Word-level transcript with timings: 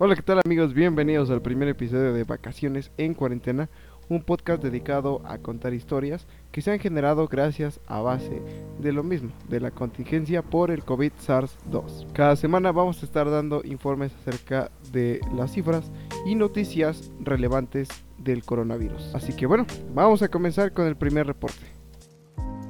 Hola, 0.00 0.14
¿qué 0.14 0.22
tal 0.22 0.40
amigos? 0.44 0.74
Bienvenidos 0.74 1.28
al 1.28 1.42
primer 1.42 1.66
episodio 1.66 2.12
de 2.12 2.22
Vacaciones 2.22 2.92
en 2.98 3.14
Cuarentena, 3.14 3.68
un 4.08 4.22
podcast 4.22 4.62
dedicado 4.62 5.22
a 5.24 5.38
contar 5.38 5.74
historias 5.74 6.28
que 6.52 6.62
se 6.62 6.70
han 6.70 6.78
generado 6.78 7.26
gracias 7.26 7.80
a 7.88 8.00
base 8.00 8.40
de 8.78 8.92
lo 8.92 9.02
mismo, 9.02 9.32
de 9.48 9.58
la 9.58 9.72
contingencia 9.72 10.42
por 10.42 10.70
el 10.70 10.84
COVID-SARS-2. 10.84 12.12
Cada 12.12 12.36
semana 12.36 12.70
vamos 12.70 13.02
a 13.02 13.06
estar 13.06 13.28
dando 13.28 13.60
informes 13.64 14.12
acerca 14.14 14.70
de 14.92 15.20
las 15.34 15.50
cifras 15.50 15.90
y 16.24 16.36
noticias 16.36 17.10
relevantes 17.18 17.88
del 18.18 18.44
coronavirus. 18.44 19.16
Así 19.16 19.32
que 19.32 19.46
bueno, 19.46 19.66
vamos 19.96 20.22
a 20.22 20.28
comenzar 20.28 20.72
con 20.72 20.86
el 20.86 20.94
primer 20.94 21.26
reporte. 21.26 21.66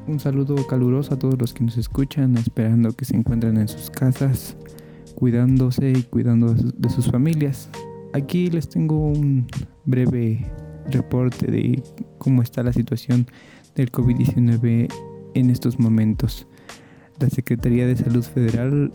Un 0.07 0.19
saludo 0.19 0.67
caluroso 0.67 1.13
a 1.13 1.19
todos 1.19 1.39
los 1.39 1.53
que 1.53 1.63
nos 1.63 1.77
escuchan, 1.77 2.39
esperando 2.39 2.95
que 2.95 3.05
se 3.05 3.15
encuentren 3.15 3.59
en 3.59 3.69
sus 3.69 3.91
casas 3.91 4.57
cuidándose 5.19 5.91
y 5.91 6.03
cuidando 6.05 6.55
de 6.55 6.89
sus 6.91 7.11
familias. 7.11 7.69
Aquí 8.13 8.51
les 8.51 8.69
tengo 8.69 9.11
un 9.11 9.49
breve 9.85 10.47
reporte 10.93 11.51
de 11.51 11.83
cómo 12.19 12.41
está 12.41 12.63
la 12.63 12.73
situación 12.73 13.27
del 13.75 13.91
COVID-19 13.91 14.89
en 15.35 15.51
estos 15.51 15.81
momentos. 15.81 16.47
La 17.19 17.29
Secretaría 17.31 17.89
de 17.89 17.97
Salud 17.97 18.23
Federal 18.23 18.93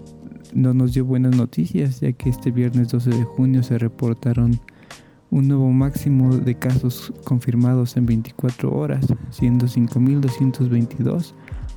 no 0.53 0.73
nos 0.73 0.93
dio 0.93 1.03
buenas 1.03 1.35
noticias 1.35 1.99
ya 1.99 2.13
que 2.13 2.29
este 2.29 2.51
viernes 2.51 2.87
12 2.87 3.09
de 3.09 3.23
junio 3.25 3.61
se 3.61 3.77
reportaron 3.77 4.61
un 5.29 5.49
nuevo 5.49 5.71
máximo 5.71 6.37
de 6.37 6.55
casos 6.55 7.11
confirmados 7.25 7.97
en 7.97 8.05
24 8.05 8.71
horas, 8.71 9.07
siendo 9.29 9.65
5.222 9.65 11.33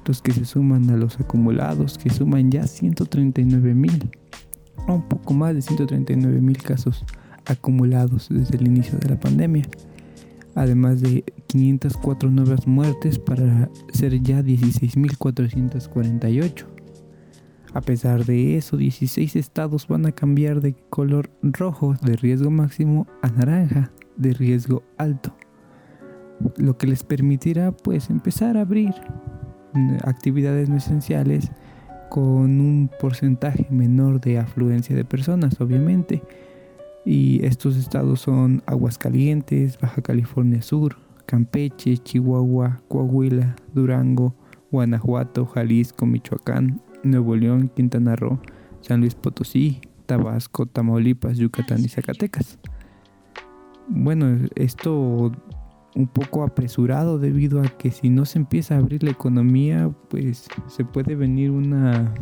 los 0.07 0.23
que 0.23 0.31
se 0.31 0.45
suman 0.45 0.89
a 0.91 0.97
los 0.97 1.19
acumulados, 1.19 1.99
que 1.99 2.11
suman 2.11 2.53
ya 2.53 2.63
139.000 2.63 4.26
un 4.89 5.09
poco 5.09 5.35
más 5.35 5.55
de 5.55 5.63
139 5.63 6.41
mil 6.41 6.59
casos 6.59 7.05
acumulados 7.47 8.29
desde 8.31 8.57
el 8.57 8.67
inicio 8.67 8.99
de 8.99 9.11
la 9.11 9.21
pandemia, 9.21 9.65
además 10.55 11.01
de 11.01 11.25
504 11.47 12.31
nuevas 12.31 12.67
muertes 12.67 13.19
para 13.19 13.71
ser 13.93 14.21
ya 14.23 14.43
16.448. 14.43 16.67
A 17.75 17.81
pesar 17.83 18.25
de 18.25 18.57
eso, 18.57 18.77
16 18.77 19.37
estados 19.37 19.87
van 19.87 20.07
a 20.07 20.13
cambiar 20.13 20.61
de 20.61 20.75
color 20.89 21.31
rojo 21.43 21.95
de 22.03 22.17
riesgo 22.17 22.51
máximo 22.51 23.07
a 23.23 23.29
naranja 23.29 23.93
de 24.17 24.33
riesgo 24.33 24.83
alto, 24.97 25.37
lo 26.57 26.79
que 26.79 26.87
les 26.87 27.05
permitirá 27.05 27.73
pues 27.73 28.09
empezar 28.09 28.57
a 28.57 28.63
abrir 28.63 28.95
actividades 30.05 30.71
no 30.71 30.77
esenciales 30.77 31.51
con 32.17 32.63
un 32.63 32.91
porcentaje 32.99 33.67
menor 33.69 34.23
de 34.23 34.39
afluencia 34.39 34.97
de 34.97 35.05
personas, 35.05 35.61
obviamente. 35.61 36.23
Y 37.05 37.45
estos 37.45 37.77
estados 37.77 38.23
son 38.23 38.63
Aguascalientes, 38.65 39.79
Baja 39.79 40.01
California 40.01 40.63
Sur, 40.63 40.97
Campeche, 41.27 41.99
Chihuahua, 41.99 42.81
Coahuila, 42.89 43.55
Durango, 43.75 44.35
Guanajuato, 44.73 45.45
Jalisco, 45.45 46.07
Michoacán, 46.07 46.81
Nuevo 47.03 47.37
León, 47.37 47.71
Quintana 47.77 48.17
Roo, 48.17 48.41
San 48.81 49.01
Luis 49.01 49.15
Potosí, 49.15 49.83
Tabasco, 50.07 50.65
Tamaulipas, 50.65 51.37
Yucatán 51.37 51.85
y 51.85 51.89
Zacatecas. 51.89 52.59
Bueno, 53.89 54.49
esto 54.55 55.33
un 55.97 56.07
poco 56.07 56.45
apresurado 56.45 57.19
debido 57.19 57.63
a 57.63 57.65
que 57.65 57.91
si 57.91 58.11
no 58.11 58.27
se 58.27 58.39
empieza 58.39 58.75
a 58.75 58.79
abrir 58.79 59.03
la 59.03 59.11
economía, 59.11 59.91
pues 60.09 60.47
se 60.69 60.85
puede 60.85 61.17
venir 61.17 61.51
una 61.51 62.13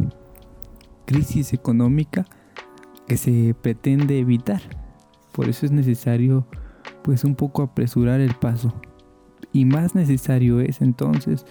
crisis 1.04 1.52
económica 1.52 2.24
que 3.08 3.16
se 3.16 3.54
pretende 3.60 4.20
evitar. 4.20 4.62
Por 5.32 5.48
eso 5.48 5.66
es 5.66 5.72
necesario 5.72 6.46
pues 7.02 7.24
un 7.24 7.34
poco 7.34 7.62
apresurar 7.62 8.20
el 8.20 8.34
paso. 8.34 8.72
Y 9.52 9.64
más 9.64 9.96
necesario 9.96 10.60
es 10.60 10.80
entonces 10.80 11.44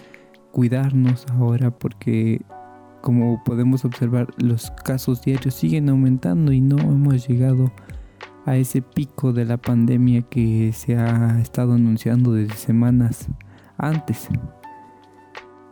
cuidarnos 0.50 1.26
ahora 1.30 1.70
porque 1.70 2.42
como 3.02 3.42
podemos 3.44 3.84
observar 3.84 4.28
los 4.38 4.70
casos 4.70 5.20
diarios 5.22 5.54
siguen 5.54 5.90
aumentando 5.90 6.52
y 6.52 6.62
no 6.62 6.78
hemos 6.78 7.28
llegado 7.28 7.66
a 7.66 8.03
ese 8.46 8.82
pico 8.82 9.32
de 9.32 9.44
la 9.44 9.56
pandemia 9.56 10.22
que 10.22 10.72
se 10.72 10.96
ha 10.96 11.40
estado 11.40 11.72
anunciando 11.72 12.32
desde 12.32 12.54
semanas 12.54 13.28
antes. 13.78 14.28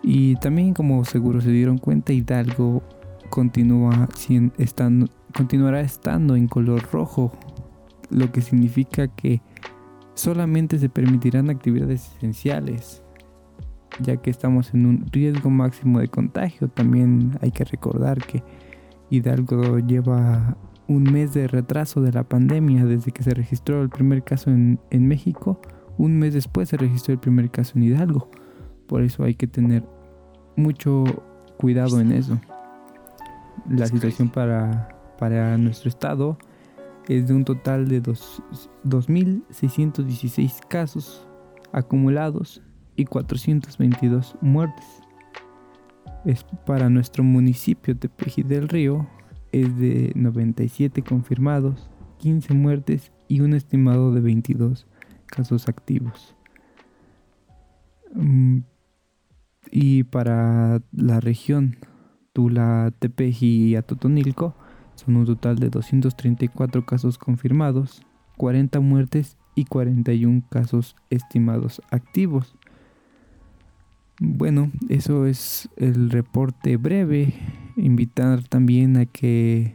Y 0.03 0.37
también 0.37 0.75
como 0.75 1.05
seguro 1.05 1.41
se 1.41 1.51
dieron 1.51 1.79
cuenta, 1.79 2.13
Hidalgo 2.13 2.83
continúa 3.31 4.09
continuará 5.35 5.81
estando 5.81 6.37
en 6.37 6.49
color 6.49 6.83
rojo, 6.93 7.33
lo 8.11 8.31
que 8.33 8.43
significa 8.43 9.09
que 9.09 9.41
solamente 10.15 10.79
se 10.79 10.89
permitirán 10.89 11.51
actividades 11.51 12.13
esenciales, 12.17 13.03
ya 14.01 14.17
que 14.17 14.31
estamos 14.31 14.75
en 14.75 14.87
un 14.87 15.07
riesgo 15.11 15.51
máximo 15.51 16.01
de 16.01 16.09
contagio. 16.09 16.69
También 16.69 17.39
hay 17.41 17.53
que 17.53 17.65
recordar 17.65 18.19
que 18.19 18.43
Hidalgo 19.09 19.79
lleva 19.79 20.57
un 20.93 21.05
mes 21.05 21.33
de 21.33 21.47
retraso 21.49 22.03
de 22.03 22.13
la 22.13 22.25
pandemia 22.25 22.85
desde 22.85 23.13
que 23.13 23.23
se 23.23 23.33
registró 23.35 23.81
el 23.83 23.89
primer 23.89 24.23
caso 24.23 24.51
en, 24.51 24.79
México. 24.91 25.59
Un 25.99 26.19
mes 26.19 26.35
después 26.35 26.69
se 26.69 26.77
registró 26.77 27.15
el 27.15 27.21
primer 27.21 27.51
caso 27.51 27.73
en 27.77 27.85
Hidalgo. 27.85 28.31
Por 28.87 29.01
eso 29.03 29.25
hay 29.25 29.35
que 29.35 29.47
tener 29.47 29.83
mucho 30.57 31.05
cuidado 31.57 31.99
en 32.01 32.13
eso. 32.13 32.39
La 33.69 33.87
situación 33.87 34.29
para, 34.29 34.89
para 35.19 35.57
nuestro 35.59 35.89
estado 35.89 36.39
es 37.09 37.27
de 37.27 37.35
un 37.35 37.45
total 37.45 37.89
de 37.89 38.01
2.616 38.03 40.61
casos 40.69 41.27
acumulados 41.73 42.63
y 42.97 43.07
422 43.07 44.37
muertes. 44.41 44.87
Es 46.25 46.45
para 46.67 46.89
nuestro 46.89 47.25
municipio 47.25 47.95
de 47.95 48.09
Peji 48.09 48.43
del 48.43 48.69
Río 48.69 49.07
es 49.53 49.77
de 49.79 50.13
97 50.15 51.03
confirmados, 51.03 51.91
15 52.19 52.55
muertes 52.55 53.13
y 53.29 53.41
un 53.41 53.55
estimado 53.55 54.13
de 54.13 54.21
22 54.21 54.87
casos 55.27 55.69
activos. 55.69 56.35
Mm, 58.15 58.61
y 59.71 60.03
para 60.05 60.83
la 60.93 61.21
región 61.21 61.77
Tula, 62.33 62.93
Tepeji 62.99 63.69
y 63.69 63.77
Atotonilco 63.77 64.55
son 64.95 65.17
un 65.17 65.27
total 65.27 65.59
de 65.59 65.71
234 65.71 66.85
casos 66.85 67.19
confirmados, 67.19 68.03
40 68.37 68.81
muertes 68.81 69.39
y 69.55 69.65
41 69.65 70.43
casos 70.51 70.97
estimados 71.11 71.83
activos. 71.91 72.57
Bueno, 74.21 74.71
eso 74.89 75.27
es 75.27 75.69
el 75.77 76.11
reporte 76.11 76.77
breve. 76.77 77.35
Invitar 77.77 78.43
también 78.49 78.97
a 78.97 79.07
que 79.07 79.75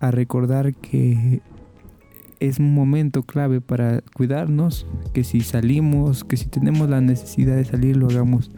a 0.00 0.10
recordar 0.10 0.74
que 0.74 1.42
es 2.40 2.58
un 2.58 2.72
momento 2.72 3.22
clave 3.24 3.60
para 3.60 4.00
cuidarnos, 4.14 4.86
que 5.12 5.24
si 5.24 5.40
salimos, 5.40 6.24
que 6.24 6.36
si 6.36 6.46
tenemos 6.46 6.88
la 6.88 7.00
necesidad 7.00 7.56
de 7.56 7.64
salir 7.64 7.96
lo 7.96 8.08
hagamos 8.08 8.50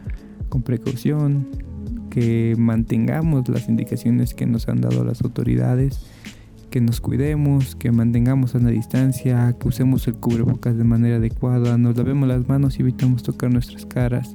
con 0.48 0.62
precaución, 0.62 1.46
que 2.10 2.54
mantengamos 2.58 3.48
las 3.48 3.68
indicaciones 3.68 4.34
que 4.34 4.46
nos 4.46 4.68
han 4.68 4.80
dado 4.80 5.04
las 5.04 5.22
autoridades, 5.22 6.04
que 6.70 6.80
nos 6.80 7.00
cuidemos, 7.00 7.74
que 7.74 7.90
mantengamos 7.90 8.54
a 8.54 8.58
una 8.58 8.70
distancia, 8.70 9.56
que 9.58 9.68
usemos 9.68 10.06
el 10.08 10.14
cubrebocas 10.14 10.76
de 10.76 10.84
manera 10.84 11.16
adecuada, 11.16 11.78
nos 11.78 11.96
lavemos 11.96 12.28
las 12.28 12.46
manos 12.48 12.78
y 12.78 12.82
evitamos 12.82 13.22
tocar 13.22 13.50
nuestras 13.52 13.86
caras 13.86 14.30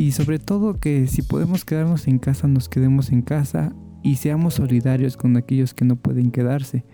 y 0.00 0.12
sobre 0.12 0.38
todo 0.38 0.80
que 0.80 1.06
si 1.06 1.20
podemos 1.20 1.66
quedarnos 1.66 2.08
en 2.08 2.18
casa, 2.18 2.48
nos 2.48 2.70
quedemos 2.70 3.12
en 3.12 3.20
casa 3.20 3.74
y 4.02 4.16
seamos 4.16 4.54
solidarios 4.54 5.18
con 5.18 5.36
aquellos 5.36 5.74
que 5.74 5.84
no 5.84 5.96
pueden 5.96 6.30
quedarse. 6.30 6.84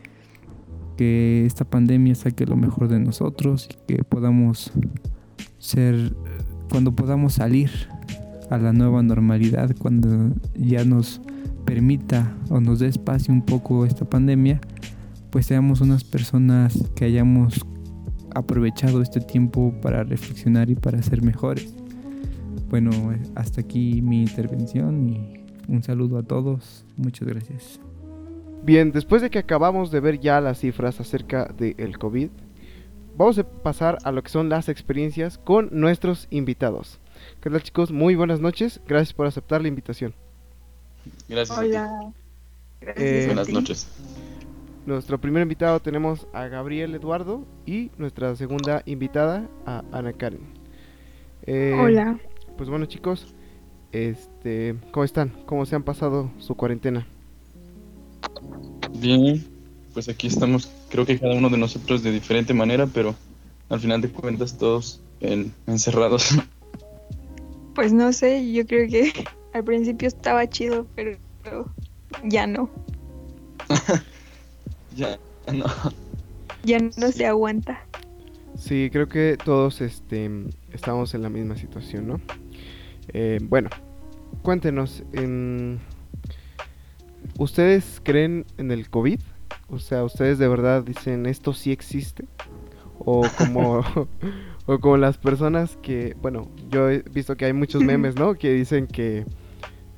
Que 0.97 1.47
esta 1.47 1.65
pandemia 1.65 2.17
saque 2.17 2.47
lo 2.47 2.57
mejor 2.57 2.89
de 2.89 2.99
nosotros 2.99 3.69
y 3.71 3.95
que 3.95 4.03
podamos 4.03 4.73
ser, 5.59 6.17
cuando 6.69 6.97
podamos 6.97 7.35
salir 7.35 7.71
a 8.51 8.59
la 8.59 8.73
nueva 8.73 9.05
normalidad, 9.05 9.71
cuando 9.79 10.35
ya 10.57 10.85
nos 10.85 11.21
permita 11.65 12.35
o 12.51 12.61
nos 12.61 12.81
dé 12.81 12.89
espacio 12.89 13.33
un 13.33 13.43
poco 13.43 13.87
esta 13.87 14.05
pandemia, 14.05 14.61
pues 15.31 15.47
seamos 15.47 15.81
unas 15.81 16.03
personas 16.03 16.77
que 16.97 17.05
hayamos 17.05 17.65
aprovechado 18.35 19.01
este 19.01 19.21
tiempo 19.21 19.73
para 19.81 20.03
reflexionar 20.03 20.71
y 20.71 20.75
para 20.75 21.01
ser 21.03 21.23
mejores. 21.23 21.86
Bueno, 22.69 22.91
hasta 23.35 23.61
aquí 23.61 24.03
mi 24.03 24.23
intervención 24.23 25.09
y 25.09 25.45
un 25.69 25.83
saludo 25.83 26.19
a 26.19 26.23
todos. 26.23 26.85
Muchas 26.97 27.29
gracias. 27.29 27.81
Bien, 28.65 28.91
después 28.91 29.23
de 29.23 29.31
que 29.31 29.39
acabamos 29.39 29.91
de 29.91 30.01
ver 30.01 30.19
ya 30.19 30.41
las 30.41 30.59
cifras 30.59 30.99
acerca 30.99 31.45
del 31.57 31.99
COVID, 31.99 32.29
vamos 33.17 33.39
a 33.39 33.45
pasar 33.45 33.99
a 34.03 34.11
lo 34.11 34.23
que 34.23 34.31
son 34.31 34.49
las 34.49 34.69
experiencias 34.69 35.39
con 35.39 35.69
nuestros 35.71 36.27
invitados. 36.31 36.99
¿Qué 37.41 37.51
tal 37.51 37.63
chicos? 37.63 37.93
Muy 37.93 38.17
buenas 38.17 38.41
noches. 38.41 38.81
Gracias 38.87 39.13
por 39.13 39.27
aceptar 39.27 39.63
la 39.63 39.69
invitación. 39.69 40.15
Gracias. 41.29 41.57
Hola. 41.57 42.13
Eh, 42.81 43.25
buenas 43.27 43.49
noches. 43.49 43.89
nuestro 44.85 45.21
primer 45.21 45.43
invitado 45.43 45.81
tenemos 45.81 46.27
a 46.33 46.47
Gabriel 46.49 46.95
Eduardo 46.95 47.45
y 47.65 47.91
nuestra 47.97 48.35
segunda 48.37 48.83
invitada 48.87 49.49
a 49.65 49.85
Ana 49.93 50.13
Karen. 50.13 50.41
Eh, 51.47 51.79
Hola. 51.81 52.19
Pues 52.57 52.71
bueno 52.71 52.87
chicos, 52.87 53.27
este, 53.93 54.77
¿cómo 54.91 55.05
están? 55.05 55.33
¿Cómo 55.45 55.67
se 55.67 55.77
han 55.77 55.83
pasado 55.83 56.31
su 56.39 56.55
cuarentena? 56.55 57.07
Bien, 58.99 59.45
pues 59.93 60.09
aquí 60.09 60.27
estamos, 60.27 60.71
creo 60.89 61.05
que 61.05 61.19
cada 61.19 61.35
uno 61.35 61.51
de 61.51 61.59
nosotros 61.59 62.03
de 62.03 62.13
diferente 62.13 62.55
manera, 62.55 62.87
pero 62.87 63.15
al 63.69 63.81
final 63.81 64.01
de 64.01 64.11
cuentas 64.11 64.57
todos 64.57 65.01
encerrados. 65.21 66.31
Pues 67.75 67.93
no 67.93 68.11
sé, 68.15 68.55
yo 68.55 68.67
creo 68.67 68.89
que 68.89 69.13
al 69.53 69.63
principio 69.63 70.09
estaba 70.09 70.49
chido, 70.49 70.87
pero 70.95 71.19
ya 72.25 72.47
no. 72.47 72.71
ya 74.97 75.19
no. 75.53 75.67
Ya 76.65 76.79
no 76.79 77.13
se 77.13 77.27
aguanta. 77.27 77.85
Sí, 78.59 78.89
creo 78.91 79.09
que 79.09 79.37
todos 79.45 79.83
este, 79.83 80.31
estamos 80.73 81.13
en 81.13 81.21
la 81.21 81.29
misma 81.29 81.59
situación, 81.59 82.09
¿no? 82.09 82.21
Eh, 83.13 83.39
bueno, 83.43 83.71
cuéntenos, 84.43 85.03
¿ustedes 87.39 88.01
creen 88.03 88.45
en 88.59 88.71
el 88.71 88.91
COVID? 88.91 89.21
O 89.69 89.79
sea, 89.79 90.05
¿ustedes 90.05 90.39
de 90.39 90.49
verdad 90.49 90.83
dicen 90.83 91.27
esto 91.27 91.53
sí 91.53 91.73
existe? 91.73 92.27
O 92.99 93.27
como, 93.37 93.83
o 94.67 94.79
como 94.79 94.97
las 94.97 95.19
personas 95.19 95.77
que, 95.83 96.17
bueno, 96.21 96.51
yo 96.71 96.91
he 96.91 97.03
visto 97.11 97.37
que 97.37 97.47
hay 97.47 97.53
muchos 97.53 97.83
memes, 97.83 98.17
¿no? 98.17 98.35
Que 98.35 98.53
dicen 98.53 98.87
que 98.87 99.25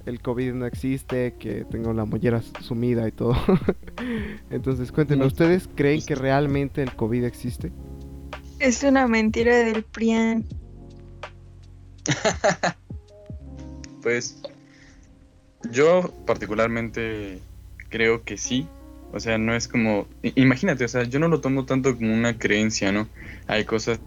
el 0.06 0.20
COVID 0.20 0.54
no 0.54 0.66
existe, 0.66 1.34
que 1.38 1.64
tengo 1.70 1.92
la 1.92 2.06
mollera 2.06 2.40
sumida 2.60 3.06
y 3.06 3.12
todo. 3.12 3.36
Entonces, 4.50 4.90
cuéntenos, 4.90 5.28
¿ustedes 5.28 5.68
creen 5.74 6.00
que 6.04 6.14
realmente 6.14 6.82
el 6.82 6.94
COVID 6.96 7.24
existe? 7.24 7.72
Es 8.58 8.82
una 8.82 9.06
mentira 9.06 9.56
del 9.56 9.84
PRIAN. 9.84 10.44
pues 14.08 14.38
yo 15.70 16.14
particularmente 16.26 17.40
creo 17.90 18.24
que 18.24 18.38
sí. 18.38 18.66
O 19.12 19.20
sea, 19.20 19.36
no 19.36 19.54
es 19.54 19.68
como... 19.68 20.08
Imagínate, 20.34 20.86
o 20.86 20.88
sea, 20.88 21.02
yo 21.02 21.18
no 21.18 21.28
lo 21.28 21.42
tomo 21.42 21.66
tanto 21.66 21.94
como 21.94 22.14
una 22.14 22.38
creencia, 22.38 22.90
¿no? 22.90 23.06
Hay 23.48 23.66
cosas 23.66 24.00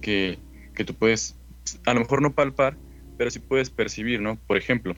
que, 0.00 0.38
que 0.76 0.84
tú 0.84 0.94
puedes, 0.94 1.34
a 1.84 1.94
lo 1.94 2.00
mejor 2.00 2.22
no 2.22 2.32
palpar, 2.32 2.76
pero 3.18 3.28
sí 3.32 3.40
puedes 3.40 3.70
percibir, 3.70 4.20
¿no? 4.20 4.36
Por 4.46 4.56
ejemplo, 4.56 4.94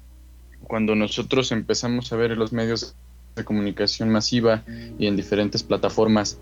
cuando 0.64 0.95
nosotros 0.95 1.50
empezamos 1.50 2.12
a 2.12 2.16
ver 2.16 2.33
en 2.33 2.40
los 2.40 2.52
medios 2.52 2.95
de 3.37 3.45
comunicación 3.45 4.11
masiva 4.11 4.64
y 4.99 5.07
en 5.07 5.16
diferentes 5.16 5.62
plataformas 5.62 6.38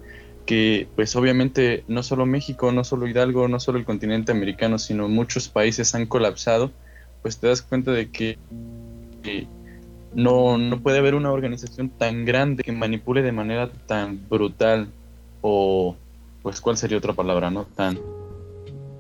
que 0.46 0.88
pues 0.96 1.14
obviamente 1.14 1.84
no 1.86 2.02
solo 2.02 2.26
México, 2.26 2.72
no 2.72 2.82
solo 2.82 3.06
Hidalgo, 3.06 3.46
no 3.46 3.60
solo 3.60 3.78
el 3.78 3.84
continente 3.84 4.32
americano, 4.32 4.80
sino 4.80 5.08
muchos 5.08 5.48
países 5.48 5.94
han 5.94 6.06
colapsado, 6.06 6.72
pues 7.22 7.38
te 7.38 7.48
das 7.48 7.62
cuenta 7.62 7.92
de 7.92 8.10
que, 8.10 8.38
no, 10.14 10.56
no 10.56 10.80
puede 10.80 10.98
haber 10.98 11.14
una 11.14 11.32
organización 11.32 11.90
tan 11.90 12.24
grande 12.24 12.62
que 12.62 12.72
manipule 12.72 13.22
de 13.22 13.32
manera 13.32 13.70
tan 13.86 14.20
brutal 14.28 14.88
o 15.42 15.96
pues 16.42 16.60
cuál 16.60 16.76
sería 16.76 16.98
otra 16.98 17.12
palabra, 17.12 17.50
¿no? 17.50 17.64
Tan 17.64 17.98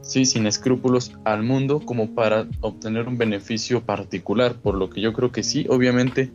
sí, 0.06 0.24
sin 0.24 0.46
escrúpulos 0.46 1.12
al 1.24 1.42
mundo 1.42 1.80
como 1.80 2.14
para 2.14 2.46
obtener 2.60 3.08
un 3.08 3.18
beneficio 3.18 3.82
particular, 3.82 4.54
por 4.54 4.76
lo 4.76 4.88
que 4.88 5.00
yo 5.00 5.12
creo 5.12 5.32
que 5.32 5.42
sí, 5.42 5.66
obviamente 5.68 6.30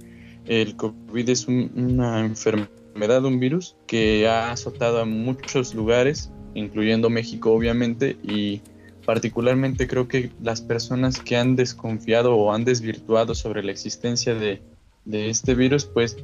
el 0.45 0.75
COVID 0.75 1.29
es 1.29 1.47
una 1.47 2.19
enfermedad, 2.19 3.25
un 3.25 3.39
virus 3.39 3.75
que 3.87 4.27
ha 4.27 4.51
azotado 4.51 4.99
a 4.99 5.05
muchos 5.05 5.73
lugares, 5.73 6.31
incluyendo 6.53 7.09
México 7.09 7.51
obviamente, 7.53 8.17
y 8.23 8.61
particularmente 9.05 9.87
creo 9.87 10.07
que 10.07 10.31
las 10.41 10.61
personas 10.61 11.19
que 11.19 11.37
han 11.37 11.55
desconfiado 11.55 12.35
o 12.35 12.53
han 12.53 12.65
desvirtuado 12.65 13.35
sobre 13.35 13.63
la 13.63 13.71
existencia 13.71 14.35
de, 14.35 14.61
de 15.05 15.29
este 15.29 15.55
virus, 15.55 15.85
pues, 15.85 16.17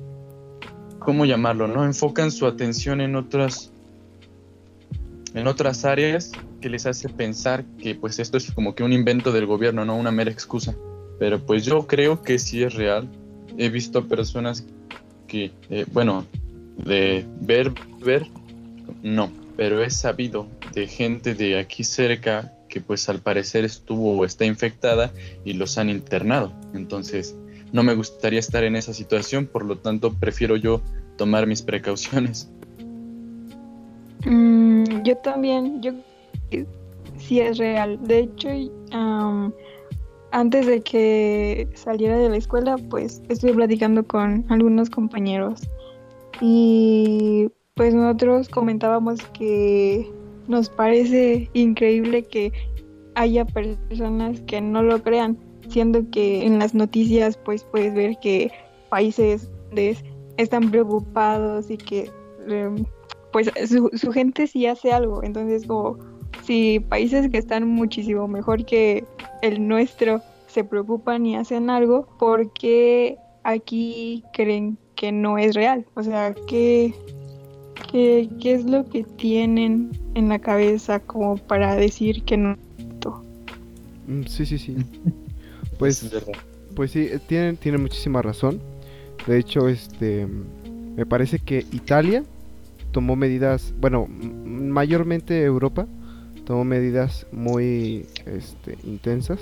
¿cómo 1.00 1.25
llamarlo? 1.25 1.67
¿No? 1.67 1.86
Enfocan 1.86 2.31
su 2.31 2.46
atención 2.46 3.01
en 3.01 3.15
otras 3.15 3.72
en 5.34 5.48
otras 5.48 5.86
áreas 5.86 6.31
que 6.62 6.69
les 6.69 6.86
hace 6.86 7.10
pensar 7.10 7.63
que 7.79 7.93
pues 7.93 8.17
esto 8.17 8.38
es 8.38 8.51
como 8.51 8.74
que 8.74 8.84
un 8.84 8.93
invento 8.93 9.31
del 9.31 9.46
gobierno, 9.46 9.86
no 9.86 9.96
una 9.96 10.12
mera 10.12 10.31
excusa. 10.31 10.75
Pero 11.19 11.46
pues 11.46 11.63
yo 11.63 11.86
creo 11.86 12.22
que 12.24 12.39
sí 12.39 12.63
es 12.63 12.74
real. 12.74 13.07
He 13.57 13.69
visto 13.69 14.07
personas 14.07 14.65
que, 15.27 15.51
eh, 15.69 15.86
bueno, 15.91 16.25
de 16.77 17.25
ver, 17.41 17.72
ver, 18.00 18.27
no, 19.03 19.31
pero 19.55 19.84
he 19.84 19.89
sabido 19.89 20.48
de 20.74 20.88
gente 20.88 21.36
de 21.36 21.60
aquí 21.60 21.84
cerca 21.84 22.53
pues 22.79 23.10
al 23.10 23.19
parecer 23.19 23.65
estuvo 23.65 24.17
o 24.17 24.25
está 24.25 24.46
infectada 24.46 25.12
y 25.46 25.53
los 25.53 25.77
han 25.77 25.89
internado. 25.89 26.51
Entonces, 26.74 27.36
no 27.72 27.84
me 27.84 27.96
gustaría 27.96 28.39
estar 28.39 28.63
en 28.63 28.75
esa 28.75 28.93
situación, 28.93 29.46
por 29.46 29.65
lo 29.65 29.77
tanto 29.77 30.13
prefiero 30.13 30.55
yo 30.55 30.81
tomar 31.17 31.48
mis 31.48 31.62
precauciones. 31.62 32.50
Mm, 34.25 35.03
yo 35.03 35.17
también, 35.17 35.81
yo 35.81 35.93
sí 37.17 37.39
es 37.39 37.57
real. 37.57 38.00
De 38.03 38.19
hecho, 38.19 38.50
antes 40.31 40.65
de 40.65 40.81
que 40.81 41.67
saliera 41.75 42.17
de 42.17 42.29
la 42.29 42.38
escuela, 42.38 42.77
pues 42.89 43.22
estuve 43.29 43.53
platicando 43.53 44.05
con 44.05 44.46
algunos 44.50 44.89
compañeros 44.89 45.62
y 46.41 47.50
pues 47.75 47.93
nosotros 47.93 48.50
comentábamos 48.50 49.22
que 49.27 50.12
nos 50.48 50.70
parece 50.70 51.50
increíble 51.54 52.24
que 52.24 52.51
haya 53.16 53.46
personas 53.46 54.42
que 54.42 54.62
no 54.62 54.84
lo 54.84 55.01
crean, 55.01 55.38
siendo 55.70 56.10
que 56.12 56.46
en 56.46 56.60
las 56.60 56.74
noticias 56.74 57.38
pues 57.38 57.63
puedes 57.63 57.94
ver 57.94 58.18
que 58.22 58.51
países 58.89 59.50
están 60.38 60.72
preocupados 60.72 61.70
y 61.70 61.77
que 61.77 62.12
em, 62.48 62.86
pues 63.32 63.51
su, 63.68 64.12
gente 64.12 64.48
sí 64.48 64.66
hace 64.66 64.92
algo. 64.92 65.24
Entonces, 65.24 65.66
como 65.68 65.98
si 66.44 66.80
países 66.80 67.30
que 67.30 67.38
están 67.38 67.68
muchísimo 67.68 68.27
mejor 68.27 68.66
que 68.66 69.04
el 69.42 69.68
nuestro 69.68 70.22
se 70.48 70.63
preocupan 70.63 71.25
y 71.25 71.36
hacen 71.36 71.70
algo, 71.70 72.08
¿por 72.20 72.51
qué 72.54 73.18
aquí 73.44 74.24
creen 74.34 74.77
que 74.96 75.12
no 75.12 75.38
es 75.38 75.56
real? 75.56 75.86
O 75.96 76.04
sea, 76.04 76.34
¿qué, 76.48 76.94
qué, 77.91 78.29
qué 78.41 78.53
es 78.53 78.65
lo 78.65 78.86
que 78.89 79.03
tienen 79.03 79.91
en 80.13 80.29
la 80.29 80.39
cabeza 80.39 81.00
como 81.00 81.38
para 81.38 81.75
decir 81.75 82.24
que 82.24 82.38
no? 82.38 82.58
Mm, 84.08 84.24
sí, 84.25 84.46
sí, 84.46 84.58
sí. 84.58 84.75
Pues, 85.77 86.10
pues 86.75 86.89
sí, 86.89 87.08
tienen, 87.27 87.56
tienen 87.56 87.82
muchísima 87.82 88.24
razón. 88.24 88.60
De 89.27 89.38
hecho, 89.38 89.67
este, 89.67 90.27
me 90.96 91.06
parece 91.06 91.38
que 91.38 91.67
Italia 91.72 92.24
tomó 92.91 93.15
medidas, 93.15 93.75
bueno, 93.79 94.08
mayormente 94.08 95.44
Europa 95.44 95.86
tomó 96.46 96.63
medidas 96.63 97.27
muy 97.32 98.08
este, 98.25 98.75
intensas 98.86 99.39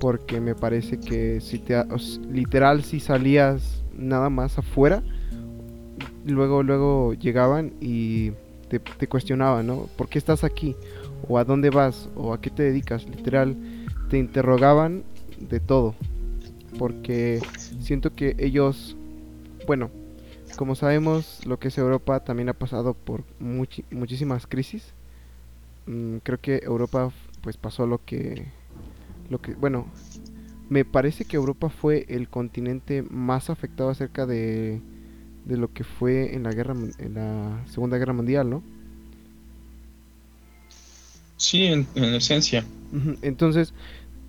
porque 0.00 0.40
me 0.40 0.54
parece 0.54 0.98
que 0.98 1.42
si 1.42 1.58
te 1.58 1.76
literal 2.30 2.84
si 2.84 3.00
salías 3.00 3.82
nada 3.94 4.30
más 4.30 4.58
afuera 4.58 5.02
luego 6.26 6.62
luego 6.62 7.14
llegaban 7.14 7.72
y 7.80 8.32
te, 8.68 9.06
cuestionaban 9.06 9.66
no 9.66 9.88
por 9.96 10.08
qué 10.08 10.18
estás 10.18 10.42
aquí 10.42 10.74
o 11.28 11.38
a 11.38 11.44
dónde 11.44 11.70
vas 11.70 12.08
o 12.16 12.32
a 12.32 12.40
qué 12.40 12.50
te 12.50 12.62
dedicas 12.62 13.08
literal 13.08 13.56
te 14.10 14.18
interrogaban 14.18 15.04
de 15.38 15.60
todo. 15.60 15.94
Porque 16.78 17.40
siento 17.80 18.14
que 18.14 18.34
ellos 18.38 18.96
bueno 19.66 19.90
como 20.56 20.74
sabemos, 20.74 21.44
lo 21.46 21.58
que 21.58 21.68
es 21.68 21.78
Europa 21.78 22.20
también 22.20 22.48
ha 22.48 22.54
pasado 22.54 22.94
por 22.94 23.24
muchísimas 23.40 24.46
crisis. 24.46 24.94
Mm, 25.86 26.18
creo 26.18 26.38
que 26.40 26.60
Europa 26.62 27.10
pues 27.42 27.56
pasó 27.56 27.86
lo 27.86 28.02
que 28.04 28.46
lo 29.28 29.40
que 29.40 29.54
bueno, 29.54 29.86
me 30.68 30.84
parece 30.84 31.24
que 31.24 31.36
Europa 31.36 31.68
fue 31.68 32.06
el 32.08 32.28
continente 32.28 33.02
más 33.02 33.50
afectado 33.50 33.90
acerca 33.90 34.26
de, 34.26 34.80
de 35.44 35.56
lo 35.56 35.72
que 35.72 35.84
fue 35.84 36.34
en 36.34 36.42
la 36.42 36.52
guerra 36.52 36.74
en 36.98 37.14
la 37.14 37.64
Segunda 37.66 37.98
Guerra 37.98 38.12
Mundial, 38.12 38.50
¿no? 38.50 38.62
Sí, 41.36 41.66
en, 41.66 41.86
en 41.94 42.14
esencia. 42.14 42.64
Entonces, 43.22 43.74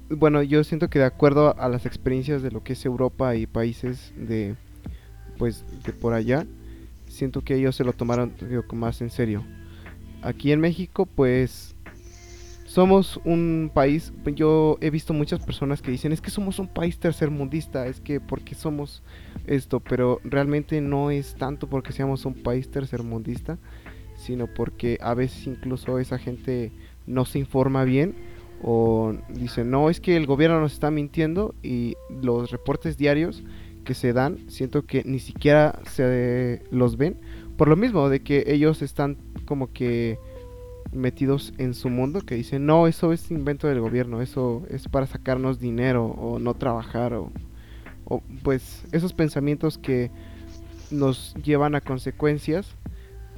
bueno, 0.09 0.41
yo 0.43 0.63
siento 0.63 0.89
que 0.89 0.99
de 0.99 1.05
acuerdo 1.05 1.55
a 1.59 1.69
las 1.69 1.85
experiencias 1.85 2.41
de 2.41 2.51
lo 2.51 2.63
que 2.63 2.73
es 2.73 2.85
Europa 2.85 3.35
y 3.35 3.47
países 3.47 4.11
de 4.17 4.55
pues 5.37 5.63
de 5.85 5.93
por 5.93 6.13
allá, 6.13 6.45
siento 7.07 7.41
que 7.41 7.55
ellos 7.55 7.75
se 7.75 7.83
lo 7.83 7.93
tomaron 7.93 8.33
más 8.73 9.01
en 9.01 9.09
serio. 9.09 9.43
Aquí 10.21 10.51
en 10.51 10.59
México, 10.59 11.05
pues 11.05 11.74
somos 12.75 13.21
un 13.23 13.71
país, 13.73 14.11
yo 14.35 14.77
he 14.81 14.89
visto 14.89 15.13
muchas 15.13 15.39
personas 15.39 15.81
que 15.81 15.91
dicen, 15.91 16.11
es 16.11 16.19
que 16.19 16.29
somos 16.29 16.59
un 16.59 16.67
país 16.67 16.99
tercermundista, 16.99 17.87
es 17.87 18.01
que 18.01 18.19
porque 18.19 18.53
somos 18.53 19.01
esto, 19.47 19.79
pero 19.79 20.19
realmente 20.25 20.81
no 20.81 21.09
es 21.09 21.35
tanto 21.35 21.69
porque 21.69 21.93
seamos 21.93 22.25
un 22.25 22.33
país 22.33 22.69
tercermundista, 22.69 23.57
sino 24.17 24.53
porque 24.53 24.97
a 24.99 25.13
veces 25.13 25.47
incluso 25.47 25.99
esa 25.99 26.17
gente 26.17 26.73
no 27.07 27.23
se 27.23 27.39
informa 27.39 27.85
bien 27.85 28.13
o 28.61 29.15
dice, 29.29 29.63
no, 29.63 29.89
es 29.89 30.01
que 30.01 30.17
el 30.17 30.25
gobierno 30.25 30.59
nos 30.59 30.73
está 30.73 30.91
mintiendo 30.91 31.55
y 31.63 31.95
los 32.09 32.51
reportes 32.51 32.97
diarios 32.97 33.41
que 33.85 33.93
se 33.93 34.11
dan, 34.11 34.49
siento 34.49 34.85
que 34.85 35.01
ni 35.05 35.19
siquiera 35.19 35.79
se 35.89 36.61
los 36.71 36.97
ven, 36.97 37.21
por 37.55 37.69
lo 37.69 37.77
mismo 37.77 38.09
de 38.09 38.19
que 38.19 38.43
ellos 38.47 38.81
están 38.81 39.15
como 39.45 39.71
que 39.71 40.19
metidos 40.95 41.53
en 41.57 41.73
su 41.73 41.89
mundo 41.89 42.21
que 42.21 42.35
dicen, 42.35 42.65
no, 42.65 42.87
eso 42.87 43.13
es 43.13 43.31
invento 43.31 43.67
del 43.67 43.79
gobierno, 43.79 44.21
eso 44.21 44.63
es 44.69 44.87
para 44.87 45.07
sacarnos 45.07 45.59
dinero 45.59 46.05
o 46.05 46.39
no 46.39 46.53
trabajar 46.53 47.13
o, 47.13 47.31
o 48.05 48.21
pues 48.43 48.85
esos 48.91 49.13
pensamientos 49.13 49.77
que 49.77 50.11
nos 50.91 51.33
llevan 51.43 51.75
a 51.75 51.81
consecuencias 51.81 52.75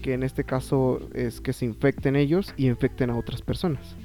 que 0.01 0.13
en 0.13 0.23
este 0.23 0.43
caso 0.43 0.99
es 1.13 1.41
que 1.41 1.53
se 1.53 1.65
infecten 1.65 2.15
ellos 2.15 2.53
y 2.57 2.67
infecten 2.67 3.09
a 3.09 3.17
otras 3.17 3.41
personas. 3.41 3.95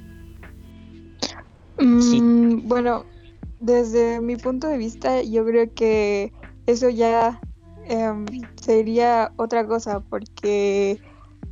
Mm, 1.79 2.67
bueno, 2.67 3.05
desde 3.61 4.21
mi 4.21 4.37
punto 4.37 4.69
de 4.69 4.79
vista, 4.79 5.23
yo 5.23 5.45
creo 5.45 5.73
que 5.75 6.33
eso 6.67 6.89
ya 6.89 7.41
em, 7.87 8.25
sería 8.61 9.33
otra 9.37 9.67
cosa, 9.67 10.01
porque 10.01 11.01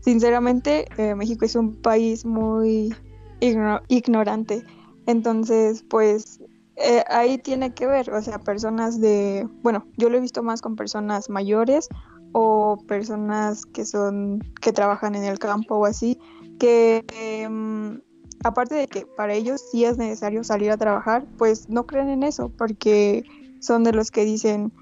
sinceramente 0.01 0.87
eh, 0.97 1.15
México 1.15 1.45
es 1.45 1.55
un 1.57 1.81
país 1.81 2.25
muy 2.25 2.95
ignorante. 3.41 4.65
Entonces, 5.07 5.85
pues 5.89 6.41
eh, 6.77 7.05
ahí 7.09 7.39
tiene 7.39 7.75
que 7.75 7.87
ver, 7.87 8.11
o 8.11 8.23
sea, 8.23 8.39
personas 8.39 9.01
de, 9.01 9.47
bueno, 9.63 9.87
yo 9.97 10.09
lo 10.09 10.17
he 10.17 10.21
visto 10.21 10.43
más 10.43 10.63
con 10.63 10.77
personas 10.77 11.29
mayores 11.29 11.89
o 12.33 12.79
personas 12.87 13.67
que 13.67 13.85
son, 13.85 14.41
que 14.61 14.73
trabajan 14.73 15.15
en 15.15 15.25
el 15.25 15.39
campo 15.39 15.77
o 15.77 15.85
así, 15.85 16.19
que 16.59 17.05
em, 17.21 18.01
aparte 18.45 18.77
de 18.77 18.87
que 18.87 19.05
para 19.05 19.35
ellos 19.35 19.63
sí 19.71 19.85
es 19.85 19.99
necesario 19.99 20.45
salir 20.45 20.71
a 20.71 20.77
trabajar, 20.77 21.27
pues 21.37 21.69
no 21.69 21.87
creen 21.87 22.09
en 22.09 22.23
eso, 22.23 22.51
porque 22.57 23.25
son 23.61 23.85
de 23.85 23.93
los 23.93 24.11
que 24.11 24.25
dicen, 24.25 24.73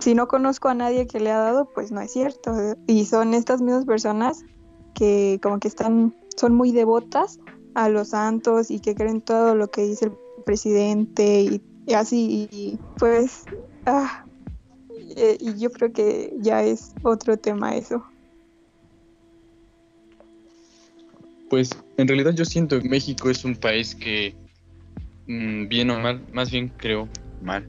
si 0.00 0.14
no 0.14 0.26
conozco 0.26 0.68
a 0.68 0.74
nadie 0.74 1.06
que 1.06 1.20
le 1.20 1.30
ha 1.30 1.38
dado, 1.38 1.70
pues 1.74 1.92
no 1.92 2.00
es 2.00 2.10
cierto. 2.12 2.54
Y 2.86 3.04
son 3.04 3.34
estas 3.34 3.60
mismas 3.60 3.84
personas 3.84 4.42
que 4.94 5.38
como 5.42 5.60
que 5.60 5.68
están, 5.68 6.16
son 6.36 6.54
muy 6.54 6.72
devotas 6.72 7.38
a 7.74 7.90
los 7.90 8.08
santos 8.08 8.70
y 8.70 8.80
que 8.80 8.94
creen 8.94 9.20
todo 9.20 9.54
lo 9.54 9.70
que 9.70 9.82
dice 9.82 10.06
el 10.06 10.12
presidente 10.46 11.42
y, 11.42 11.92
así, 11.92 12.48
y 12.50 12.78
pues, 12.98 13.44
ah, 13.84 14.24
eh, 15.16 15.36
y 15.38 15.58
yo 15.58 15.70
creo 15.70 15.92
que 15.92 16.32
ya 16.40 16.62
es 16.62 16.94
otro 17.02 17.36
tema 17.36 17.76
eso. 17.76 18.02
Pues 21.50 21.70
en 21.98 22.08
realidad 22.08 22.32
yo 22.32 22.46
siento 22.46 22.80
que 22.80 22.88
México 22.88 23.28
es 23.28 23.44
un 23.44 23.54
país 23.54 23.94
que, 23.94 24.34
mm, 25.26 25.68
bien 25.68 25.90
o 25.90 26.00
mal, 26.00 26.26
más 26.32 26.50
bien 26.50 26.72
creo 26.78 27.08
mal, 27.42 27.68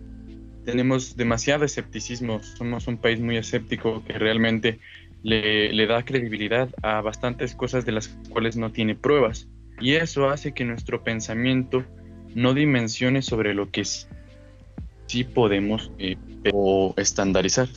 tenemos 0.68 1.16
demasiado 1.16 1.64
escepticismo, 1.64 2.44
somos 2.44 2.88
un 2.88 2.98
país 2.98 3.22
muy 3.22 3.38
escéptico 3.38 4.04
que 4.04 4.20
realmente 4.20 4.82
le, 5.24 5.88
da 5.88 6.04
credibilidad 6.04 6.68
a 6.84 7.00
bastantes 7.00 7.56
cosas 7.56 7.86
de 7.86 7.94
las 7.94 8.10
cuales 8.30 8.58
no 8.58 8.74
tiene 8.74 8.94
pruebas. 8.94 9.48
Y 9.80 9.94
eso 9.94 10.30
hace 10.30 10.52
que 10.52 10.66
nuestro 10.66 11.06
pensamiento 11.06 11.86
no 12.36 12.54
dimensione 12.54 13.22
sobre 13.22 13.54
lo 13.54 13.72
que 13.72 13.86
sí 13.86 15.24
podemos 15.24 15.90
eh, 16.00 16.18
o 16.52 16.94
estandarizar. 16.98 17.70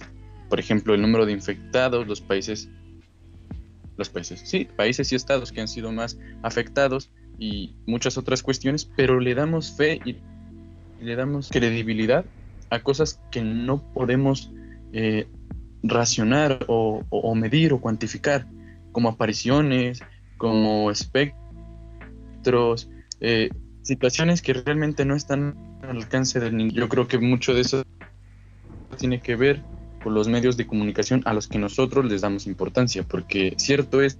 Por 0.48 0.58
ejemplo, 0.58 0.92
el 0.92 1.00
número 1.00 1.26
de 1.26 1.32
infectados, 1.32 2.08
los 2.08 2.20
países 2.20 2.68
los 3.98 4.08
países, 4.08 4.40
sí, 4.44 4.66
países 4.76 5.12
y 5.12 5.14
estados 5.14 5.52
que 5.52 5.60
han 5.60 5.68
sido 5.68 5.92
más 5.92 6.18
afectados 6.42 7.12
y 7.38 7.76
muchas 7.86 8.18
otras 8.18 8.42
cuestiones, 8.42 8.84
pero 8.96 9.20
le 9.20 9.36
damos 9.36 9.76
fe 9.76 10.00
y 10.04 10.16
le 11.00 11.14
damos 11.14 11.50
credibilidad 11.50 12.24
a 12.70 12.82
cosas 12.82 13.20
que 13.30 13.42
no 13.42 13.82
podemos 13.92 14.52
eh, 14.92 15.28
racionar 15.82 16.64
o, 16.68 17.34
medir 17.34 17.72
o 17.72 17.80
cuantificar, 17.80 18.46
como 18.92 19.08
apariciones, 19.08 20.02
como 20.36 20.90
espectros, 20.90 21.38
eh, 23.20 23.50
situaciones 23.82 24.42
que 24.42 24.52
realmente 24.52 25.04
no 25.04 25.14
están 25.14 25.78
al 25.82 25.96
alcance 25.96 26.40
del 26.40 26.56
niño. 26.56 26.72
Yo 26.72 26.88
creo 26.88 27.08
que 27.08 27.18
mucho 27.18 27.54
de 27.54 27.62
eso 27.62 27.82
tiene 28.98 29.20
que 29.20 29.36
ver 29.36 29.62
por 30.02 30.12
los 30.12 30.28
medios 30.28 30.56
de 30.56 30.66
comunicación 30.66 31.22
a 31.24 31.34
los 31.34 31.46
que 31.46 31.58
nosotros 31.58 32.04
les 32.06 32.22
damos 32.22 32.46
importancia, 32.46 33.02
porque 33.02 33.54
cierto 33.58 34.02
es 34.02 34.18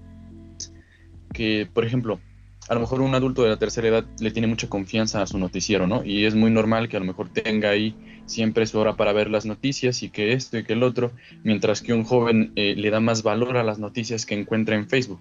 que, 1.32 1.68
por 1.72 1.84
ejemplo, 1.84 2.20
a 2.70 2.74
lo 2.74 2.80
mejor 2.80 3.00
un 3.00 3.16
adulto 3.16 3.42
de 3.42 3.48
la 3.48 3.56
tercera 3.56 3.88
edad 3.88 4.04
le 4.20 4.30
tiene 4.30 4.46
mucha 4.46 4.68
confianza 4.68 5.20
a 5.20 5.26
su 5.26 5.38
noticiero, 5.38 5.88
¿no? 5.88 6.04
Y 6.04 6.24
es 6.24 6.36
muy 6.36 6.52
normal 6.52 6.88
que 6.88 6.96
a 6.96 7.00
lo 7.00 7.06
mejor 7.06 7.28
tenga 7.28 7.70
ahí 7.70 7.96
siempre 8.26 8.64
su 8.64 8.78
hora 8.78 8.94
para 8.94 9.12
ver 9.12 9.28
las 9.28 9.44
noticias 9.44 10.04
y 10.04 10.10
que 10.10 10.34
esto 10.34 10.56
y 10.56 10.62
que 10.62 10.74
el 10.74 10.84
otro, 10.84 11.10
mientras 11.42 11.82
que 11.82 11.92
un 11.92 12.04
joven 12.04 12.52
eh, 12.54 12.76
le 12.76 12.90
da 12.90 13.00
más 13.00 13.24
valor 13.24 13.56
a 13.56 13.64
las 13.64 13.80
noticias 13.80 14.24
que 14.24 14.36
encuentra 14.36 14.76
en 14.76 14.88
Facebook. 14.88 15.18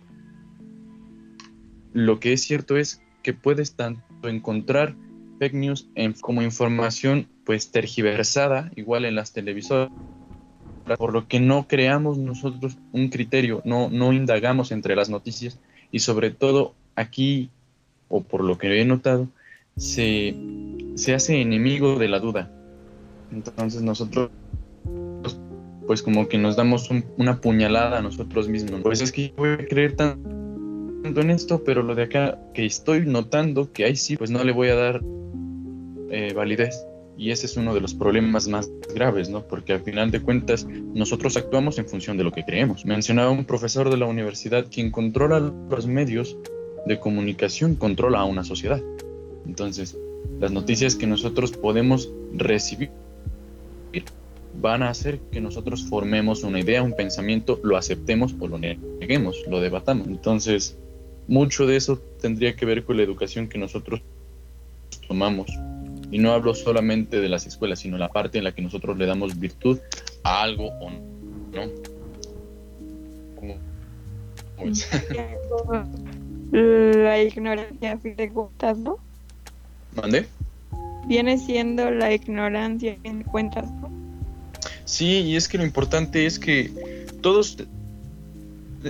Lo 1.92 2.20
que 2.20 2.34
es 2.34 2.42
cierto 2.42 2.78
es 2.78 3.02
que 3.24 3.34
puedes 3.34 3.74
tanto 3.74 4.30
encontrar 4.30 4.94
fake 5.40 5.56
news 5.56 5.90
como 6.22 6.44
información 6.44 7.30
pues 7.46 7.72
tergiversada, 7.72 8.70
igual 8.76 9.06
en 9.06 9.16
las 9.16 9.34
televisoras, 9.34 9.90
por 11.00 11.14
lo 11.14 11.28
que 11.28 11.40
no 11.40 11.68
creamos 11.68 12.20
nosotros 12.20 12.78
un 12.92 13.10
criterio, 13.10 13.64
no, 13.66 13.90
no 13.90 14.14
indagamos 14.14 14.72
entre 14.72 14.96
las 14.96 15.10
noticias 15.10 15.60
y 15.92 16.02
sobre 16.02 16.30
todo 16.30 16.76
aquí, 17.00 17.50
o 18.10 18.22
por 18.22 18.44
lo 18.44 18.58
que 18.58 18.82
he 18.82 18.86
notado, 18.86 19.28
se, 19.78 20.36
hace 21.16 21.42
enemigo 21.42 21.98
de 21.98 22.08
la 22.08 22.20
duda. 22.20 22.52
Entonces 23.32 23.82
nosotros 23.82 24.30
pues 25.88 26.04
como 26.04 26.28
que 26.28 26.38
nos 26.38 26.56
damos 26.56 26.88
una 27.18 27.42
puñalada 27.42 27.98
a 27.98 28.02
nosotros 28.04 28.48
mismos. 28.48 28.82
Pues 28.84 29.02
es 29.02 29.12
que 29.12 29.30
yo 29.30 29.34
voy 29.38 29.50
a 29.50 29.58
creer 29.58 29.96
tanto 29.96 31.22
en 31.22 31.32
esto, 31.32 31.64
pero 31.64 31.82
lo 31.82 31.96
de 31.96 32.04
acá 32.04 32.38
que 32.54 32.64
estoy 32.64 33.08
notando 33.08 33.74
que 33.74 33.86
ahí 33.86 33.96
sí, 33.96 34.16
pues 34.16 34.30
no 34.30 34.44
le 34.44 34.52
voy 34.52 34.68
a 34.68 34.76
dar 34.76 35.02
eh, 36.12 36.34
validez. 36.36 36.86
Y 37.18 37.32
ese 37.32 37.48
es 37.48 37.58
uno 37.58 37.74
de 37.74 37.82
los 37.82 37.96
problemas 37.96 38.48
más 38.48 38.70
graves, 38.94 39.30
¿no? 39.30 39.42
Porque 39.42 39.74
al 39.74 39.82
final 39.82 40.12
de 40.12 40.22
cuentas 40.22 40.66
nosotros 40.66 41.36
actuamos 41.38 41.80
en 41.80 41.88
función 41.88 42.18
de 42.18 42.24
lo 42.24 42.32
que 42.32 42.46
creemos. 42.46 42.86
Mencionaba 42.86 43.32
un 43.32 43.46
profesor 43.46 43.90
de 43.90 43.98
la 43.98 44.06
universidad, 44.06 44.68
quien 44.72 44.92
controla 44.92 45.40
los 45.40 45.88
medios 45.88 46.38
de 46.86 47.00
comunicación, 47.00 47.76
controla 47.76 48.20
a 48.20 48.26
una 48.26 48.44
sociedad. 48.44 48.82
Entonces, 49.46 49.98
las 50.40 50.52
noticias 50.52 50.96
que 50.96 51.08
nosotros 51.08 51.52
podemos 51.52 52.10
recibir 52.34 52.92
van 54.62 54.84
a 54.84 54.90
hacer 54.90 55.20
que 55.32 55.40
nosotros 55.40 55.84
formemos 55.84 56.44
una 56.44 56.60
idea, 56.60 56.84
un 56.84 56.94
pensamiento, 56.94 57.60
lo 57.64 57.78
aceptemos 57.78 58.36
o 58.40 58.48
lo 58.48 58.58
neguemos, 58.58 59.38
lo 59.48 59.62
debatamos. 59.62 60.08
Entonces, 60.08 60.78
mucho 61.28 61.66
de 61.66 61.76
eso 61.76 62.02
tendría 62.22 62.56
que 62.56 62.66
ver 62.66 62.84
con 62.84 62.98
la 62.98 63.04
educación 63.04 63.48
que 63.48 63.58
nosotros 63.58 64.02
tomamos 65.08 65.50
y 66.12 66.18
no 66.18 66.34
hablo 66.34 66.56
solamente 66.56 67.22
de 67.22 67.30
las 67.30 67.46
escuelas, 67.46 67.80
sino 67.80 67.98
la 67.98 68.10
parte 68.10 68.40
en 68.40 68.44
la 68.44 68.52
que 68.52 68.62
nosotros 68.62 68.98
le 68.98 69.06
damos 69.06 69.40
virtud 69.40 69.80
a 70.24 70.42
algo 70.42 70.68
o 70.68 70.90
no. 70.90 71.72
¿Cómo, 73.36 73.56
es? 74.66 74.90
La 76.52 77.22
ignorancia, 77.22 77.94
a 77.94 77.98
fin 77.98 78.16
de 78.16 78.30
cuentas, 78.30 78.78
¿no? 78.78 78.98
¿Mande? 79.96 80.26
Viene 81.08 81.38
siendo 81.38 81.90
la 81.92 82.14
ignorancia, 82.14 82.94
a 82.94 82.96
fin 83.02 83.20
de 83.20 83.26
cuentas, 83.26 83.70
¿no? 83.72 83.90
Sí, 84.86 85.22
y 85.22 85.36
es 85.36 85.48
que 85.48 85.58
lo 85.58 85.64
importante 85.64 86.26
es 86.26 86.40
que 86.40 86.72
todos 87.22 87.58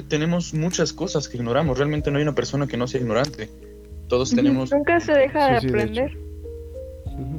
tenemos 0.08 0.54
muchas 0.54 0.94
cosas 0.94 1.28
que 1.28 1.38
ignoramos. 1.38 1.78
Realmente 1.78 2.12
no 2.12 2.18
hay 2.18 2.24
una 2.24 2.36
persona 2.36 2.68
que 2.68 2.78
no 2.78 2.88
sea 2.88 3.02
ignorante. 3.02 3.50
Todos 4.08 4.34
tenemos. 4.34 4.72
Nunca 4.72 5.00
se 5.00 5.14
deja 5.14 5.52
de 5.52 5.58
aprender. 5.58 6.18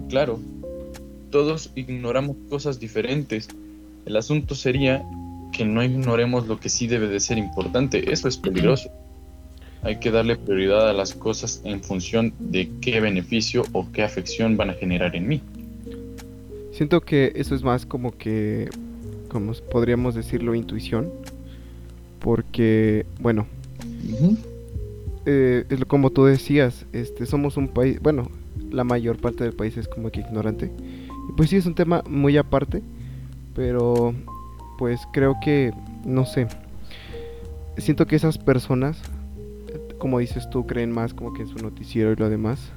Claro, 0.08 0.40
todos 1.30 1.70
ignoramos 1.74 2.36
cosas 2.48 2.78
diferentes. 2.78 3.48
El 4.04 4.16
asunto 4.16 4.54
sería 4.54 5.02
que 5.52 5.64
no 5.64 5.82
ignoremos 5.82 6.46
lo 6.46 6.58
que 6.60 6.68
sí 6.68 6.86
debe 6.86 7.08
de 7.08 7.20
ser 7.20 7.38
importante. 7.38 8.12
Eso 8.12 8.28
es 8.28 8.36
peligroso. 8.36 8.90
Hay 9.82 9.98
que 9.98 10.10
darle 10.10 10.36
prioridad 10.36 10.90
a 10.90 10.92
las 10.92 11.14
cosas 11.14 11.62
en 11.64 11.82
función 11.82 12.34
de 12.38 12.70
qué 12.80 13.00
beneficio 13.00 13.64
o 13.72 13.90
qué 13.92 14.02
afección 14.02 14.56
van 14.56 14.70
a 14.70 14.74
generar 14.74 15.16
en 15.16 15.28
mí. 15.28 15.40
Siento 16.72 17.00
que 17.00 17.32
eso 17.34 17.54
es 17.54 17.62
más 17.62 17.86
como 17.86 18.16
que, 18.16 18.68
como 19.28 19.52
podríamos 19.70 20.14
decirlo, 20.14 20.54
intuición. 20.54 21.10
Porque, 22.20 23.06
bueno, 23.20 23.46
eh, 25.26 25.64
es 25.68 25.84
como 25.86 26.10
tú 26.10 26.24
decías, 26.24 26.86
este, 26.92 27.26
somos 27.26 27.56
un 27.56 27.68
país, 27.68 28.00
bueno, 28.00 28.30
la 28.70 28.84
mayor 28.84 29.18
parte 29.18 29.44
del 29.44 29.52
país 29.52 29.76
es 29.76 29.88
como 29.88 30.10
que 30.10 30.20
ignorante. 30.20 30.70
Y 31.28 31.32
pues 31.36 31.50
sí, 31.50 31.56
es 31.56 31.66
un 31.66 31.74
tema 31.74 32.02
muy 32.08 32.36
aparte, 32.36 32.82
pero 33.54 34.14
pues 34.78 35.00
creo 35.12 35.36
que, 35.42 35.72
no 36.04 36.24
sé, 36.24 36.46
siento 37.76 38.06
que 38.06 38.16
esas 38.16 38.38
personas, 38.38 39.00
como 40.00 40.18
dices 40.18 40.50
tú, 40.50 40.66
creen 40.66 40.90
más 40.90 41.14
como 41.14 41.32
que 41.32 41.42
en 41.42 41.48
su 41.48 41.58
noticiero 41.58 42.10
y 42.10 42.16
lo 42.16 42.28
demás. 42.28 42.72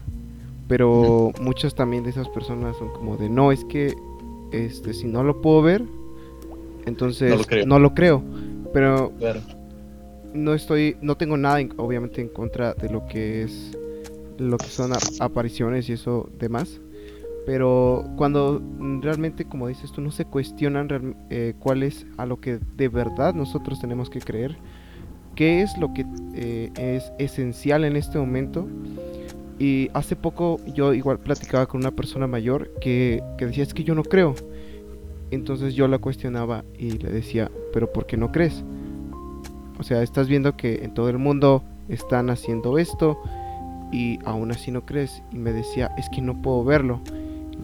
Pero 0.68 1.32
muchas 1.42 1.74
también 1.74 2.04
de 2.04 2.12
esas 2.12 2.30
personas 2.30 2.78
son 2.78 2.90
como 2.90 3.18
de, 3.18 3.30
no, 3.30 3.52
es 3.52 3.66
que 3.66 3.96
este 4.52 4.94
si 4.94 5.08
no 5.08 5.24
lo 5.24 5.42
puedo 5.42 5.64
ver, 5.64 5.84
entonces 6.86 7.48
no 7.66 7.80
lo 7.80 7.96
creo. 7.96 8.24
Pero 8.72 9.12
no 10.34 10.54
estoy, 10.54 10.98
no 11.02 11.16
tengo 11.16 11.38
nada, 11.38 11.60
obviamente, 11.78 12.22
en 12.22 12.28
contra 12.28 12.74
de 12.74 12.90
lo 12.90 13.06
que 13.08 13.44
es, 13.44 13.78
lo 14.38 14.58
que 14.58 14.68
son 14.68 14.92
apariciones 15.20 15.90
y 15.90 15.94
eso 15.94 16.30
demás. 16.38 16.80
Pero 17.46 18.06
cuando 18.16 18.62
realmente, 19.02 19.46
como 19.46 19.68
dices 19.68 19.92
tú, 19.92 20.02
no 20.02 20.12
se 20.12 20.26
cuestionan 20.26 21.16
eh, 21.30 21.54
cuál 21.60 21.84
es 21.84 22.06
a 22.18 22.26
lo 22.26 22.40
que 22.40 22.60
de 22.78 22.88
verdad 22.88 23.34
nosotros 23.34 23.82
tenemos 23.82 24.10
que 24.10 24.20
creer, 24.20 24.58
qué 25.36 25.62
es 25.62 25.78
lo 25.78 25.94
que 25.94 26.06
eh, 26.36 26.72
es 26.78 27.12
esencial 27.20 27.84
en 27.84 27.96
este 27.96 28.18
momento. 28.18 28.68
Y 29.60 29.90
hace 29.94 30.16
poco 30.16 30.60
yo 30.74 30.94
igual 30.94 31.20
platicaba 31.20 31.68
con 31.68 31.82
una 31.82 31.92
persona 31.92 32.28
mayor 32.28 32.72
que, 32.82 33.24
que 33.38 33.46
decía, 33.46 33.64
es 33.64 33.74
que 33.74 33.84
yo 33.84 33.96
no 33.96 34.04
creo. 34.04 34.36
Entonces 35.32 35.74
yo 35.74 35.88
la 35.88 35.98
cuestionaba 36.00 36.64
y 36.78 36.92
le 36.92 37.12
decía, 37.12 37.50
pero 37.72 37.92
¿por 37.92 38.06
qué 38.06 38.18
no 38.18 38.32
crees? 38.32 38.64
O 39.80 39.84
sea, 39.84 40.04
estás 40.04 40.28
viendo 40.28 40.56
que 40.56 40.84
en 40.84 40.94
todo 40.94 41.10
el 41.10 41.18
mundo 41.18 41.64
están 41.90 42.30
haciendo 42.30 42.78
esto 42.78 43.18
y 43.92 44.20
aún 44.26 44.52
así 44.52 44.72
no 44.72 44.86
crees. 44.86 45.24
Y 45.32 45.38
me 45.38 45.54
decía, 45.54 45.92
es 45.98 46.10
que 46.10 46.22
no 46.22 46.42
puedo 46.42 46.64
verlo. 46.64 47.02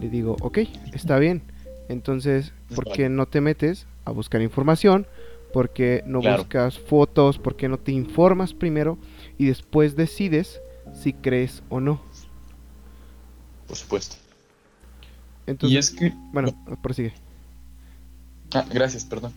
Le 0.00 0.08
digo, 0.08 0.36
ok, 0.40 0.58
está 0.92 1.18
bien. 1.18 1.42
Entonces, 1.88 2.52
¿por 2.74 2.84
qué 2.84 3.08
no 3.08 3.26
te 3.26 3.40
metes 3.40 3.86
a 4.04 4.12
buscar 4.12 4.40
información? 4.42 5.06
¿Por 5.52 5.70
qué 5.70 6.02
no 6.06 6.20
buscas 6.20 6.78
fotos? 6.78 7.38
¿Por 7.38 7.56
qué 7.56 7.68
no 7.68 7.78
te 7.78 7.92
informas 7.92 8.54
primero? 8.54 8.98
Y 9.38 9.46
después 9.46 9.96
decides 9.96 10.60
si 10.94 11.12
crees 11.12 11.62
o 11.68 11.80
no. 11.80 12.00
Por 13.66 13.76
supuesto. 13.76 14.16
Entonces, 15.46 15.74
y 15.74 15.78
es 15.78 15.90
que... 15.90 16.12
Bueno, 16.32 16.54
prosigue. 16.82 17.12
Ah, 18.54 18.64
gracias, 18.72 19.04
perdón. 19.04 19.32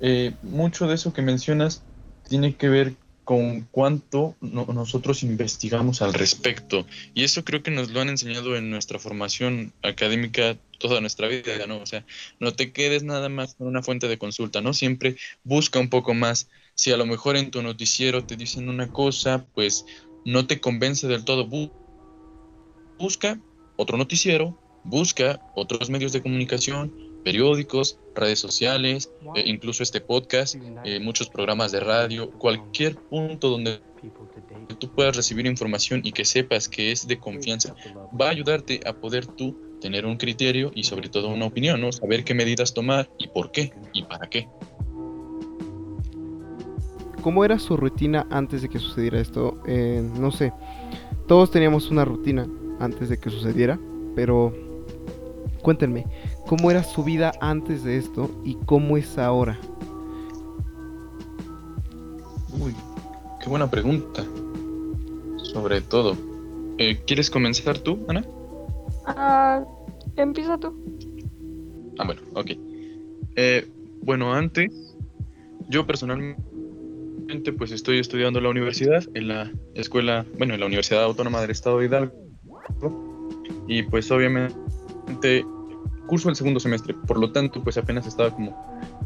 Eh, 0.00 0.34
mucho 0.42 0.86
de 0.86 0.94
eso 0.94 1.12
que 1.12 1.22
mencionas 1.22 1.82
tiene 2.28 2.54
que 2.54 2.68
ver 2.68 2.94
con 3.26 3.62
cuánto 3.72 4.36
nosotros 4.40 5.24
investigamos 5.24 6.00
al 6.00 6.14
respecto. 6.14 6.86
Y 7.12 7.24
eso 7.24 7.44
creo 7.44 7.60
que 7.60 7.72
nos 7.72 7.90
lo 7.90 8.00
han 8.00 8.08
enseñado 8.08 8.54
en 8.54 8.70
nuestra 8.70 9.00
formación 9.00 9.72
académica 9.82 10.56
toda 10.78 11.00
nuestra 11.00 11.26
vida, 11.26 11.66
¿no? 11.66 11.78
O 11.78 11.86
sea, 11.86 12.06
no 12.38 12.52
te 12.52 12.70
quedes 12.70 13.02
nada 13.02 13.28
más 13.28 13.56
con 13.56 13.66
una 13.66 13.82
fuente 13.82 14.06
de 14.06 14.16
consulta, 14.16 14.60
¿no? 14.60 14.72
Siempre 14.72 15.16
busca 15.42 15.80
un 15.80 15.88
poco 15.88 16.14
más. 16.14 16.48
Si 16.76 16.92
a 16.92 16.96
lo 16.96 17.04
mejor 17.04 17.36
en 17.36 17.50
tu 17.50 17.64
noticiero 17.64 18.22
te 18.22 18.36
dicen 18.36 18.68
una 18.68 18.92
cosa, 18.92 19.44
pues 19.56 19.86
no 20.24 20.46
te 20.46 20.60
convence 20.60 21.08
del 21.08 21.24
todo. 21.24 21.48
busca 22.96 23.40
otro 23.74 23.98
noticiero, 23.98 24.56
busca 24.84 25.40
otros 25.56 25.90
medios 25.90 26.12
de 26.12 26.22
comunicación, 26.22 26.94
periódicos, 27.26 27.98
redes 28.14 28.38
sociales, 28.38 29.10
eh, 29.34 29.42
incluso 29.46 29.82
este 29.82 30.00
podcast, 30.00 30.54
eh, 30.84 31.00
muchos 31.00 31.28
programas 31.28 31.72
de 31.72 31.80
radio, 31.80 32.30
cualquier 32.30 32.94
punto 32.94 33.50
donde 33.50 33.80
tú 34.78 34.88
puedas 34.92 35.16
recibir 35.16 35.44
información 35.44 36.02
y 36.04 36.12
que 36.12 36.24
sepas 36.24 36.68
que 36.68 36.92
es 36.92 37.08
de 37.08 37.18
confianza, 37.18 37.74
va 38.18 38.28
a 38.28 38.30
ayudarte 38.30 38.78
a 38.86 38.92
poder 38.92 39.26
tú 39.26 39.58
tener 39.80 40.06
un 40.06 40.18
criterio 40.18 40.70
y 40.72 40.84
sobre 40.84 41.08
todo 41.08 41.28
una 41.28 41.46
opinión, 41.46 41.80
¿no? 41.80 41.90
Saber 41.90 42.22
qué 42.22 42.32
medidas 42.32 42.72
tomar 42.72 43.10
y 43.18 43.26
por 43.26 43.50
qué 43.50 43.72
y 43.92 44.04
para 44.04 44.28
qué. 44.28 44.48
¿Cómo 47.22 47.44
era 47.44 47.58
su 47.58 47.76
rutina 47.76 48.28
antes 48.30 48.62
de 48.62 48.68
que 48.68 48.78
sucediera 48.78 49.20
esto? 49.20 49.60
Eh, 49.66 50.00
no 50.16 50.30
sé, 50.30 50.52
todos 51.26 51.50
teníamos 51.50 51.90
una 51.90 52.04
rutina 52.04 52.46
antes 52.78 53.08
de 53.08 53.18
que 53.18 53.30
sucediera, 53.30 53.80
pero 54.14 54.54
cuéntenme, 55.60 56.06
¿cómo 56.46 56.70
era 56.70 56.82
su 56.84 57.04
vida 57.04 57.32
antes 57.40 57.84
de 57.84 57.98
esto 57.98 58.30
y 58.44 58.54
cómo 58.66 58.96
es 58.96 59.18
ahora? 59.18 59.58
Uy, 62.58 62.74
qué 63.42 63.48
buena 63.48 63.70
pregunta. 63.70 64.24
Sobre 65.36 65.80
todo. 65.80 66.16
Eh, 66.78 67.00
¿Quieres 67.06 67.30
comenzar 67.30 67.78
tú, 67.78 68.04
Ana? 68.08 68.24
Ah, 69.06 69.64
empieza 70.16 70.58
tú. 70.58 70.74
Ah, 71.98 72.04
bueno, 72.04 72.20
ok. 72.34 72.50
Eh, 73.36 73.66
bueno, 74.02 74.32
antes, 74.32 74.70
yo 75.68 75.86
personalmente 75.86 76.42
pues 77.58 77.72
estoy 77.72 77.98
estudiando 77.98 78.38
en 78.38 78.44
la 78.44 78.50
universidad, 78.50 79.04
en 79.14 79.28
la 79.28 79.52
escuela, 79.74 80.24
bueno, 80.38 80.54
en 80.54 80.60
la 80.60 80.66
Universidad 80.66 81.04
Autónoma 81.04 81.40
del 81.40 81.50
Estado 81.50 81.78
de 81.78 81.86
Hidalgo. 81.86 82.12
Y 83.66 83.82
pues 83.82 84.10
obviamente 84.10 85.44
curso 86.06 86.28
el 86.28 86.36
segundo 86.36 86.60
semestre, 86.60 86.94
por 87.06 87.18
lo 87.18 87.32
tanto, 87.32 87.62
pues 87.62 87.76
apenas 87.76 88.06
estaba 88.06 88.30
como 88.30 88.56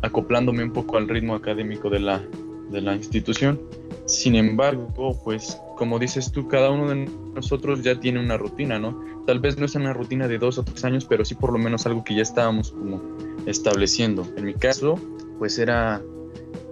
acoplándome 0.03 0.65
un 0.65 0.73
poco 0.73 0.97
al 0.97 1.09
ritmo 1.09 1.35
académico 1.35 1.91
de 1.91 2.01
la, 2.01 2.23
de 2.71 2.81
la 2.81 2.95
institución. 2.95 3.61
Sin 4.07 4.35
embargo, 4.35 5.21
pues 5.25 5.61
como 5.77 5.99
dices 5.99 6.31
tú, 6.31 6.47
cada 6.47 6.71
uno 6.71 6.91
de 6.91 7.09
nosotros 7.35 7.83
ya 7.83 7.99
tiene 7.99 8.21
una 8.21 8.37
rutina, 8.37 8.79
¿no? 8.79 9.03
Tal 9.27 9.41
vez 9.41 9.57
no 9.59 9.65
es 9.65 9.75
una 9.75 9.93
rutina 9.93 10.29
de 10.29 10.39
dos 10.39 10.59
o 10.59 10.63
tres 10.63 10.85
años, 10.85 11.05
pero 11.05 11.25
sí 11.25 11.35
por 11.35 11.53
lo 11.53 11.59
menos 11.59 11.87
algo 11.87 12.05
que 12.05 12.15
ya 12.15 12.23
estábamos 12.23 12.73
como 12.73 13.01
estableciendo. 13.47 14.27
En 14.37 14.45
mi 14.45 14.55
caso, 14.55 14.99
pues 15.39 15.59
era 15.59 16.03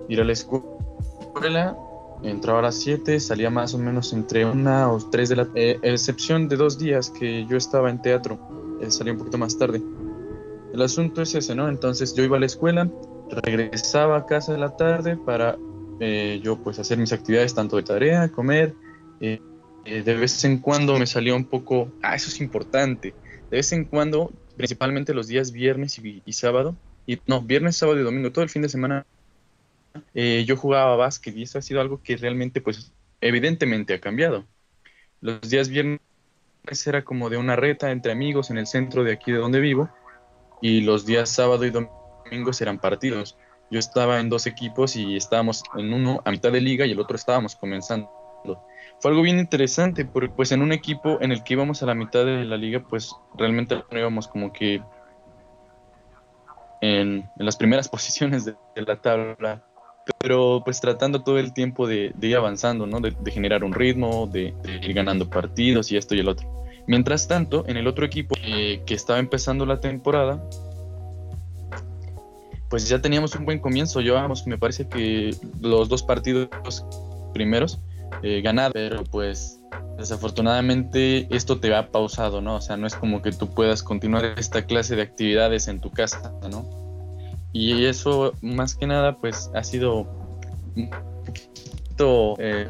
ir 0.09 0.21
a 0.21 0.25
la 0.25 0.33
escuela, 0.33 1.77
entraba 2.23 2.59
a 2.59 2.63
las 2.63 2.77
7, 2.77 3.21
salía 3.21 3.51
más 3.51 3.75
o 3.75 3.79
menos 3.79 4.13
entre 4.13 4.45
una 4.45 4.91
o 4.91 4.99
tres 4.99 5.29
de 5.29 5.37
la... 5.37 5.49
Eh, 5.55 5.79
excepción 5.83 6.49
de 6.49 6.57
dos 6.57 6.79
días 6.79 7.11
que 7.11 7.47
yo 7.47 7.57
estaba 7.57 7.91
en 7.91 8.03
teatro, 8.03 8.39
eh, 8.81 8.91
salía 8.91 9.13
un 9.13 9.19
poquito 9.19 9.39
más 9.39 9.57
tarde. 9.57 9.83
El 10.79 10.85
asunto 10.85 11.23
es 11.23 11.35
ese, 11.35 11.57
¿no? 11.57 11.69
Entonces 11.69 12.15
yo 12.15 12.23
iba 12.23 12.37
a 12.37 12.41
la 12.41 12.47
escuela, 12.47 12.89
regresaba 13.43 14.17
a 14.17 14.27
casa 14.27 14.53
de 14.53 14.59
la 14.59 14.77
tarde 14.77 15.17
para 15.17 15.59
eh, 15.99 16.41
yo 16.41 16.63
pues 16.63 16.79
hacer 16.79 16.99
mis 16.99 17.13
actividades 17.13 17.53
tanto 17.53 17.79
de 17.79 17.83
tarea, 17.83 18.29
comer. 18.29 18.75
Eh, 19.21 19.41
eh, 19.85 20.03
de 20.05 20.15
vez 20.15 20.45
en 20.45 20.59
cuando 20.59 20.97
me 20.97 21.09
salía 21.09 21.35
un 21.35 21.47
poco, 21.47 21.91
ah, 22.01 22.15
eso 22.15 22.29
es 22.29 22.41
importante. 22.41 23.13
De 23.51 23.57
vez 23.57 23.73
en 23.73 23.87
cuando, 23.87 24.31
principalmente 24.57 25.13
los 25.15 25.27
días 25.27 25.51
viernes 25.51 25.99
y, 25.99 26.33
sábado, 26.33 26.77
y 27.09 27.19
no, 27.27 27.43
viernes, 27.43 27.75
sábado 27.75 27.99
y 27.99 28.05
domingo, 28.05 28.31
todo 28.31 28.45
el 28.45 28.49
fin 28.49 28.63
de 28.63 28.69
semana, 28.69 29.05
yo 30.15 30.57
jugaba 30.57 30.95
básquet 30.95 31.37
y 31.37 31.43
eso 31.43 31.59
ha 31.59 31.63
sido 31.63 31.81
algo 31.81 32.01
que 32.05 32.17
realmente 32.17 32.61
pues 32.61 32.93
evidentemente 33.21 33.95
ha 33.95 34.01
cambiado. 34.01 34.45
Los 35.21 35.41
días 35.41 35.71
viernes 35.71 35.99
era 36.87 37.03
como 37.03 37.31
de 37.31 37.37
una 37.37 37.57
reta 37.57 37.91
entre 37.91 38.13
amigos 38.13 38.51
en 38.51 38.59
el 38.59 38.69
centro 38.69 39.03
de 39.03 39.11
aquí 39.11 39.33
de 39.33 39.39
donde 39.39 39.59
vivo 39.59 39.91
y 40.61 40.81
los 40.81 41.07
días 41.07 41.31
sábado 41.31 41.65
y 41.65 41.71
domingo 41.71 42.51
eran 42.61 42.79
partidos. 42.79 43.37
Yo 43.71 43.79
estaba 43.79 44.21
en 44.21 44.29
dos 44.29 44.47
equipos 44.47 44.97
y 44.97 45.17
estábamos 45.17 45.63
en 45.77 45.93
uno 45.93 46.23
a 46.25 46.31
mitad 46.31 46.51
de 46.51 46.61
liga 46.61 46.87
y 46.87 46.93
el 46.93 47.01
otro 47.01 47.17
estábamos 47.17 47.55
comenzando. 47.55 48.11
Fue 49.01 49.11
algo 49.11 49.23
bien 49.23 49.39
interesante 49.39 50.05
porque 50.05 50.31
pues 50.35 50.53
en 50.53 50.63
un 50.63 50.73
equipo 50.73 51.19
en 51.21 51.33
el 51.33 51.45
que 51.45 51.55
íbamos 51.55 51.83
a 51.83 51.87
la 51.87 51.95
mitad 51.95 52.25
de 52.25 52.45
la 52.45 52.57
liga 52.57 52.83
pues 52.89 53.15
realmente 53.37 53.83
no 53.91 53.99
íbamos 53.99 54.27
como 54.27 54.53
que 54.53 54.83
en, 56.81 57.29
las 57.37 57.57
primeras 57.57 57.89
posiciones 57.91 58.45
de, 58.45 58.55
la 58.75 58.97
tabla, 58.97 59.63
pero 60.19 60.63
pues 60.65 60.81
tratando 60.81 61.23
todo 61.23 61.39
el 61.39 61.53
tiempo 61.53 61.87
de, 61.87 62.15
ir 62.21 62.37
avanzando, 62.37 62.87
¿no? 62.87 63.01
De, 63.01 63.15
generar 63.31 63.65
un 63.65 63.73
ritmo, 63.73 64.27
de, 64.27 64.55
ir 64.83 64.95
ganando 64.95 65.29
partidos 65.29 65.93
y 65.93 65.97
esto 65.97 66.15
y 66.15 66.21
el 66.21 66.29
otro. 66.29 66.49
Mientras 66.89 67.29
tanto, 67.29 67.65
en 67.69 67.77
el 67.77 67.87
otro 67.87 68.07
equipo 68.07 68.35
eh, 68.43 68.83
que 68.87 68.95
estaba 68.95 69.19
empezando 69.19 69.67
la 69.67 69.79
temporada, 69.79 70.43
pues 72.71 72.89
ya 72.89 73.03
teníamos 73.03 73.35
un 73.35 73.45
buen 73.45 73.59
comienzo. 73.59 74.01
Llevábamos, 74.01 74.47
me 74.47 74.57
parece 74.57 74.89
que 74.89 75.37
los 75.61 75.91
dos 75.91 76.03
partidos 76.03 76.49
primeros 77.35 77.79
eh, 78.23 78.41
ganados, 78.41 78.73
pero 78.73 79.05
pues 79.05 79.61
desafortunadamente 79.99 81.29
esto 81.31 81.61
te 81.61 81.75
ha 81.75 81.91
pausado, 81.91 82.41
¿no? 82.41 82.57
O 82.57 82.61
sea, 82.63 82.79
no 82.79 82.87
es 82.87 82.95
como 82.95 83.21
que 83.21 83.33
tú 83.33 83.53
puedas 83.53 83.83
continuar 83.83 84.25
esta 84.39 84.65
clase 84.65 84.97
de 84.97 85.03
actividades 85.03 85.69
en 85.69 85.81
tu 85.81 85.91
casa, 85.91 86.33
¿no? 86.51 86.67
Y 87.53 87.85
eso, 87.85 88.33
más 88.41 88.75
que 88.75 88.87
nada, 88.87 89.19
pues 89.19 89.51
ha 89.55 89.63
sido 89.63 90.07
un 90.75 90.89
poquito, 90.89 92.37
eh, 92.39 92.67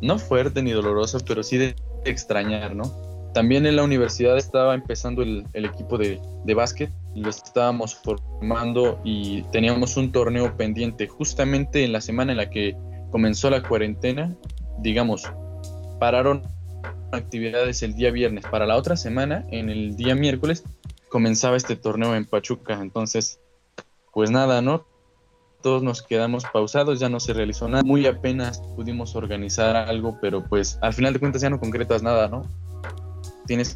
no 0.00 0.18
fuerte 0.18 0.62
ni 0.62 0.70
doloroso, 0.70 1.18
pero 1.26 1.42
sí 1.42 1.58
de 1.58 1.74
extrañar, 2.06 2.74
¿no? 2.74 3.09
También 3.32 3.66
en 3.66 3.76
la 3.76 3.84
universidad 3.84 4.36
estaba 4.36 4.74
empezando 4.74 5.22
el, 5.22 5.46
equipo 5.52 5.98
de, 5.98 6.20
de 6.44 6.54
básquet, 6.54 6.90
lo 7.14 7.30
estábamos 7.30 7.94
formando 7.94 9.00
y 9.04 9.42
teníamos 9.52 9.96
un 9.96 10.12
torneo 10.12 10.56
pendiente 10.56 11.06
justamente 11.06 11.84
en 11.84 11.92
la 11.92 12.00
semana 12.00 12.32
en 12.32 12.38
la 12.38 12.50
que 12.50 12.76
comenzó 13.10 13.50
la 13.50 13.62
cuarentena, 13.62 14.36
digamos, 14.78 15.30
pararon 15.98 16.42
actividades 17.12 17.82
el 17.82 17.94
día 17.94 18.10
viernes. 18.10 18.44
Para 18.46 18.66
la 18.66 18.76
otra 18.76 18.96
semana, 18.96 19.44
en 19.50 19.68
el 19.68 19.96
día 19.96 20.14
miércoles, 20.14 20.64
comenzaba 21.08 21.56
este 21.56 21.76
torneo 21.76 22.14
en 22.14 22.24
Pachuca. 22.24 22.80
Entonces, 22.80 23.40
pues 24.12 24.30
nada, 24.30 24.62
¿no? 24.62 24.86
Todos 25.62 25.82
nos 25.82 26.02
quedamos 26.02 26.44
pausados, 26.50 27.00
ya 27.00 27.10
no 27.10 27.20
se 27.20 27.34
realizó 27.34 27.68
nada. 27.68 27.82
Muy 27.82 28.06
apenas 28.06 28.60
pudimos 28.76 29.14
organizar 29.14 29.76
algo, 29.76 30.18
pero 30.20 30.42
pues 30.44 30.78
al 30.80 30.94
final 30.94 31.12
de 31.12 31.20
cuentas 31.20 31.42
ya 31.42 31.50
no 31.50 31.60
concretas 31.60 32.02
nada, 32.02 32.28
¿no? 32.28 32.46
Tienes 33.50 33.74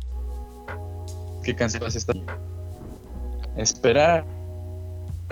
que 1.42 1.52
cancelar 1.56 1.88
esta. 1.88 2.12
Esperar, 3.56 4.24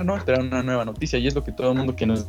¿no? 0.03 0.17
Esperar 0.17 0.41
una 0.41 0.65
nueva 0.65 0.85
noticia 0.85 1.17
y 1.21 1.29
es 1.29 1.35
lo 1.37 1.45
que 1.45 1.53
todo 1.53 1.71
el 1.71 1.79
mundo 1.79 1.95
que 1.95 2.07
nos 2.07 2.27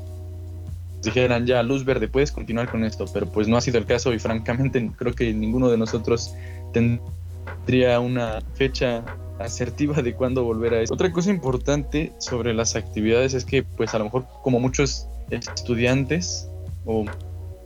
dijeran 1.01 1.47
ya 1.47 1.63
luz 1.63 1.83
verde, 1.83 2.07
puedes 2.07 2.31
continuar 2.31 2.69
con 2.69 2.83
esto, 2.83 3.05
pero 3.11 3.25
pues 3.25 3.47
no 3.47 3.57
ha 3.57 3.61
sido 3.61 3.79
el 3.79 3.87
caso 3.87 4.13
y 4.13 4.19
francamente 4.19 4.91
creo 4.95 5.13
que 5.15 5.33
ninguno 5.33 5.71
de 5.71 5.77
nosotros 5.79 6.35
tendría 6.71 7.99
una 7.99 8.41
fecha 8.53 9.03
asertiva 9.39 10.03
de 10.03 10.13
cuándo 10.13 10.43
volver 10.43 10.75
a 10.75 10.81
eso. 10.81 10.93
Otra 10.93 11.11
cosa 11.11 11.31
importante 11.31 12.13
sobre 12.19 12.53
las 12.53 12.75
actividades 12.75 13.33
es 13.33 13.43
que 13.43 13.63
pues 13.63 13.91
a 13.95 13.97
lo 13.97 14.03
mejor 14.03 14.27
como 14.43 14.59
muchos 14.59 15.07
estudiantes 15.31 16.47
o 16.85 17.05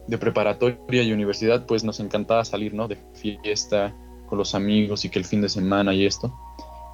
de 0.08 0.18
preparatoria 0.18 1.04
y 1.04 1.12
universidad 1.12 1.66
pues 1.66 1.84
nos 1.84 2.00
encantaba 2.00 2.46
salir, 2.46 2.74
¿no? 2.74 2.88
De 2.88 2.98
fiesta 3.14 3.94
con 4.28 4.38
los 4.38 4.54
amigos 4.54 5.06
y 5.06 5.10
que 5.10 5.18
el 5.18 5.26
fin 5.26 5.42
de 5.42 5.50
semana 5.50 5.94
y 5.94 6.06
esto. 6.06 6.32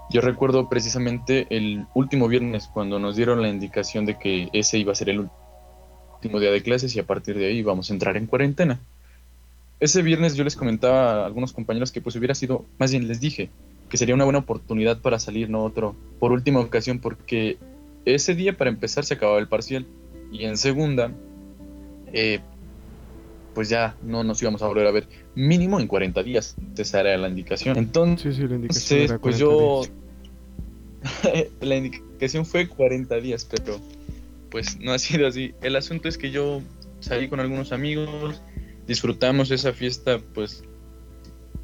Yo 0.10 0.22
recuerdo 0.22 0.70
precisamente 0.70 1.48
el 1.50 1.86
último 1.94 2.28
viernes 2.28 2.70
cuando 2.72 3.00
nos 3.00 3.16
dieron 3.16 3.42
la 3.42 3.50
indicación 3.50 4.06
de 4.06 4.18
que 4.18 4.50
ese 4.54 4.78
iba 4.78 4.92
a 4.92 4.96
ser 4.96 5.10
el 5.10 5.28
último 6.14 6.40
día 6.40 6.52
de 6.52 6.62
clases 6.62 6.96
y 6.96 7.00
a 7.00 7.06
partir 7.06 7.38
de 7.38 7.48
ahí 7.48 7.64
vamos 7.64 7.90
a 7.90 7.94
entrar 7.94 8.16
en 8.16 8.28
cuarentena. 8.28 8.80
Ese 9.80 10.02
viernes 10.02 10.36
yo 10.36 10.44
les 10.44 10.56
comentaba 10.56 11.24
a 11.24 11.26
algunos 11.26 11.52
compañeros 11.52 11.92
que 11.92 12.00
pues 12.00 12.16
hubiera 12.16 12.36
sido, 12.36 12.64
más 12.78 12.92
bien 12.92 13.08
les 13.08 13.20
dije, 13.20 13.50
que 13.90 13.98
sería 13.98 14.16
una 14.16 14.24
buena 14.24 14.40
oportunidad 14.40 15.02
para 15.02 15.20
salir, 15.20 15.50
no 15.50 15.64
otro, 15.64 15.96
por 16.20 16.32
última 16.32 16.60
ocasión, 16.60 17.00
porque 17.00 17.58
ese 18.06 18.36
día 18.36 18.58
para 18.58 18.70
empezar 18.70 19.06
se 19.06 19.16
acababa 19.16 19.40
el 19.40 19.48
parcial 19.48 19.86
y 20.32 20.46
en 20.46 20.58
segunda, 20.58 21.12
eh, 22.14 22.40
pues 23.54 23.70
ya 23.70 23.96
no 24.04 24.24
nos 24.24 24.42
íbamos 24.42 24.62
a 24.62 24.68
volver 24.68 24.88
a 24.88 24.92
ver 24.92 25.08
mínimo 25.36 25.80
en 25.80 25.88
40 25.88 26.24
días. 26.24 26.56
Esa 26.78 27.02
era 27.02 27.18
la 27.18 27.30
indicación. 27.30 27.78
Entonces, 27.78 28.36
sí, 28.36 28.48
la 28.48 28.56
indicación 28.56 29.20
pues 29.22 29.38
yo... 29.38 29.84
la 31.62 31.76
indicación 31.76 32.46
fue 32.46 32.68
40 32.68 33.16
días, 33.18 33.46
pero 33.50 33.80
pues 34.50 34.80
no 34.80 34.94
ha 34.94 35.00
sido 35.00 35.28
así. 35.28 35.54
El 35.62 35.76
asunto 35.76 36.08
es 36.08 36.18
que 36.18 36.32
yo 36.32 36.62
salí 37.00 37.28
con 37.28 37.40
algunos 37.40 37.72
amigos, 37.72 38.42
disfrutamos 38.88 39.52
esa 39.52 39.74
fiesta, 39.74 40.20
pues, 40.34 40.64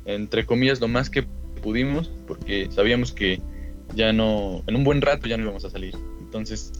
entre 0.05 0.45
comillas, 0.45 0.81
lo 0.81 0.87
más 0.87 1.09
que 1.09 1.23
pudimos, 1.61 2.11
porque 2.27 2.67
sabíamos 2.71 3.11
que 3.11 3.39
ya 3.95 4.11
no, 4.13 4.63
en 4.67 4.75
un 4.75 4.83
buen 4.83 5.01
rato 5.01 5.27
ya 5.27 5.37
no 5.37 5.43
íbamos 5.43 5.65
a 5.65 5.69
salir. 5.69 5.95
Entonces, 6.19 6.71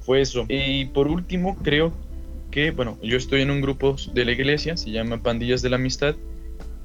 fue 0.00 0.20
eso. 0.20 0.46
Y 0.48 0.86
por 0.86 1.08
último, 1.08 1.56
creo 1.62 1.92
que, 2.50 2.70
bueno, 2.70 2.98
yo 3.02 3.16
estoy 3.16 3.42
en 3.42 3.50
un 3.50 3.60
grupo 3.60 3.96
de 4.14 4.24
la 4.24 4.32
iglesia, 4.32 4.76
se 4.76 4.90
llama 4.90 5.22
Pandillas 5.22 5.62
de 5.62 5.70
la 5.70 5.76
Amistad, 5.76 6.16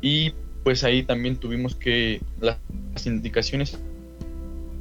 y 0.01 0.33
pues 0.63 0.83
ahí 0.83 1.03
también 1.03 1.37
tuvimos 1.37 1.75
que 1.75 2.21
las 2.39 2.57
indicaciones 3.05 3.77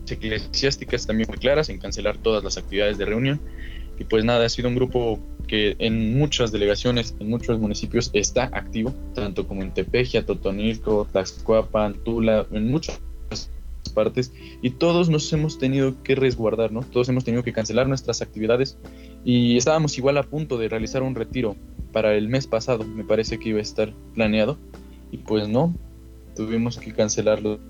eclesiásticas 0.08 1.06
también 1.06 1.28
muy 1.28 1.38
claras 1.38 1.68
en 1.68 1.78
cancelar 1.78 2.18
todas 2.18 2.44
las 2.44 2.58
actividades 2.58 2.98
de 2.98 3.04
reunión. 3.04 3.40
Y 3.98 4.04
pues 4.04 4.24
nada, 4.24 4.44
ha 4.44 4.48
sido 4.48 4.68
un 4.68 4.74
grupo 4.74 5.18
que 5.46 5.76
en 5.78 6.16
muchas 6.16 6.50
delegaciones, 6.50 7.14
en 7.20 7.28
muchos 7.28 7.58
municipios 7.58 8.10
está 8.14 8.44
activo, 8.44 8.94
tanto 9.14 9.46
como 9.46 9.62
en 9.62 9.72
Tepeji, 9.72 10.20
Totonilco, 10.22 11.06
Tlaxcuapan, 11.12 11.94
Tula, 12.04 12.46
en 12.52 12.70
muchas 12.70 13.00
partes 13.92 14.32
y 14.60 14.70
todos 14.70 15.08
nos 15.08 15.32
hemos 15.32 15.58
tenido 15.58 16.02
que 16.02 16.14
resguardar, 16.14 16.72
¿no? 16.72 16.80
Todos 16.80 17.08
hemos 17.08 17.24
tenido 17.24 17.42
que 17.42 17.52
cancelar 17.52 17.88
nuestras 17.88 18.22
actividades 18.22 18.78
y 19.24 19.56
estábamos 19.56 19.96
igual 19.98 20.18
a 20.18 20.22
punto 20.22 20.58
de 20.58 20.68
realizar 20.68 21.02
un 21.02 21.14
retiro 21.14 21.56
para 21.92 22.14
el 22.14 22.28
mes 22.28 22.46
pasado, 22.46 22.84
me 22.84 23.04
parece 23.04 23.38
que 23.38 23.50
iba 23.50 23.58
a 23.58 23.62
estar 23.62 23.92
planeado 24.14 24.58
y 25.10 25.18
pues 25.18 25.48
no, 25.48 25.74
tuvimos 26.34 26.78
que 26.78 26.92
cancelarlo 26.92 27.60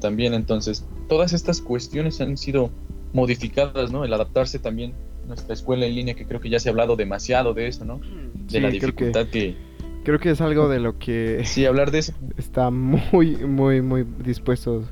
también, 0.00 0.34
entonces 0.34 0.86
todas 1.08 1.32
estas 1.32 1.60
cuestiones 1.60 2.20
han 2.20 2.36
sido 2.36 2.70
modificadas, 3.12 3.92
¿no? 3.92 4.04
El 4.04 4.12
adaptarse 4.12 4.58
también 4.58 4.94
nuestra 5.26 5.54
escuela 5.54 5.86
en 5.86 5.94
línea, 5.94 6.14
que 6.14 6.26
creo 6.26 6.40
que 6.40 6.50
ya 6.50 6.58
se 6.58 6.68
ha 6.68 6.72
hablado 6.72 6.96
demasiado 6.96 7.54
de 7.54 7.68
eso, 7.68 7.84
¿no? 7.84 8.00
De 8.48 8.60
la 8.60 8.70
dificultad 8.70 9.26
que, 9.28 9.56
Creo 10.04 10.18
que 10.18 10.30
es 10.30 10.40
algo 10.40 10.68
de 10.68 10.80
lo 10.80 10.98
que... 10.98 11.42
Sí, 11.44 11.64
hablar 11.64 11.90
de 11.90 11.98
eso. 11.98 12.12
Está 12.36 12.70
muy, 12.70 13.36
muy, 13.36 13.82
muy 13.82 14.04
dispuesto 14.24 14.84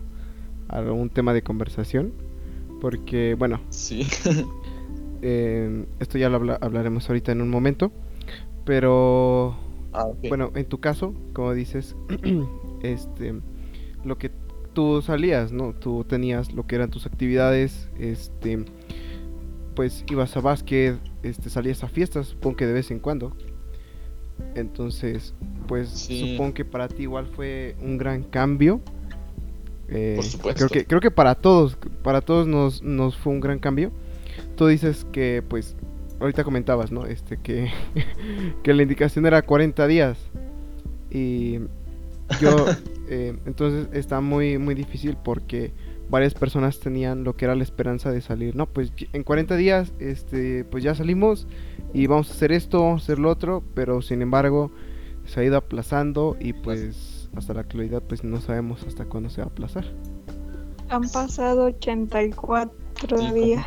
a 0.69 0.81
un 0.81 1.11
tema 1.11 1.33
de 1.33 1.43
conversación. 1.43 2.13
Porque, 2.81 3.35
bueno... 3.35 3.61
Sí. 3.71 4.07
eh, 5.23 5.85
esto 5.99 6.19
ya 6.19 6.29
lo 6.29 6.57
hablaremos 6.61 7.09
ahorita 7.09 7.33
en 7.33 7.43
un 7.43 7.51
momento. 7.51 7.93
Pero... 8.65 9.57
Ah, 9.93 10.07
bueno, 10.29 10.53
en 10.55 10.67
tu 10.67 10.79
caso, 10.79 11.15
como 11.33 11.53
dices, 11.55 11.97
este... 12.83 13.35
Lo 14.05 14.17
que 14.17 14.31
tú 14.73 15.03
salías, 15.03 15.53
¿no? 15.53 15.75
Tú 15.75 16.05
tenías 16.05 16.53
lo 16.53 16.67
que 16.67 16.77
eran 16.77 16.91
tus 16.91 17.07
actividades, 17.07 17.89
este, 17.99 18.65
pues 19.75 20.05
ibas 20.11 20.37
a 20.37 20.41
básquet, 20.41 20.97
este, 21.23 21.51
salías 21.51 21.85
a 21.85 21.89
fiestas, 21.89 22.29
supongo 22.29 22.57
que 22.57 22.67
de 22.67 22.73
vez 22.73 22.91
en 22.91 23.01
cuando. 23.01 23.37
Entonces, 24.55 25.35
pues 25.67 25.89
supongo 25.89 26.55
que 26.55 26.65
para 26.65 26.89
ti 26.89 27.03
igual 27.03 27.27
fue 27.27 27.77
un 27.81 27.99
gran 27.99 28.23
cambio. 28.23 28.81
Eh, 29.89 30.15
Por 30.17 30.25
supuesto. 30.25 30.67
Creo 30.67 30.69
que, 30.69 30.87
creo 30.87 31.01
que 31.01 31.11
para 31.11 31.35
todos, 31.35 31.77
para 32.03 32.21
todos 32.21 32.47
nos, 32.47 32.83
nos 32.83 33.17
fue 33.17 33.33
un 33.33 33.41
gran 33.41 33.59
cambio. 33.59 33.93
Tú 34.57 34.67
dices 34.67 35.07
que, 35.13 35.43
pues, 35.49 35.77
ahorita 36.21 36.45
comentabas, 36.45 36.93
¿no? 36.93 37.07
Este, 37.07 37.37
que, 37.37 37.71
que 38.63 38.75
la 38.75 38.83
indicación 38.83 39.27
era 39.27 39.43
40 39.43 39.87
días. 39.87 40.19
Y 41.11 41.59
yo, 42.41 42.67
eh, 43.09 43.37
entonces 43.47 43.89
está 43.93 44.21
muy, 44.21 44.59
muy 44.59 44.75
difícil 44.75 45.17
porque 45.23 45.73
varias 46.09 46.35
personas 46.35 46.81
tenían 46.81 47.25
lo 47.25 47.37
que 47.37 47.47
era 47.47 47.55
la 47.55 47.63
esperanza 47.63 48.11
de 48.11 48.21
salir. 48.21 48.57
No, 48.57 48.67
pues 48.67 48.93
en 49.13 49.23
40 49.23 49.57
días, 49.57 49.93
este, 49.99 50.65
pues 50.65 50.85
ya 50.85 50.95
salimos 50.95 51.47
y 51.93 52.07
vamos 52.07 52.31
a 52.31 52.35
hacer 52.35 52.53
esto, 52.53 52.83
vamos 52.83 53.03
a 53.03 53.05
hacer 53.05 53.19
lo 53.19 53.31
otro, 53.31 53.63
pero 53.75 54.03
sin 54.03 54.23
embargo 54.23 54.71
se 55.27 55.41
ha 55.41 55.45
ido 55.45 55.57
aplazando 55.57 56.37
y 56.41 56.53
pues 56.53 57.29
hasta 57.37 57.55
la 57.55 57.61
actualidad 57.61 58.03
pues 58.03 58.25
no 58.25 58.41
sabemos 58.41 58.83
hasta 58.85 59.05
cuándo 59.05 59.31
se 59.31 59.41
va 59.41 59.47
a 59.47 59.51
aplazar. 59.51 59.85
Han 60.89 61.09
pasado 61.09 61.67
84 61.67 63.33
días. 63.33 63.65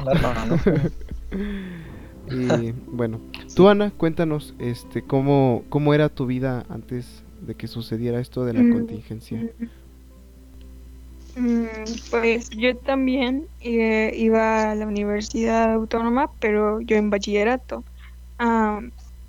y 2.29 2.71
bueno, 2.87 3.19
tú 3.55 3.69
Ana, 3.69 3.91
cuéntanos 3.91 4.53
este 4.59 5.01
cómo, 5.01 5.63
cómo 5.69 5.93
era 5.93 6.09
tu 6.09 6.25
vida 6.25 6.65
antes 6.69 7.23
de 7.45 7.55
que 7.55 7.67
sucediera 7.67 8.19
esto 8.19 8.45
de 8.45 8.53
la 8.53 8.61
mm, 8.61 8.73
contingencia? 8.73 9.49
Mm, 11.35 11.65
pues 12.11 12.49
yo 12.51 12.75
también 12.77 13.47
eh, 13.61 14.13
iba 14.15 14.71
a 14.71 14.75
la 14.75 14.85
universidad 14.85 15.73
autónoma, 15.73 16.31
pero 16.39 16.81
yo 16.81 16.95
en 16.95 17.09
bachillerato. 17.09 17.83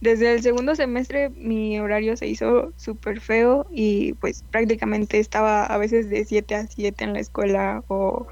Desde 0.01 0.35
el 0.35 0.43
segundo 0.43 0.75
semestre 0.75 1.31
mi 1.31 1.81
horario 1.81 2.17
se 2.17 2.27
hizo 2.27 2.73
súper 2.77 3.21
feo 3.21 3.67
y 3.71 4.13
pues 4.15 4.45
prácticamente 4.51 5.19
estaba 5.19 5.65
a 5.65 5.79
veces 5.79 6.11
de 6.11 6.25
7 6.25 6.55
a 6.55 6.67
7 6.67 7.05
en 7.05 7.15
la 7.15 7.21
escuela 7.21 7.83
o 7.89 8.27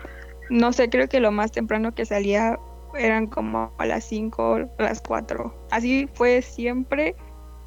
no 0.51 0.73
sé, 0.73 0.91
creo 0.91 1.09
que 1.09 1.21
lo 1.21 1.33
más 1.33 1.51
temprano 1.51 1.95
que 1.95 2.05
salía 2.05 2.59
eran 2.95 3.27
como 3.27 3.73
a 3.79 3.87
las 3.87 4.05
5 4.05 4.43
o 4.43 4.57
a 4.57 4.83
las 4.83 5.01
4. 5.01 5.69
Así 5.71 6.09
fue 6.13 6.43
siempre 6.43 7.17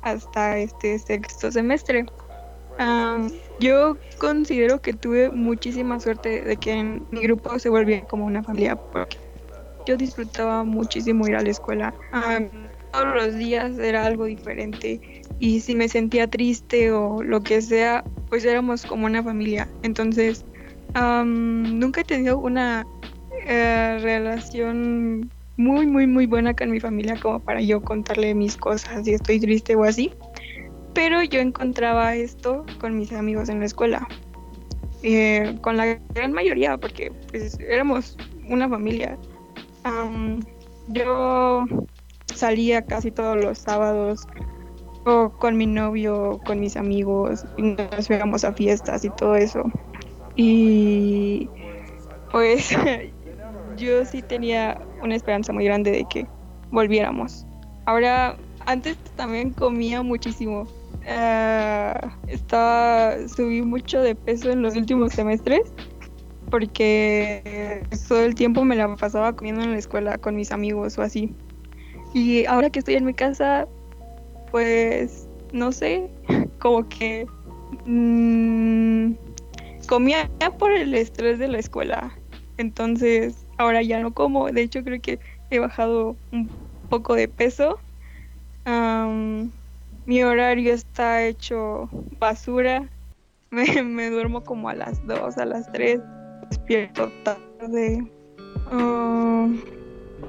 hasta 0.04 0.60
este 0.60 1.00
sexto 1.00 1.52
semestre. 1.52 2.06
yo 3.60 3.98
considero 4.20 4.82
que 4.82 4.94
tuve 4.94 5.32
muchísima 5.32 6.00
suerte 6.00 6.42
de 6.42 6.58
que 6.58 6.74
en 6.74 7.08
mi 7.10 7.22
grupo 7.22 7.58
se 7.58 7.70
volviera 7.70 8.06
como 8.06 8.26
una 8.26 8.44
familia 8.44 8.76
porque 8.76 9.18
yo 9.88 9.98
disfrutaba 9.98 10.64
muchísimo 10.64 11.28
ir 11.28 11.36
a 11.36 11.42
la 11.42 11.50
escuela. 11.50 11.94
Todos 12.96 13.14
los 13.14 13.36
días 13.36 13.78
era 13.78 14.06
algo 14.06 14.26
diferente 14.26 15.02
y 15.40 15.60
si 15.60 15.76
me 15.76 15.90
sentía 15.90 16.28
triste 16.28 16.92
o 16.92 17.22
lo 17.22 17.42
que 17.42 17.62
sea, 17.62 18.04
pues 18.30 18.46
éramos 18.46 18.86
como 18.86 19.06
una 19.06 19.22
familia. 19.22 19.68
Entonces, 19.84 20.46
nunca 20.96 22.02
he 22.02 22.04
tenido 22.04 22.38
una 22.38 22.88
eh, 23.46 24.00
relación 24.02 25.30
muy, 25.58 25.88
muy, 25.88 26.08
muy 26.08 26.26
buena 26.26 26.54
con 26.54 26.72
mi 26.72 26.80
familia 26.80 27.18
como 27.22 27.40
para 27.40 27.62
yo 27.62 27.82
contarle 27.82 28.34
mis 28.34 28.56
cosas 28.56 29.04
si 29.04 29.14
estoy 29.14 29.40
triste 29.40 29.76
o 29.76 29.84
así. 29.84 30.12
Pero 30.94 31.22
yo 31.24 31.42
encontraba 31.42 32.16
esto 32.16 32.66
con 32.80 32.98
mis 32.98 33.12
amigos 33.12 33.50
en 33.50 33.60
la 33.60 33.66
escuela. 33.66 34.08
Eh, 35.04 35.58
con 35.62 35.76
la 35.78 36.00
gran 36.14 36.32
mayoría, 36.32 36.78
porque 36.78 37.12
pues 37.30 37.60
éramos 37.60 38.18
una 38.48 38.70
familia. 38.70 39.18
yo 40.88 41.66
salía 42.34 42.86
casi 42.86 43.12
todos 43.12 43.38
los 43.38 43.60
sábados 43.60 44.28
o 45.06 45.30
con 45.30 45.58
mi 45.58 45.68
novio, 45.68 46.40
con 46.46 46.60
mis 46.60 46.76
amigos, 46.76 47.46
y 47.58 47.62
nos 47.62 48.10
íbamos 48.10 48.44
a 48.44 48.54
fiestas 48.54 49.06
y 49.06 49.10
todo 49.12 49.36
eso. 49.36 49.64
Y 50.36 51.50
pues 52.32 52.76
yo 53.78 54.06
sí 54.06 54.22
tenía 54.22 54.80
una 55.02 55.16
esperanza 55.16 55.54
muy 55.54 55.66
grande 55.66 55.92
de 55.92 56.06
que 56.06 56.28
volviéramos. 56.72 57.46
Ahora, 57.86 58.36
antes 58.66 58.98
también 59.16 59.52
comía 59.52 60.02
muchísimo. 60.02 60.68
Ah, 61.08 62.18
estaba, 62.28 63.28
subí 63.28 63.62
mucho 63.62 64.02
de 64.02 64.16
peso 64.16 64.50
en 64.50 64.64
los 64.64 64.76
últimos 64.76 65.14
semestres 65.14 65.72
porque 66.50 67.84
todo 68.08 68.22
el 68.22 68.36
tiempo 68.36 68.64
me 68.64 68.76
la 68.76 68.96
pasaba 68.96 69.36
comiendo 69.36 69.62
en 69.62 69.72
la 69.72 69.78
escuela 69.78 70.18
con 70.18 70.36
mis 70.36 70.52
amigos 70.52 70.98
o 70.98 71.02
así. 71.02 71.34
Y 72.16 72.46
ahora 72.46 72.70
que 72.70 72.80
estoy 72.80 72.96
en 72.96 73.04
mi 73.04 73.14
casa, 73.14 73.68
pues 74.50 75.28
no 75.52 75.74
sé, 75.74 76.10
como 76.60 76.88
que 76.88 77.28
mmm, 77.86 79.12
comía 79.86 80.30
por 80.58 80.72
el 80.72 80.94
estrés 80.94 81.40
de 81.40 81.50
la 81.50 81.60
escuela. 81.60 82.18
Entonces, 82.58 83.46
ahora 83.58 83.82
ya 83.82 84.00
no 84.00 84.14
como. 84.14 84.50
De 84.50 84.62
hecho, 84.62 84.82
creo 84.86 85.02
que 85.02 85.20
he 85.50 85.60
bajado 85.60 86.16
un 86.32 86.50
poco 86.90 87.16
de 87.16 87.28
peso. 87.28 87.80
mi 90.06 90.24
horario 90.24 90.74
está 90.74 91.22
hecho 91.26 91.90
basura. 92.18 92.90
Me, 93.52 94.10
duermo 94.10 94.42
como 94.42 94.70
a 94.70 94.74
las 94.74 95.06
2, 95.06 95.38
a 95.38 95.44
las 95.44 95.70
3. 95.74 96.00
Despierto 96.50 97.12
tarde. 97.26 98.10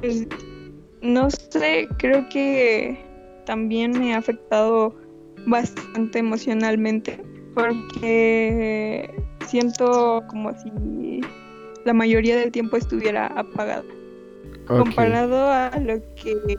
Pues, 0.01 0.27
no 1.03 1.31
sé, 1.31 1.89
creo 1.99 2.29
que 2.29 2.99
también 3.45 3.93
me 3.93 4.15
ha 4.15 4.19
afectado 4.19 4.95
bastante 5.47 6.19
emocionalmente 6.19 7.23
porque 7.55 9.11
siento 9.47 10.23
como 10.29 10.53
si 10.59 11.21
la 11.85 11.95
mayoría 11.95 12.37
del 12.37 12.53
tiempo 12.53 12.77
estuviera 12.77 13.29
apagada. 13.29 13.85
Comparado 14.67 15.51
a 15.51 15.71
lo 15.79 16.01
que 16.17 16.59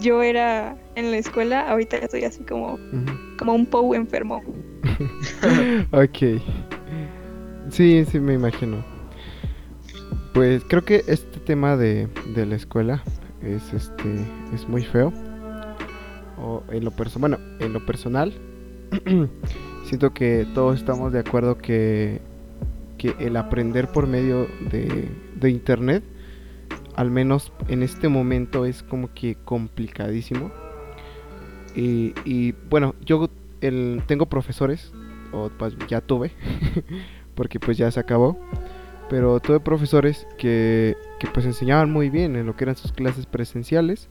yo 0.00 0.22
era 0.22 0.76
en 0.94 1.10
la 1.10 1.18
escuela, 1.18 1.68
ahorita 1.68 1.96
estoy 1.98 2.24
así 2.24 2.42
como, 2.44 2.78
como 3.38 3.54
un 3.54 3.66
Pou 3.66 3.94
enfermo. 3.94 4.42
ok. 5.92 6.40
Sí, 7.70 8.04
sí, 8.04 8.20
me 8.20 8.34
imagino. 8.34 8.84
Pues 10.32 10.62
creo 10.68 10.82
que 10.82 11.02
este 11.08 11.40
tema 11.40 11.76
de, 11.76 12.08
de 12.34 12.46
la 12.46 12.54
escuela 12.54 13.02
es 13.44 13.72
este 13.72 14.26
es 14.54 14.68
muy 14.68 14.84
feo. 14.84 15.12
O 16.38 16.62
en 16.70 16.84
lo 16.84 16.92
bueno, 17.18 17.38
en 17.60 17.72
lo 17.72 17.84
personal 17.84 18.32
siento 19.84 20.12
que 20.12 20.46
todos 20.54 20.78
estamos 20.78 21.12
de 21.12 21.20
acuerdo 21.20 21.58
que, 21.58 22.20
que 22.98 23.14
el 23.18 23.36
aprender 23.36 23.88
por 23.88 24.06
medio 24.06 24.48
de, 24.70 25.08
de 25.36 25.50
internet 25.50 26.02
al 26.96 27.10
menos 27.10 27.52
en 27.68 27.82
este 27.82 28.08
momento 28.08 28.64
es 28.66 28.82
como 28.82 29.12
que 29.12 29.36
complicadísimo. 29.44 30.50
Y, 31.74 32.14
y 32.24 32.52
bueno, 32.68 32.94
yo 33.04 33.30
el, 33.60 34.02
tengo 34.06 34.26
profesores, 34.26 34.92
o 35.32 35.50
pues 35.58 35.74
ya 35.88 36.00
tuve, 36.00 36.32
porque 37.34 37.58
pues 37.58 37.78
ya 37.78 37.90
se 37.90 38.00
acabó. 38.00 38.38
Pero 39.08 39.40
tuve 39.40 39.60
profesores 39.60 40.26
que, 40.38 40.96
que 41.22 41.28
pues 41.28 41.46
enseñaban 41.46 41.88
muy 41.88 42.10
bien 42.10 42.34
en 42.34 42.46
lo 42.46 42.56
que 42.56 42.64
eran 42.64 42.74
sus 42.74 42.90
clases 42.90 43.26
presenciales. 43.26 44.08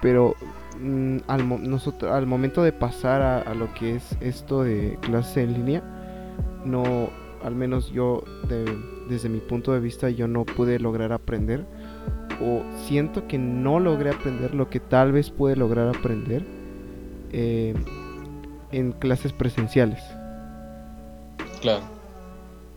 Pero 0.00 0.36
mm, 0.80 1.16
al, 1.26 1.68
nosotros, 1.68 2.12
al 2.12 2.28
momento 2.28 2.62
de 2.62 2.70
pasar 2.70 3.22
a, 3.22 3.40
a, 3.40 3.54
lo 3.54 3.74
que 3.74 3.96
es 3.96 4.16
esto 4.20 4.62
de 4.62 4.98
clases 5.02 5.38
en 5.38 5.52
línea, 5.52 5.82
no, 6.64 7.10
al 7.42 7.56
menos 7.56 7.90
yo 7.90 8.22
de, 8.48 8.72
desde 9.08 9.28
mi 9.28 9.40
punto 9.40 9.72
de 9.72 9.80
vista 9.80 10.10
yo 10.10 10.28
no 10.28 10.44
pude 10.44 10.78
lograr 10.78 11.12
aprender 11.12 11.66
o 12.40 12.62
siento 12.86 13.26
que 13.26 13.38
no 13.38 13.80
logré 13.80 14.10
aprender 14.10 14.54
lo 14.54 14.70
que 14.70 14.78
tal 14.78 15.10
vez 15.10 15.30
pude 15.30 15.56
lograr 15.56 15.88
aprender 15.88 16.44
eh, 17.32 17.74
en 18.70 18.92
clases 18.92 19.32
presenciales. 19.32 20.00
Claro. 21.60 21.82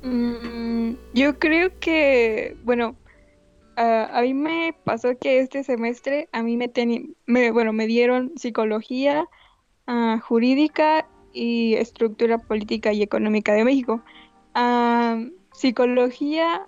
Mm, 0.02 0.96
yo 1.14 1.38
creo 1.38 1.72
que, 1.80 2.58
bueno, 2.64 2.98
a 3.76 4.22
mí 4.22 4.34
me 4.34 4.76
pasó 4.84 5.18
que 5.18 5.40
este 5.40 5.64
semestre 5.64 6.30
a 6.32 6.44
mí 6.44 6.58
me, 6.58 6.72
me 7.26 7.52
bueno, 7.52 7.74
me 7.74 7.88
dieron 7.88 8.32
psicología 8.36 9.28
uh, 9.88 10.20
jurídica 10.20 11.08
y 11.34 11.76
estructura 11.76 12.38
política 12.38 12.94
y 12.94 13.02
económica 13.02 13.54
de 13.54 13.64
México. 13.64 14.02
Uh, 14.56 15.32
Psicología 15.54 16.68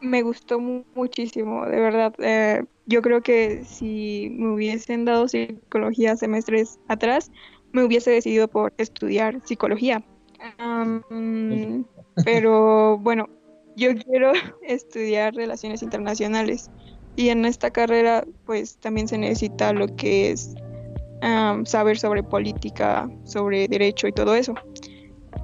me 0.00 0.22
gustó 0.22 0.58
muchísimo, 0.60 1.66
de 1.66 1.80
verdad. 1.80 2.14
Eh, 2.18 2.64
yo 2.86 3.00
creo 3.02 3.22
que 3.22 3.64
si 3.64 4.28
me 4.32 4.52
hubiesen 4.52 5.04
dado 5.04 5.28
psicología 5.28 6.16
semestres 6.16 6.78
atrás, 6.88 7.30
me 7.72 7.84
hubiese 7.84 8.10
decidido 8.10 8.48
por 8.48 8.72
estudiar 8.78 9.40
psicología. 9.44 10.02
pero 12.24 12.98
bueno, 12.98 13.28
yo 13.76 13.94
quiero 13.94 14.32
estudiar 14.62 15.34
relaciones 15.34 15.82
internacionales 15.82 16.70
y 17.16 17.28
en 17.28 17.44
esta 17.44 17.70
carrera 17.70 18.24
pues 18.44 18.78
también 18.78 19.08
se 19.08 19.18
necesita 19.18 19.72
lo 19.72 19.86
que 19.96 20.30
es 20.30 20.54
saber 21.64 21.96
sobre 21.96 22.22
política, 22.22 23.08
sobre 23.24 23.66
derecho 23.66 24.06
y 24.06 24.12
todo 24.12 24.34
eso 24.34 24.54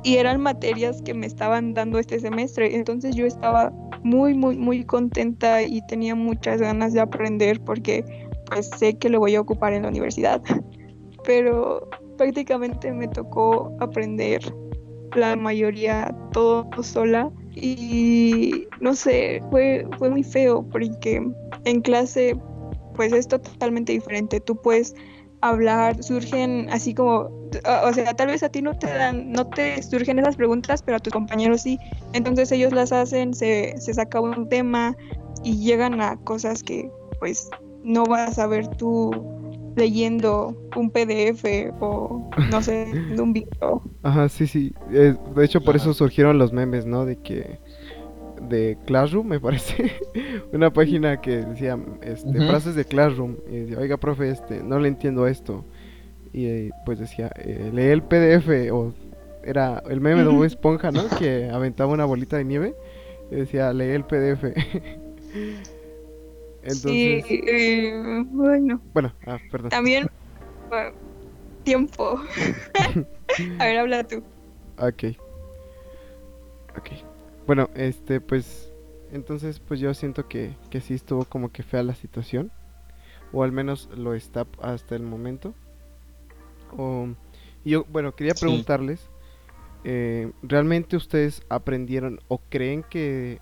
y 0.03 0.16
eran 0.16 0.40
materias 0.40 1.03
que 1.03 1.14
me 1.14 1.27
estaban 1.27 1.75
dando 1.75 1.99
este 1.99 2.21
semestre. 2.21 2.75
Entonces 2.75 3.14
yo 3.14 3.27
estaba 3.27 3.73
muy, 4.03 4.35
muy, 4.35 4.57
muy 4.57 4.85
contenta 4.85 5.62
y 5.62 5.85
tenía 5.87 6.14
muchas 6.14 6.61
ganas 6.61 6.93
de 6.93 7.01
aprender 7.01 7.61
porque 7.61 8.05
pues 8.47 8.71
sé 8.79 8.95
que 8.95 9.09
lo 9.09 9.19
voy 9.19 9.35
a 9.35 9.40
ocupar 9.40 9.73
en 9.73 9.83
la 9.83 9.88
universidad. 9.88 10.43
Pero 11.25 11.88
prácticamente 12.16 12.93
me 12.93 13.09
tocó 13.09 13.77
aprender 13.81 14.40
la 15.14 15.37
mayoría 15.37 16.14
todo 16.33 16.69
sola 16.83 17.31
y 17.54 18.66
no 18.80 18.94
sé, 18.94 19.42
fue, 19.50 19.86
fue 19.98 20.10
muy 20.10 20.22
feo 20.22 20.62
porque 20.70 21.22
en 21.64 21.80
clase 21.80 22.36
pues 22.94 23.12
es 23.12 23.28
totalmente 23.28 23.92
diferente. 23.92 24.40
Tú 24.40 24.56
puedes 24.56 24.94
hablar, 25.40 26.02
surgen 26.02 26.68
así 26.70 26.94
como, 26.94 27.30
o 27.84 27.92
sea, 27.92 28.14
tal 28.14 28.28
vez 28.28 28.42
a 28.42 28.50
ti 28.50 28.62
no 28.62 28.74
te 28.74 28.86
dan, 28.92 29.32
no 29.32 29.46
te 29.46 29.82
surgen 29.82 30.18
esas 30.18 30.36
preguntas, 30.36 30.82
pero 30.82 30.98
a 30.98 31.00
tus 31.00 31.12
compañeros 31.12 31.62
sí. 31.62 31.78
Entonces 32.12 32.52
ellos 32.52 32.72
las 32.72 32.92
hacen, 32.92 33.34
se, 33.34 33.74
se 33.78 33.94
saca 33.94 34.20
un 34.20 34.48
tema 34.48 34.96
y 35.42 35.56
llegan 35.56 36.00
a 36.00 36.16
cosas 36.24 36.62
que 36.62 36.90
pues 37.18 37.48
no 37.82 38.04
vas 38.04 38.38
a 38.38 38.46
ver 38.46 38.68
tú 38.68 39.10
leyendo 39.81 40.57
un 40.77 40.90
PDF 40.90 41.45
o 41.81 42.31
no 42.51 42.62
sé, 42.62 42.87
de 43.16 43.21
un 43.21 43.33
video. 43.33 43.83
Ajá, 44.03 44.29
sí, 44.29 44.47
sí. 44.47 44.73
de 44.90 45.45
hecho, 45.45 45.61
por 45.62 45.75
eso 45.75 45.93
surgieron 45.95 46.38
los 46.38 46.53
memes, 46.53 46.87
¿no? 46.87 47.05
De 47.05 47.16
que 47.16 47.59
de 48.49 48.79
Classroom, 48.87 49.27
me 49.27 49.40
parece, 49.40 49.93
una 50.53 50.73
página 50.73 51.21
que 51.21 51.38
decía 51.38 51.79
este, 52.03 52.33
frases 52.47 52.75
de 52.75 52.85
Classroom 52.85 53.37
y 53.49 53.57
decía, 53.57 53.79
oiga, 53.79 53.97
profe, 53.97 54.31
este, 54.31 54.62
no 54.62 54.79
le 54.79 54.88
entiendo 54.88 55.27
esto. 55.27 55.64
Y 56.33 56.47
eh, 56.47 56.71
pues 56.87 56.99
decía, 56.99 57.31
eh, 57.37 57.71
lee 57.73 57.87
el 57.87 58.03
PDF 58.03 58.73
o 58.73 58.95
era 59.43 59.83
el 59.88 60.01
meme 60.01 60.23
de 60.23 60.29
Bob 60.29 60.45
Esponja, 60.45 60.90
¿no? 60.90 61.09
Que 61.19 61.51
aventaba 61.51 61.93
una 61.93 62.05
bolita 62.05 62.37
de 62.37 62.45
nieve 62.45 62.75
y 63.31 63.37
decía, 63.37 63.73
lee 63.73 63.90
el 63.90 64.05
PDF. 64.05 64.45
Entonces... 66.62 67.25
Sí, 67.27 67.40
eh, 67.46 68.25
bueno. 68.27 68.81
Bueno, 68.92 69.14
ah, 69.27 69.38
perdón. 69.51 69.70
También 69.70 70.09
tiempo. 71.64 72.20
A 73.59 73.64
ver, 73.64 73.79
habla 73.79 74.05
tú. 74.05 74.23
Ok. 74.79 75.16
Ok. 76.77 76.90
Bueno, 77.46 77.68
este, 77.75 78.20
pues, 78.20 78.73
entonces, 79.12 79.61
pues 79.61 79.81
yo 79.81 79.92
siento 79.94 80.29
que, 80.29 80.57
que 80.70 80.81
sí 80.81 80.94
estuvo 80.94 81.25
como 81.25 81.51
que 81.51 81.62
fea 81.62 81.83
la 81.83 81.94
situación. 81.94 82.51
O 83.33 83.44
al 83.44 83.53
menos 83.53 83.88
lo 83.96 84.14
está 84.14 84.46
hasta 84.61 84.96
el 84.96 85.03
momento. 85.03 85.55
O, 86.77 87.09
y 87.64 87.70
yo, 87.70 87.85
bueno, 87.90 88.14
quería 88.14 88.35
preguntarles, 88.35 89.09
eh, 89.85 90.33
¿realmente 90.42 90.96
ustedes 90.96 91.42
aprendieron 91.49 92.20
o 92.29 92.38
creen 92.49 92.83
que 92.83 93.40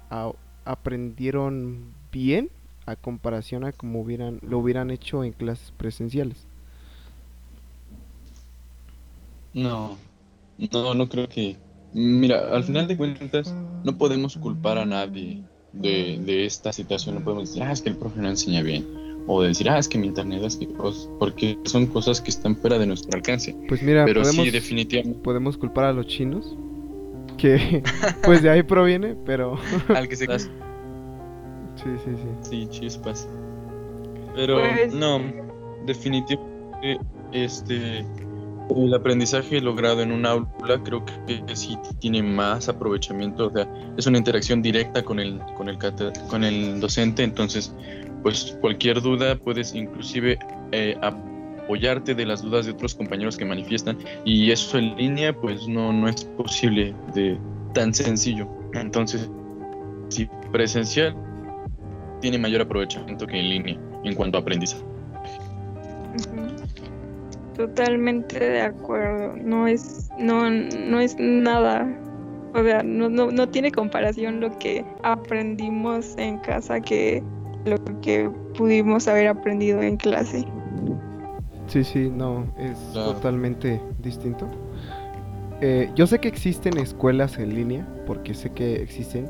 aprendieron 0.65 1.95
bien 2.13 2.51
a 2.91 2.97
comparación 2.97 3.65
a 3.65 3.73
como 3.73 4.01
hubieran, 4.01 4.41
lo 4.43 4.59
hubieran 4.59 4.91
hecho 4.91 5.25
en 5.25 5.33
clases 5.33 5.73
presenciales? 5.77 6.47
No, 9.55 9.97
no, 10.73 10.95
no 10.95 11.09
creo 11.09 11.29
que 11.29 11.57
Mira, 11.93 12.55
al 12.55 12.65
final 12.65 12.87
de 12.87 12.97
cuentas, 12.97 13.55
no 13.85 13.97
podemos 13.97 14.37
culpar 14.37 14.79
a 14.79 14.85
nadie 14.85 15.43
de, 15.73 16.45
esta 16.45 16.73
situación. 16.73 17.17
No 17.17 17.25
podemos 17.25 17.49
decir, 17.49 17.63
ah, 17.63 17.73
es 17.73 17.81
que 17.81 17.91
el 17.91 17.97
profe 17.97 18.21
no 18.21 18.29
enseña 18.29 18.63
bien. 18.63 18.87
o 19.27 19.43
de 19.43 19.49
decir, 19.49 19.69
ah, 19.71 19.79
es 19.79 19.89
que 19.89 19.99
mi 19.99 20.07
internet 20.07 20.43
es 20.43 20.57
que 20.57 20.69
porque 21.19 21.59
son 21.65 21.87
cosas 21.87 22.21
que 22.21 22.31
están 22.31 22.57
fuera 22.57 22.79
de 22.79 22.87
nuestro 22.87 23.15
alcance. 23.15 23.57
Pues 23.69 23.83
mira, 23.83 24.05
Pero 24.05 24.23
podemos, 24.23 24.45
sí, 24.45 24.51
definitivamente, 24.51 25.19
podemos 25.21 25.57
culpar 25.57 25.85
a 25.85 25.93
los 25.93 26.07
chinos, 26.07 26.57
que 27.37 27.83
pues 28.25 28.43
de 28.43 28.51
ahí 28.51 28.63
proviene, 28.63 29.17
pero 29.27 29.59
al 29.95 30.09
que 30.09 30.17
se 30.17 30.27
sí, 31.83 31.91
sí, 32.05 32.11
sí. 32.17 32.51
Sí, 32.51 32.67
chispas. 32.71 33.29
Pero 34.35 34.61
Pues- 34.61 34.95
no, 34.95 35.21
definitivamente 35.87 37.01
este 37.33 38.05
el 38.77 38.93
aprendizaje 38.93 39.61
logrado 39.63 40.03
en 40.03 40.13
un 40.13 40.27
aula 40.27 40.83
creo 40.85 41.03
que 41.05 41.43
sí 41.57 41.79
tiene 42.01 42.23
más 42.23 42.69
aprovechamiento, 42.69 43.47
o 43.47 43.51
sea, 43.51 43.67
es 43.97 44.07
una 44.07 44.19
interacción 44.19 44.61
directa 44.61 45.03
con 45.03 45.19
el 45.19 45.41
con 45.57 45.69
el 45.71 45.79
cate- 45.79 46.13
con 46.29 46.45
el 46.45 46.79
docente, 46.79 47.23
entonces 47.25 47.75
pues 48.23 48.59
cualquier 48.61 49.01
duda 49.01 49.37
puedes 49.37 49.75
inclusive 49.75 50.39
eh, 50.73 50.97
apoyarte 51.01 52.15
de 52.15 52.27
las 52.27 52.43
dudas 52.43 52.67
de 52.67 52.73
otros 52.73 52.95
compañeros 52.95 53.39
que 53.39 53.47
manifiestan 53.47 53.97
y 54.27 54.51
eso 54.51 54.77
en 54.77 54.95
línea 54.97 55.33
pues 55.33 55.67
no 55.67 55.93
no 55.93 56.07
es 56.09 56.25
posible 56.25 56.95
de 57.15 57.39
tan 57.73 57.95
sencillo. 57.95 58.47
Entonces, 58.75 59.31
sí 60.11 60.29
presencial 60.53 61.17
tiene 62.21 62.39
mayor 62.39 62.63
aprovechamiento 62.63 63.27
que 63.27 63.39
en 63.39 63.49
línea 63.49 63.79
en 64.05 64.15
cuanto 64.15 64.39
a 64.39 64.41
aprendizaje. 64.41 64.83
Totalmente 67.57 68.39
de 68.39 68.61
acuerdo. 68.63 69.35
No 69.37 69.67
es, 69.67 70.11
no, 70.19 70.49
no 70.51 71.01
es 71.01 71.17
nada. 71.19 71.89
O 72.55 72.63
sea, 72.63 72.83
no, 72.83 73.09
no, 73.09 73.31
no 73.31 73.49
tiene 73.49 73.73
comparación 73.73 74.41
lo 74.41 74.57
que 74.59 74.85
aprendimos 75.03 76.15
en 76.17 76.39
casa 76.39 76.81
que 76.81 77.23
lo 77.65 77.77
que 78.01 78.31
pudimos 78.57 79.09
haber 79.09 79.29
aprendido 79.29 79.83
en 79.83 79.97
clase. 79.97 80.47
Sí, 81.67 81.85
sí, 81.85 82.11
no, 82.15 82.47
es 82.59 82.79
Claro. 82.93 83.13
totalmente 83.15 83.81
distinto. 83.99 84.49
Eh, 85.61 85.91
yo 85.97 86.07
sé 86.07 86.21
que 86.21 86.29
existen 86.29 86.79
escuelas 86.79 87.39
en 87.39 87.55
línea, 87.55 87.87
porque 88.07 88.33
sé 88.33 88.51
que 88.51 88.81
existen, 88.81 89.29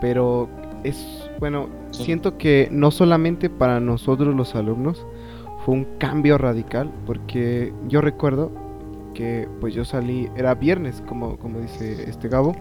pero 0.00 0.48
es, 0.84 1.30
bueno, 1.38 1.68
Sí. 1.90 2.04
siento 2.04 2.38
que 2.38 2.68
no 2.70 2.90
solamente 2.90 3.50
para 3.50 3.80
nosotros 3.80 4.34
los 4.34 4.54
alumnos 4.54 5.06
fue 5.64 5.74
un 5.74 5.84
cambio 5.98 6.38
radical, 6.38 6.90
porque 7.06 7.72
yo 7.88 8.00
recuerdo 8.00 8.50
que 9.14 9.48
pues 9.60 9.74
yo 9.74 9.84
salí, 9.84 10.28
era 10.36 10.54
viernes, 10.54 11.02
como, 11.06 11.36
como 11.36 11.60
dice 11.60 12.08
este 12.08 12.28
Gabo, 12.28 12.54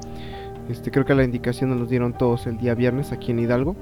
este, 0.68 0.92
creo 0.92 1.06
que 1.06 1.16
la 1.16 1.24
indicación 1.24 1.78
nos 1.78 1.90
dieron 1.90 2.14
todos 2.14 2.46
el 2.48 2.58
día 2.58 2.76
viernes 2.76 3.12
aquí 3.12 3.32
en 3.32 3.40
Hidalgo. 3.40 3.76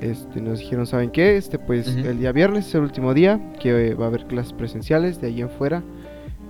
Este, 0.00 0.40
nos 0.40 0.58
dijeron, 0.58 0.86
¿saben 0.86 1.10
qué? 1.10 1.36
Este, 1.36 1.58
pues 1.58 1.86
el 1.96 2.18
día 2.18 2.32
viernes 2.32 2.66
es 2.68 2.74
el 2.74 2.82
último 2.82 3.14
día 3.14 3.52
que 3.60 3.88
eh, 3.90 3.94
va 3.94 4.06
a 4.06 4.08
haber 4.08 4.26
clases 4.26 4.52
presenciales. 4.52 5.20
De 5.20 5.28
ahí 5.28 5.40
en 5.40 5.48
fuera, 5.50 5.82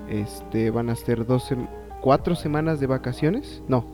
este, 0.09 0.70
van 0.70 0.88
a 0.90 0.94
ser 0.96 1.26
dos, 1.26 1.50
sem- 1.50 1.68
cuatro 2.00 2.35
semanas 2.35 2.80
de 2.80 2.87
vacaciones. 2.87 3.62
No, 3.68 3.85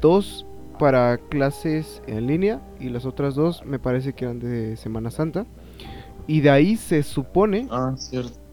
dos 0.00 0.46
para 0.78 1.18
clases 1.18 2.02
en 2.06 2.26
línea 2.26 2.62
y 2.80 2.88
las 2.90 3.06
otras 3.06 3.34
dos 3.34 3.64
me 3.64 3.78
parece 3.78 4.14
que 4.14 4.24
eran 4.26 4.38
de 4.40 4.76
Semana 4.76 5.10
Santa. 5.10 5.46
Y 6.26 6.40
de 6.42 6.50
ahí 6.50 6.76
se 6.76 7.02
supone 7.02 7.70
Ah, 7.70 7.94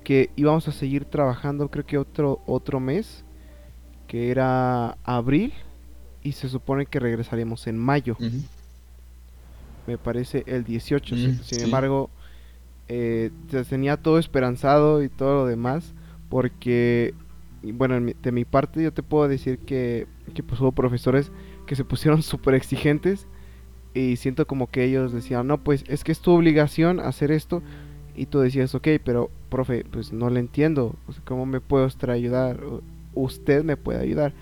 que 0.04 0.32
íbamos 0.36 0.68
a 0.68 0.72
seguir 0.74 1.06
trabajando, 1.06 1.70
creo 1.70 1.86
que 1.86 1.98
otro, 1.98 2.42
otro 2.46 2.80
mes, 2.80 3.26
que 4.08 4.32
era 4.32 4.98
abril, 5.04 5.54
y 6.24 6.34
se 6.34 6.50
supone 6.50 6.86
que 6.88 7.00
regresaríamos 7.00 7.68
en 7.68 7.78
mayo 7.78 8.18
me 9.88 9.98
parece 9.98 10.44
el 10.48 10.64
18. 10.64 11.18
sin- 11.18 11.44
sin 11.44 11.60
sí. 11.60 11.64
embargo, 11.64 12.10
eh, 12.88 13.32
te- 13.50 13.66
tenía 13.66 13.98
todo 13.98 14.20
esperanzado 14.20 15.04
y 15.04 15.10
todo 15.10 15.36
lo 15.44 15.48
demás, 15.48 15.94
porque, 16.30 17.16
bueno, 17.64 18.00
de 18.22 18.32
mi 18.32 18.46
parte 18.46 18.84
yo 18.84 18.94
te 18.94 19.04
puedo 19.04 19.28
decir 19.28 19.60
que, 19.60 20.08
que 20.34 20.44
pues 20.44 20.60
hubo 20.62 20.72
profesores 20.74 21.32
que 21.74 21.78
se 21.78 21.86
pusieron 21.86 22.22
súper 22.34 22.54
exigentes 22.54 23.26
y 23.96 24.16
siento 24.18 24.46
como 24.48 24.68
que 24.70 24.84
ellos 24.84 25.12
decían, 25.12 25.48
no, 25.48 25.58
pues 25.64 25.84
es 25.88 26.04
que 26.04 26.12
es 26.12 26.20
tu 26.20 26.32
obligación 26.32 27.00
hacer 27.00 27.32
esto. 27.32 27.62
Y 28.16 28.28
tú 28.28 28.40
decías, 28.40 28.76
ok, 28.76 28.88
pero 29.04 29.32
profe, 29.50 29.86
pues 29.90 30.14
no 30.14 30.30
le 30.30 30.40
entiendo. 30.40 30.96
o 31.08 31.14
sea, 31.14 31.24
¿Cómo 31.26 31.46
me 31.48 31.60
usted 31.86 32.10
ayudar? 32.10 32.60
Usted 33.16 33.64
me 33.64 33.76
puede 33.78 34.00
ayudar. 34.00 34.34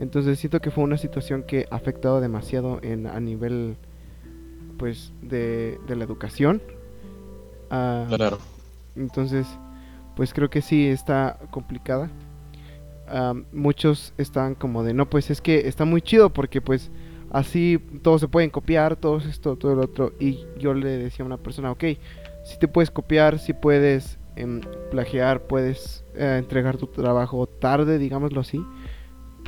Entonces 0.00 0.38
siento 0.38 0.60
que 0.60 0.70
fue 0.70 0.84
una 0.84 0.98
situación 0.98 1.42
que 1.42 1.66
ha 1.70 1.76
afectado 1.76 2.20
demasiado 2.20 2.80
en, 2.82 3.06
a 3.06 3.20
nivel 3.20 3.76
pues 4.78 5.12
de, 5.22 5.78
de 5.86 5.96
la 5.96 6.04
educación. 6.04 6.62
Ah, 7.70 8.04
Claro. 8.08 8.38
entonces, 8.96 9.46
pues 10.16 10.32
creo 10.34 10.50
que 10.50 10.62
sí 10.62 10.86
está 10.86 11.38
complicada. 11.50 12.10
Am, 13.08 13.44
muchos 13.52 14.14
están 14.18 14.54
como 14.54 14.82
de, 14.82 14.94
no, 14.94 15.08
pues 15.10 15.30
es 15.30 15.40
que 15.40 15.68
está 15.68 15.84
muy 15.84 16.00
chido 16.02 16.30
porque 16.30 16.60
pues 16.60 16.90
así 17.30 17.78
todos 18.02 18.20
se 18.20 18.28
pueden 18.28 18.50
copiar, 18.50 18.96
todo 18.96 19.18
esto, 19.18 19.56
todo 19.56 19.74
lo 19.74 19.82
otro. 19.82 20.12
Y 20.18 20.40
yo 20.58 20.72
le 20.74 20.88
decía 20.98 21.22
a 21.24 21.26
una 21.26 21.36
persona, 21.36 21.70
ok, 21.70 21.84
si 22.44 22.58
te 22.58 22.68
puedes 22.68 22.90
copiar, 22.90 23.38
si 23.38 23.52
puedes 23.52 24.18
em, 24.36 24.60
plagiar, 24.90 25.42
puedes 25.42 26.04
eh, 26.14 26.36
entregar 26.38 26.76
tu 26.76 26.86
trabajo 26.86 27.46
tarde, 27.46 27.98
digámoslo 27.98 28.40
así. 28.40 28.64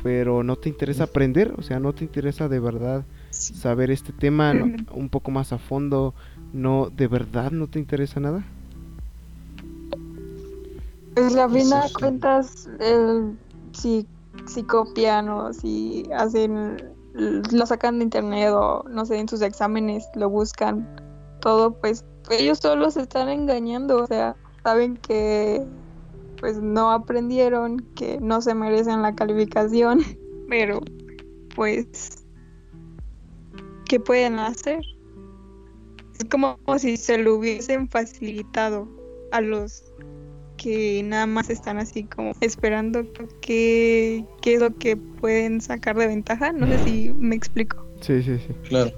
Pero 0.03 0.43
no 0.43 0.55
te 0.57 0.69
interesa 0.69 1.05
aprender, 1.05 1.53
o 1.57 1.61
sea, 1.63 1.79
no 1.79 1.93
te 1.93 2.03
interesa 2.03 2.47
de 2.47 2.59
verdad 2.59 3.03
saber 3.31 3.89
este 3.91 4.13
tema 4.13 4.53
no- 4.53 4.71
un 4.93 5.09
poco 5.09 5.31
más 5.31 5.51
a 5.53 5.57
fondo, 5.57 6.13
no, 6.53 6.89
de 6.95 7.07
verdad 7.07 7.51
no 7.51 7.67
te 7.67 7.79
interesa 7.79 8.19
nada. 8.19 8.43
Pues 11.15 11.33
la 11.33 11.49
final 11.49 11.91
cuentas, 11.99 12.69
el- 12.79 13.33
si, 13.77 14.07
si 14.45 14.63
copian 14.63 15.29
o 15.29 15.53
si 15.53 16.03
hacen, 16.15 16.77
lo 17.13 17.65
sacan 17.65 17.99
de 17.99 18.05
internet 18.05 18.51
o 18.51 18.83
no 18.89 19.05
sé, 19.05 19.19
en 19.19 19.27
sus 19.27 19.41
exámenes 19.41 20.07
lo 20.15 20.29
buscan, 20.29 20.87
todo, 21.41 21.73
pues 21.79 22.05
ellos 22.29 22.59
solo 22.59 22.91
se 22.91 23.01
están 23.01 23.29
engañando, 23.29 24.03
o 24.03 24.07
sea, 24.07 24.35
saben 24.63 24.97
que 24.97 25.65
pues 26.39 26.61
no 26.61 26.91
aprendieron, 26.91 27.79
que 27.95 28.19
no 28.21 28.41
se 28.41 28.53
merecen 28.53 29.01
la 29.01 29.15
calificación, 29.15 30.01
pero 30.49 30.81
pues, 31.55 32.25
¿qué 33.85 33.99
pueden 33.99 34.39
hacer? 34.39 34.81
Es 36.19 36.25
como 36.29 36.57
si 36.77 36.97
se 36.97 37.17
lo 37.17 37.35
hubiesen 37.35 37.89
facilitado 37.89 38.87
a 39.31 39.41
los 39.41 39.86
que 40.67 41.01
nada 41.01 41.25
más 41.27 41.49
están 41.49 41.77
así 41.77 42.03
como 42.03 42.33
esperando 42.41 43.05
qué, 43.39 44.25
qué 44.41 44.55
es 44.55 44.59
lo 44.59 44.75
que 44.75 44.97
pueden 44.97 45.61
sacar 45.61 45.95
de 45.95 46.07
ventaja. 46.07 46.51
No 46.51 46.67
sé 46.67 46.79
si 46.79 47.13
me 47.15 47.37
explico. 47.37 47.87
Sí, 48.01 48.21
sí, 48.21 48.37
sí. 48.37 48.53
Claro. 48.67 48.91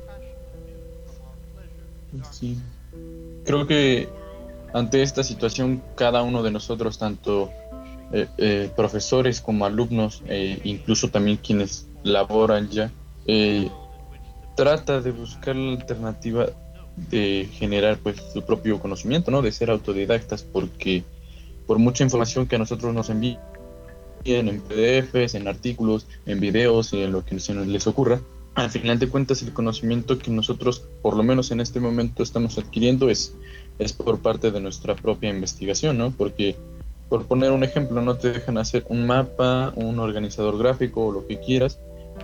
Sí. 2.32 2.58
Creo 3.46 3.68
que 3.68 4.10
ante 4.74 5.04
esta 5.04 5.24
situación, 5.24 5.84
cada 5.96 6.24
uno 6.24 6.42
de 6.42 6.50
nosotros, 6.50 6.98
tanto 6.98 7.52
eh, 8.14 8.26
eh, 8.40 8.72
profesores 8.76 9.40
como 9.40 9.64
alumnos, 9.68 10.24
e 10.28 10.60
incluso 10.64 11.10
también 11.10 11.38
quienes 11.38 11.88
laboran 12.02 12.68
ya, 12.70 12.92
eh, 13.28 13.70
trata 14.56 15.02
de 15.02 15.12
buscar 15.12 15.56
la 15.56 15.74
alternativa 15.74 16.48
de 16.96 17.48
generar 17.54 18.00
pues 18.00 18.18
su 18.34 18.42
propio 18.42 18.80
conocimiento, 18.80 19.30
¿no? 19.30 19.44
De 19.44 19.52
ser 19.52 19.70
autodidactas, 19.70 20.42
porque 20.42 21.04
por 21.70 21.78
mucha 21.78 22.04
información 22.04 22.48
que 22.48 22.56
a 22.56 22.58
nosotros 22.58 22.96
nos 22.96 23.12
envíen 23.12 23.38
en 24.26 24.60
PDFs, 24.60 25.36
en 25.36 25.48
artículos, 25.48 26.08
en 26.26 26.40
videos, 26.40 26.94
en 26.94 27.12
lo 27.12 27.24
que 27.24 27.40
se 27.40 27.54
les 27.54 27.86
ocurra, 27.86 28.20
al 28.56 28.72
final 28.72 28.98
de 28.98 29.08
cuentas 29.08 29.44
el 29.44 29.54
conocimiento 29.54 30.18
que 30.18 30.32
nosotros, 30.32 30.88
por 31.04 31.16
lo 31.16 31.22
menos 31.22 31.52
en 31.52 31.60
este 31.60 31.80
momento, 31.80 32.24
estamos 32.24 32.58
adquiriendo 32.58 33.08
es, 33.08 33.36
es 33.78 33.94
por 33.94 34.20
parte 34.20 34.50
de 34.50 34.60
nuestra 34.60 34.96
propia 34.96 35.30
investigación, 35.30 36.00
¿no? 36.00 36.10
Porque, 36.10 36.56
por 37.08 37.28
poner 37.28 37.52
un 37.52 37.64
ejemplo, 37.64 38.02
no 38.02 38.16
te 38.16 38.32
dejan 38.32 38.58
hacer 38.58 38.84
un 38.90 39.06
mapa, 39.06 39.72
un 39.76 40.00
organizador 40.00 40.58
gráfico 40.58 41.06
o 41.06 41.12
lo 41.12 41.28
que 41.28 41.40
quieras, 41.40 41.80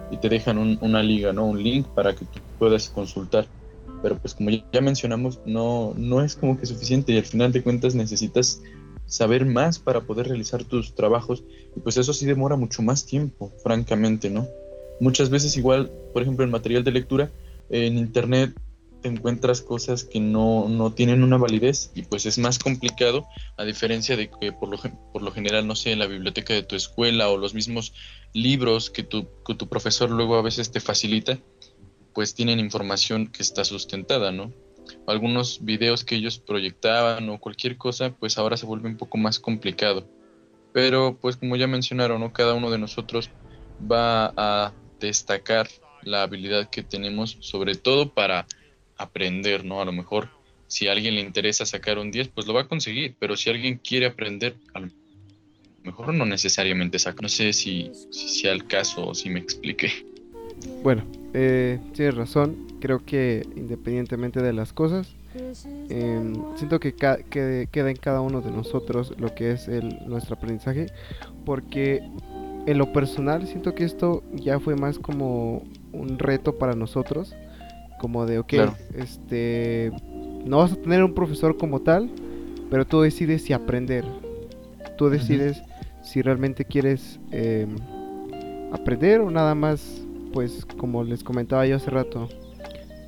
y 0.09 0.17
te 0.17 0.27
dejan 0.27 0.57
un- 0.57 0.79
una 0.81 1.03
liga, 1.03 1.33
¿no? 1.33 1.45
Un 1.45 1.61
link 1.61 1.85
para 1.89 2.15
que 2.15 2.25
tú 2.25 2.39
puedas 2.57 2.89
consultar. 2.89 3.47
Pero 4.01 4.17
pues 4.17 4.33
como 4.33 4.49
ya 4.49 4.81
mencionamos, 4.81 5.39
no, 5.45 5.93
no 5.95 6.23
es 6.23 6.35
como 6.35 6.59
que 6.59 6.65
suficiente 6.65 7.11
y 7.11 7.17
al 7.17 7.25
final 7.25 7.51
de 7.51 7.61
cuentas 7.61 7.93
necesitas 7.93 8.59
saber 9.07 9.45
más 9.45 9.79
para 9.79 10.01
poder 10.01 10.27
realizar 10.27 10.63
tus 10.63 10.95
trabajos 10.95 11.43
y 11.75 11.79
pues 11.79 11.97
eso 11.97 12.13
sí 12.13 12.25
demora 12.25 12.55
mucho 12.55 12.81
más 12.81 13.05
tiempo, 13.05 13.51
francamente, 13.63 14.29
¿no? 14.29 14.47
Muchas 14.99 15.29
veces 15.29 15.57
igual, 15.57 15.91
por 16.13 16.21
ejemplo, 16.21 16.45
en 16.45 16.51
material 16.51 16.83
de 16.83 16.91
lectura, 16.91 17.31
en 17.69 17.97
internet 17.97 18.55
te 19.01 19.09
encuentras 19.09 19.61
cosas 19.61 20.03
que 20.03 20.19
no, 20.19 20.67
no 20.67 20.91
tienen 20.93 21.21
una 21.21 21.37
validez 21.37 21.91
y 21.93 22.03
pues 22.03 22.25
es 22.25 22.39
más 22.39 22.57
complicado 22.57 23.27
a 23.57 23.63
diferencia 23.63 24.17
de 24.17 24.29
que 24.29 24.51
por 24.51 24.69
lo, 24.69 24.79
por 25.13 25.21
lo 25.21 25.31
general, 25.31 25.67
no 25.67 25.75
sé, 25.75 25.91
en 25.91 25.99
la 25.99 26.07
biblioteca 26.07 26.53
de 26.55 26.63
tu 26.63 26.75
escuela 26.75 27.29
o 27.29 27.37
los 27.37 27.53
mismos 27.53 27.93
libros 28.33 28.89
que 28.89 29.03
tu, 29.03 29.27
que 29.45 29.53
tu 29.53 29.67
profesor 29.67 30.09
luego 30.09 30.35
a 30.35 30.41
veces 30.41 30.71
te 30.71 30.79
facilita, 30.79 31.37
pues 32.13 32.33
tienen 32.33 32.59
información 32.59 33.27
que 33.27 33.43
está 33.43 33.63
sustentada, 33.63 34.31
¿no? 34.31 34.51
Algunos 35.07 35.63
videos 35.63 36.03
que 36.03 36.15
ellos 36.15 36.39
proyectaban 36.39 37.29
o 37.29 37.39
cualquier 37.39 37.77
cosa, 37.77 38.11
pues 38.11 38.37
ahora 38.37 38.57
se 38.57 38.65
vuelve 38.65 38.89
un 38.89 38.97
poco 38.97 39.17
más 39.17 39.39
complicado. 39.39 40.07
Pero 40.73 41.17
pues 41.21 41.37
como 41.37 41.55
ya 41.55 41.67
mencionaron, 41.67 42.19
¿no? 42.19 42.33
cada 42.33 42.53
uno 42.53 42.69
de 42.69 42.77
nosotros 42.77 43.29
va 43.79 44.33
a 44.35 44.73
destacar 44.99 45.67
la 46.03 46.23
habilidad 46.23 46.69
que 46.69 46.83
tenemos, 46.83 47.37
sobre 47.39 47.75
todo 47.75 48.13
para 48.13 48.45
aprender, 48.97 49.65
¿no? 49.65 49.81
A 49.81 49.85
lo 49.85 49.91
mejor 49.91 50.29
si 50.67 50.87
a 50.87 50.91
alguien 50.91 51.15
le 51.15 51.21
interesa 51.21 51.65
sacar 51.65 51.99
un 51.99 52.11
10, 52.11 52.29
pues 52.29 52.47
lo 52.47 52.53
va 52.53 52.61
a 52.61 52.67
conseguir, 52.67 53.15
pero 53.19 53.35
si 53.35 53.49
alguien 53.49 53.77
quiere 53.77 54.07
aprender, 54.07 54.55
a 54.73 54.79
lo 54.81 54.89
mejor 55.83 56.13
no 56.13 56.25
necesariamente 56.25 56.99
saca. 56.99 57.21
No 57.21 57.29
sé 57.29 57.53
si, 57.53 57.91
sea 58.11 58.51
el 58.51 58.65
caso 58.67 59.07
o 59.07 59.15
si 59.15 59.29
me 59.29 59.39
expliqué. 59.39 59.91
Bueno, 60.83 61.03
eh, 61.33 61.79
tienes 61.93 62.15
razón. 62.15 62.55
Creo 62.79 63.03
que 63.03 63.47
independientemente 63.55 64.41
de 64.41 64.53
las 64.53 64.73
cosas, 64.73 65.15
em, 65.89 66.33
siento 66.55 66.79
que, 66.79 66.93
queda 66.93 67.89
en 67.89 67.97
cada 67.97 68.21
uno 68.21 68.41
de 68.41 68.51
nosotros 68.51 69.13
lo 69.17 69.33
que 69.33 69.51
es 69.51 69.67
el, 69.67 69.99
nuestro 70.07 70.35
aprendizaje, 70.35 70.87
porque 71.45 72.03
en 72.65 72.77
lo 72.77 72.91
personal 72.93 73.47
siento 73.47 73.75
que 73.75 73.83
esto 73.83 74.23
ya 74.33 74.59
fue 74.59 74.75
más 74.75 74.99
como 74.99 75.63
un 75.93 76.19
reto 76.19 76.57
para 76.57 76.73
nosotros, 76.73 77.35
como 77.99 78.25
de, 78.25 78.39
ok, 78.39 78.53
este, 78.95 79.91
no 80.45 80.57
vas 80.57 80.73
a 80.73 80.75
tener 80.75 81.03
un 81.03 81.13
profesor 81.13 81.57
como 81.57 81.81
tal, 81.81 82.09
pero 82.69 82.85
tú 82.85 83.01
decides 83.01 83.43
si 83.43 83.53
aprender, 83.53 84.05
tú 84.97 85.09
decides 85.09 85.61
si 86.01 86.21
realmente 86.21 86.65
quieres 86.65 87.19
em, 87.31 87.75
aprender 88.71 89.21
o 89.21 89.31
nada 89.31 89.55
más, 89.55 90.04
pues 90.35 90.65
como 90.65 91.05
les 91.05 91.23
comentaba 91.23 91.65
yo 91.65 91.77
hace 91.77 91.89
rato, 91.89 92.27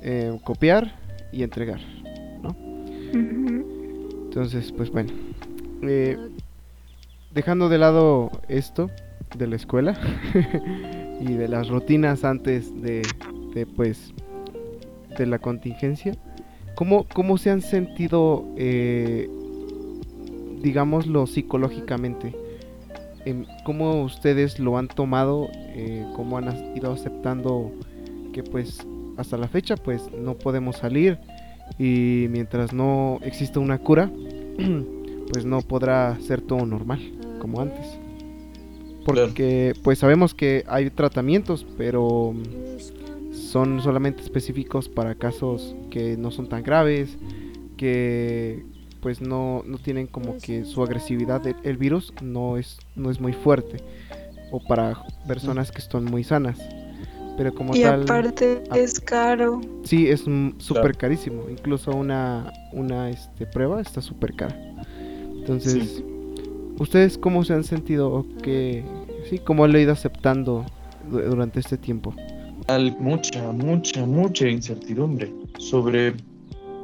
em, 0.00 0.38
copiar 0.38 0.94
y 1.30 1.42
entregar, 1.42 1.78
¿no? 2.42 2.56
Entonces, 4.24 4.72
pues 4.72 4.90
bueno, 4.90 5.12
eh, 5.82 6.16
dejando 7.34 7.68
de 7.68 7.76
lado 7.76 8.30
esto, 8.48 8.90
de 9.36 9.46
la 9.46 9.56
escuela 9.56 9.94
y 11.20 11.34
de 11.34 11.48
las 11.48 11.68
rutinas 11.68 12.24
antes 12.24 12.72
de, 12.80 13.02
pues 13.76 14.14
de 15.18 15.26
la 15.26 15.38
contingencia 15.38 16.14
cómo, 16.76 17.04
cómo 17.12 17.36
se 17.36 17.50
han 17.50 17.60
sentido 17.60 18.46
eh, 18.56 19.28
digámoslo 20.62 21.26
psicológicamente 21.26 22.34
cómo 23.64 24.02
ustedes 24.02 24.58
lo 24.58 24.78
han 24.78 24.88
tomado 24.88 25.48
eh, 25.52 26.06
cómo 26.14 26.38
han 26.38 26.76
ido 26.76 26.92
aceptando 26.92 27.72
que 28.32 28.42
pues 28.42 28.86
hasta 29.16 29.36
la 29.36 29.48
fecha 29.48 29.76
pues 29.76 30.10
no 30.12 30.34
podemos 30.34 30.76
salir 30.76 31.18
y 31.78 32.26
mientras 32.30 32.72
no 32.72 33.18
exista 33.22 33.60
una 33.60 33.78
cura 33.78 34.10
pues 35.32 35.44
no 35.44 35.60
podrá 35.60 36.18
ser 36.20 36.40
todo 36.40 36.64
normal 36.64 37.00
como 37.38 37.60
antes. 37.60 37.98
Porque 39.04 39.74
pues 39.82 39.98
sabemos 39.98 40.34
que 40.34 40.64
hay 40.66 40.90
tratamientos, 40.90 41.66
pero 41.78 42.34
son 43.32 43.80
solamente 43.80 44.22
específicos 44.22 44.88
para 44.88 45.14
casos 45.14 45.74
que 45.90 46.16
no 46.16 46.30
son 46.30 46.48
tan 46.48 46.62
graves, 46.62 47.16
que 47.76 48.66
pues 49.00 49.20
no, 49.20 49.62
no 49.66 49.78
tienen 49.78 50.06
como 50.06 50.38
que 50.38 50.64
su 50.64 50.82
agresividad 50.82 51.40
del 51.40 51.76
virus 51.76 52.12
no 52.22 52.56
es, 52.56 52.78
no 52.94 53.10
es 53.10 53.20
muy 53.20 53.32
fuerte, 53.32 53.78
o 54.50 54.60
para 54.60 55.04
personas 55.26 55.70
que 55.70 55.78
están 55.78 56.04
muy 56.04 56.24
sanas. 56.24 56.58
Pero 57.36 57.54
como 57.54 57.74
y 57.76 57.82
tal... 57.82 58.02
aparte 58.02 58.64
es 58.74 58.98
caro. 58.98 59.60
Sí, 59.84 60.08
es 60.08 60.24
súper 60.58 60.96
carísimo. 60.96 61.44
Incluso 61.48 61.92
una, 61.92 62.52
una 62.72 63.10
este, 63.10 63.46
prueba 63.46 63.80
está 63.80 64.02
súper 64.02 64.34
cara. 64.34 64.56
Entonces, 65.36 66.02
¿ustedes 66.78 67.16
cómo 67.16 67.44
se 67.44 67.54
han 67.54 67.62
sentido? 67.62 68.26
¿Qué, 68.42 68.84
Sí, 69.28 69.38
¿cómo 69.38 69.66
lo 69.66 69.76
he 69.76 69.82
ido 69.82 69.92
aceptando 69.92 70.64
durante 71.10 71.60
este 71.60 71.76
tiempo? 71.76 72.14
Mucha, 72.98 73.52
mucha, 73.52 74.06
mucha 74.06 74.48
incertidumbre 74.48 75.32
sobre, 75.58 76.14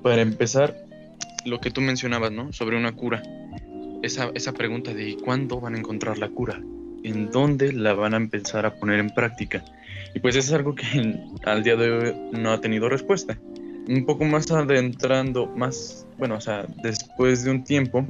para 0.02 0.22
empezar, 0.22 0.84
lo 1.45 1.61
que 1.61 1.70
tú 1.70 1.80
mencionabas, 1.80 2.32
¿no? 2.32 2.53
Sobre 2.53 2.76
una 2.76 2.92
cura. 2.92 3.22
Esa, 4.03 4.30
esa 4.34 4.53
pregunta 4.53 4.92
de 4.92 5.16
¿cuándo 5.22 5.61
van 5.61 5.74
a 5.74 5.78
encontrar 5.78 6.18
la 6.18 6.28
cura? 6.28 6.61
¿En 7.03 7.30
dónde 7.30 7.72
la 7.72 7.95
van 7.95 8.14
a 8.14 8.18
empezar 8.18 8.66
a 8.66 8.74
poner 8.74 9.01
en 9.01 9.11
práctica? 9.11 9.64
Y 10.14 10.20
pues 10.20 10.36
es 10.36 10.53
algo 10.53 10.74
que 10.74 11.18
al 11.45 11.62
día 11.62 11.76
de 11.76 11.90
hoy 11.90 12.14
no 12.32 12.53
ha 12.53 12.61
tenido 12.61 12.88
respuesta. 12.88 13.38
Un 13.88 14.07
poco 14.07 14.24
más 14.24 14.51
adentrando, 14.51 15.47
más, 15.47 16.07
bueno, 16.18 16.36
o 16.36 16.40
sea, 16.40 16.66
después 16.82 17.45
de 17.45 17.51
un 17.51 17.64
tiempo, 17.64 18.07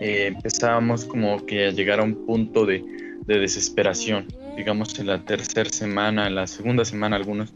eh, 0.00 0.26
empezábamos 0.26 1.04
como 1.04 1.44
que 1.46 1.66
a 1.66 1.70
llegar 1.70 2.00
a 2.00 2.02
un 2.02 2.26
punto 2.26 2.66
de 2.66 2.84
de 3.28 3.38
desesperación, 3.38 4.26
digamos 4.58 4.98
en 4.98 5.06
la 5.06 5.24
tercera 5.24 5.70
semana, 5.70 6.26
en 6.26 6.34
la 6.34 6.48
segunda 6.48 6.84
semana 6.84 7.14
algunos, 7.14 7.52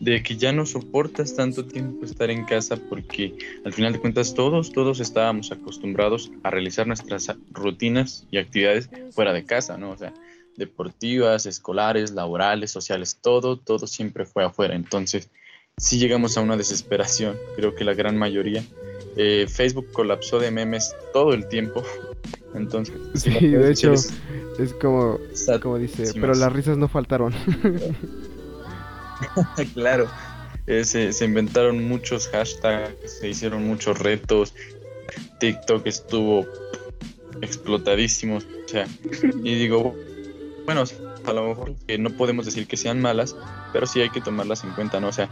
de 0.00 0.22
que 0.22 0.38
ya 0.38 0.52
no 0.52 0.64
soportas 0.64 1.36
tanto 1.36 1.66
tiempo 1.66 2.06
estar 2.06 2.30
en 2.30 2.44
casa 2.44 2.76
porque 2.76 3.34
al 3.66 3.74
final 3.74 3.92
de 3.92 4.00
cuentas 4.00 4.32
todos, 4.32 4.72
todos 4.72 5.00
estábamos 5.00 5.52
acostumbrados 5.52 6.32
a 6.42 6.50
realizar 6.50 6.86
nuestras 6.86 7.30
rutinas 7.52 8.26
y 8.30 8.38
actividades 8.38 8.88
fuera 9.12 9.34
de 9.34 9.44
casa, 9.44 9.76
¿no? 9.76 9.90
O 9.90 9.98
sea, 9.98 10.14
deportivas, 10.56 11.44
escolares, 11.44 12.12
laborales, 12.12 12.70
sociales, 12.70 13.18
todo, 13.20 13.58
todo 13.58 13.86
siempre 13.86 14.24
fue 14.24 14.42
afuera. 14.42 14.74
Entonces, 14.74 15.28
sí 15.76 15.98
llegamos 15.98 16.38
a 16.38 16.40
una 16.40 16.56
desesperación, 16.56 17.36
creo 17.56 17.74
que 17.74 17.84
la 17.84 17.92
gran 17.92 18.16
mayoría. 18.16 18.64
Eh, 19.18 19.46
Facebook 19.46 19.92
colapsó 19.92 20.38
de 20.38 20.50
memes 20.50 20.96
todo 21.12 21.34
el 21.34 21.48
tiempo 21.48 21.84
entonces, 22.54 22.94
sí, 23.14 23.30
de 23.30 23.70
hecho, 23.70 23.92
es, 23.92 24.12
como, 24.80 25.18
como 25.62 25.78
dice, 25.78 26.12
pero 26.14 26.34
las 26.34 26.52
risas 26.52 26.76
no 26.76 26.88
faltaron. 26.88 27.34
claro, 29.74 30.08
eh, 30.66 30.84
se, 30.84 31.24
inventaron 31.24 31.86
muchos 31.86 32.28
hashtags, 32.28 33.18
se 33.20 33.28
hicieron 33.28 33.66
muchos 33.66 33.98
retos, 33.98 34.54
TikTok 35.40 35.86
estuvo 35.86 36.46
explotadísimo, 37.40 38.38
o 38.38 38.68
sea, 38.68 38.86
y 39.44 39.54
digo, 39.54 39.94
bueno, 40.64 40.84
a 41.24 41.32
lo 41.32 41.48
mejor 41.48 41.74
que 41.86 41.98
no 41.98 42.10
podemos 42.10 42.46
decir 42.46 42.66
que 42.66 42.76
sean 42.76 43.00
malas, 43.00 43.36
pero 43.72 43.86
sí 43.86 44.00
hay 44.00 44.10
que 44.10 44.20
tomarlas 44.20 44.64
en 44.64 44.72
cuenta, 44.72 45.00
¿no? 45.00 45.08
O 45.08 45.12
sea, 45.12 45.28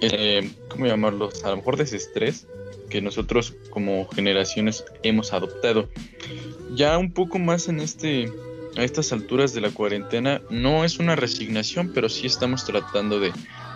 eh, 0.00 0.50
¿cómo 0.68 0.86
llamarlos? 0.86 1.44
A 1.44 1.50
lo 1.50 1.56
mejor 1.56 1.76
desestrés 1.76 2.46
que 2.94 3.02
nosotros 3.02 3.54
como 3.70 4.06
generaciones 4.06 4.84
hemos 5.02 5.32
adoptado 5.32 5.88
ya 6.76 6.96
un 6.96 7.12
poco 7.12 7.40
más 7.40 7.66
en 7.66 7.80
este 7.80 8.30
a 8.76 8.84
estas 8.84 9.12
alturas 9.12 9.52
de 9.52 9.60
la 9.60 9.70
cuarentena 9.70 10.42
no 10.48 10.84
es 10.84 11.00
una 11.00 11.16
resignación, 11.16 11.90
pero 11.92 12.08
sí 12.08 12.28
estamos 12.28 12.64
tratando 12.64 13.18
de, 13.18 13.32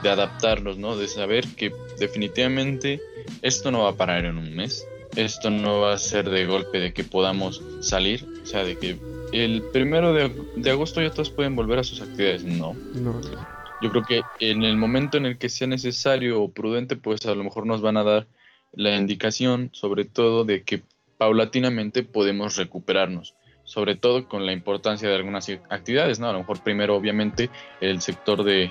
adaptarnos, 0.08 0.78
¿no? 0.78 0.96
De 0.96 1.08
saber 1.08 1.48
que 1.56 1.72
definitivamente 1.98 3.00
esto 3.42 3.72
no 3.72 3.82
va 3.82 3.90
a 3.90 3.96
parar 3.96 4.24
en 4.24 4.38
un 4.38 4.54
mes, 4.54 4.86
esto 5.16 5.50
no 5.50 5.80
va 5.80 5.94
a 5.94 5.98
ser 5.98 6.30
de 6.30 6.46
golpe 6.46 6.78
de 6.78 6.92
que 6.92 7.02
podamos 7.02 7.60
salir, 7.80 8.24
o 8.44 8.46
sea, 8.46 8.62
de 8.62 8.78
que 8.78 8.98
el 9.32 9.62
primero 9.72 10.12
de, 10.12 10.30
de 10.54 10.70
agosto 10.70 11.02
ya 11.02 11.10
todos 11.10 11.30
pueden 11.30 11.56
volver 11.56 11.80
a 11.80 11.82
sus 11.82 12.00
actividades, 12.02 12.44
no. 12.44 12.76
no. 12.94 13.20
Yo 13.82 13.90
creo 13.90 14.04
que 14.04 14.22
en 14.38 14.62
el 14.62 14.76
momento 14.76 15.18
en 15.18 15.26
el 15.26 15.38
que 15.38 15.48
sea 15.48 15.66
necesario 15.66 16.40
o 16.40 16.52
prudente, 16.52 16.94
pues 16.94 17.26
a 17.26 17.34
lo 17.34 17.42
mejor 17.42 17.66
nos 17.66 17.80
van 17.80 17.96
a 17.96 18.04
dar 18.04 18.28
la 18.78 18.96
indicación, 18.96 19.70
sobre 19.72 20.04
todo, 20.04 20.44
de 20.44 20.62
que 20.62 20.82
paulatinamente 21.18 22.04
podemos 22.04 22.56
recuperarnos, 22.56 23.34
sobre 23.64 23.96
todo 23.96 24.28
con 24.28 24.46
la 24.46 24.52
importancia 24.52 25.08
de 25.08 25.16
algunas 25.16 25.48
actividades, 25.68 26.20
¿no? 26.20 26.28
A 26.28 26.32
lo 26.32 26.38
mejor 26.38 26.62
primero, 26.62 26.94
obviamente, 26.94 27.50
el 27.80 28.00
sector 28.00 28.44
de, 28.44 28.70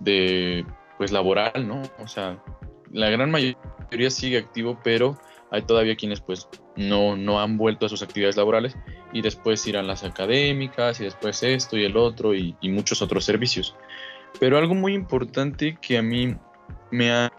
de 0.00 0.66
pues 0.98 1.12
laboral, 1.12 1.68
¿no? 1.68 1.82
O 2.00 2.08
sea, 2.08 2.42
la 2.90 3.10
gran 3.10 3.30
mayoría 3.30 4.10
sigue 4.10 4.38
activo, 4.38 4.80
pero 4.82 5.16
hay 5.52 5.62
todavía 5.62 5.94
quienes 5.94 6.20
pues 6.20 6.48
no, 6.74 7.16
no 7.16 7.40
han 7.40 7.58
vuelto 7.58 7.86
a 7.86 7.88
sus 7.88 8.02
actividades 8.02 8.36
laborales 8.36 8.76
y 9.12 9.22
después 9.22 9.64
irán 9.68 9.86
las 9.86 10.02
académicas 10.02 10.98
y 10.98 11.04
después 11.04 11.44
esto 11.44 11.76
y 11.76 11.84
el 11.84 11.96
otro 11.96 12.34
y, 12.34 12.56
y 12.60 12.70
muchos 12.70 13.02
otros 13.02 13.24
servicios. 13.24 13.76
Pero 14.40 14.58
algo 14.58 14.74
muy 14.74 14.94
importante 14.94 15.78
que 15.80 15.96
a 15.96 16.02
mí 16.02 16.34
me 16.90 17.12
ha, 17.12 17.32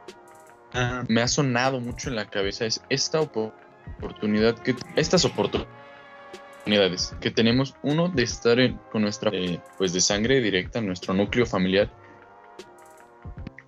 me 1.07 1.21
ha 1.21 1.27
sonado 1.27 1.79
mucho 1.79 2.09
en 2.09 2.15
la 2.15 2.25
cabeza 2.25 2.65
es 2.65 2.81
esta 2.89 3.19
oportunidad 3.21 4.57
que 4.59 4.75
estas 4.95 5.25
oportunidades 5.25 7.15
que 7.19 7.31
tenemos 7.31 7.75
uno 7.81 8.09
de 8.09 8.23
estar 8.23 8.57
con 8.91 9.01
nuestra 9.01 9.31
eh, 9.33 9.59
pues 9.77 9.93
de 9.93 10.01
sangre 10.01 10.41
directa 10.41 10.81
nuestro 10.81 11.13
núcleo 11.13 11.45
familiar 11.45 11.89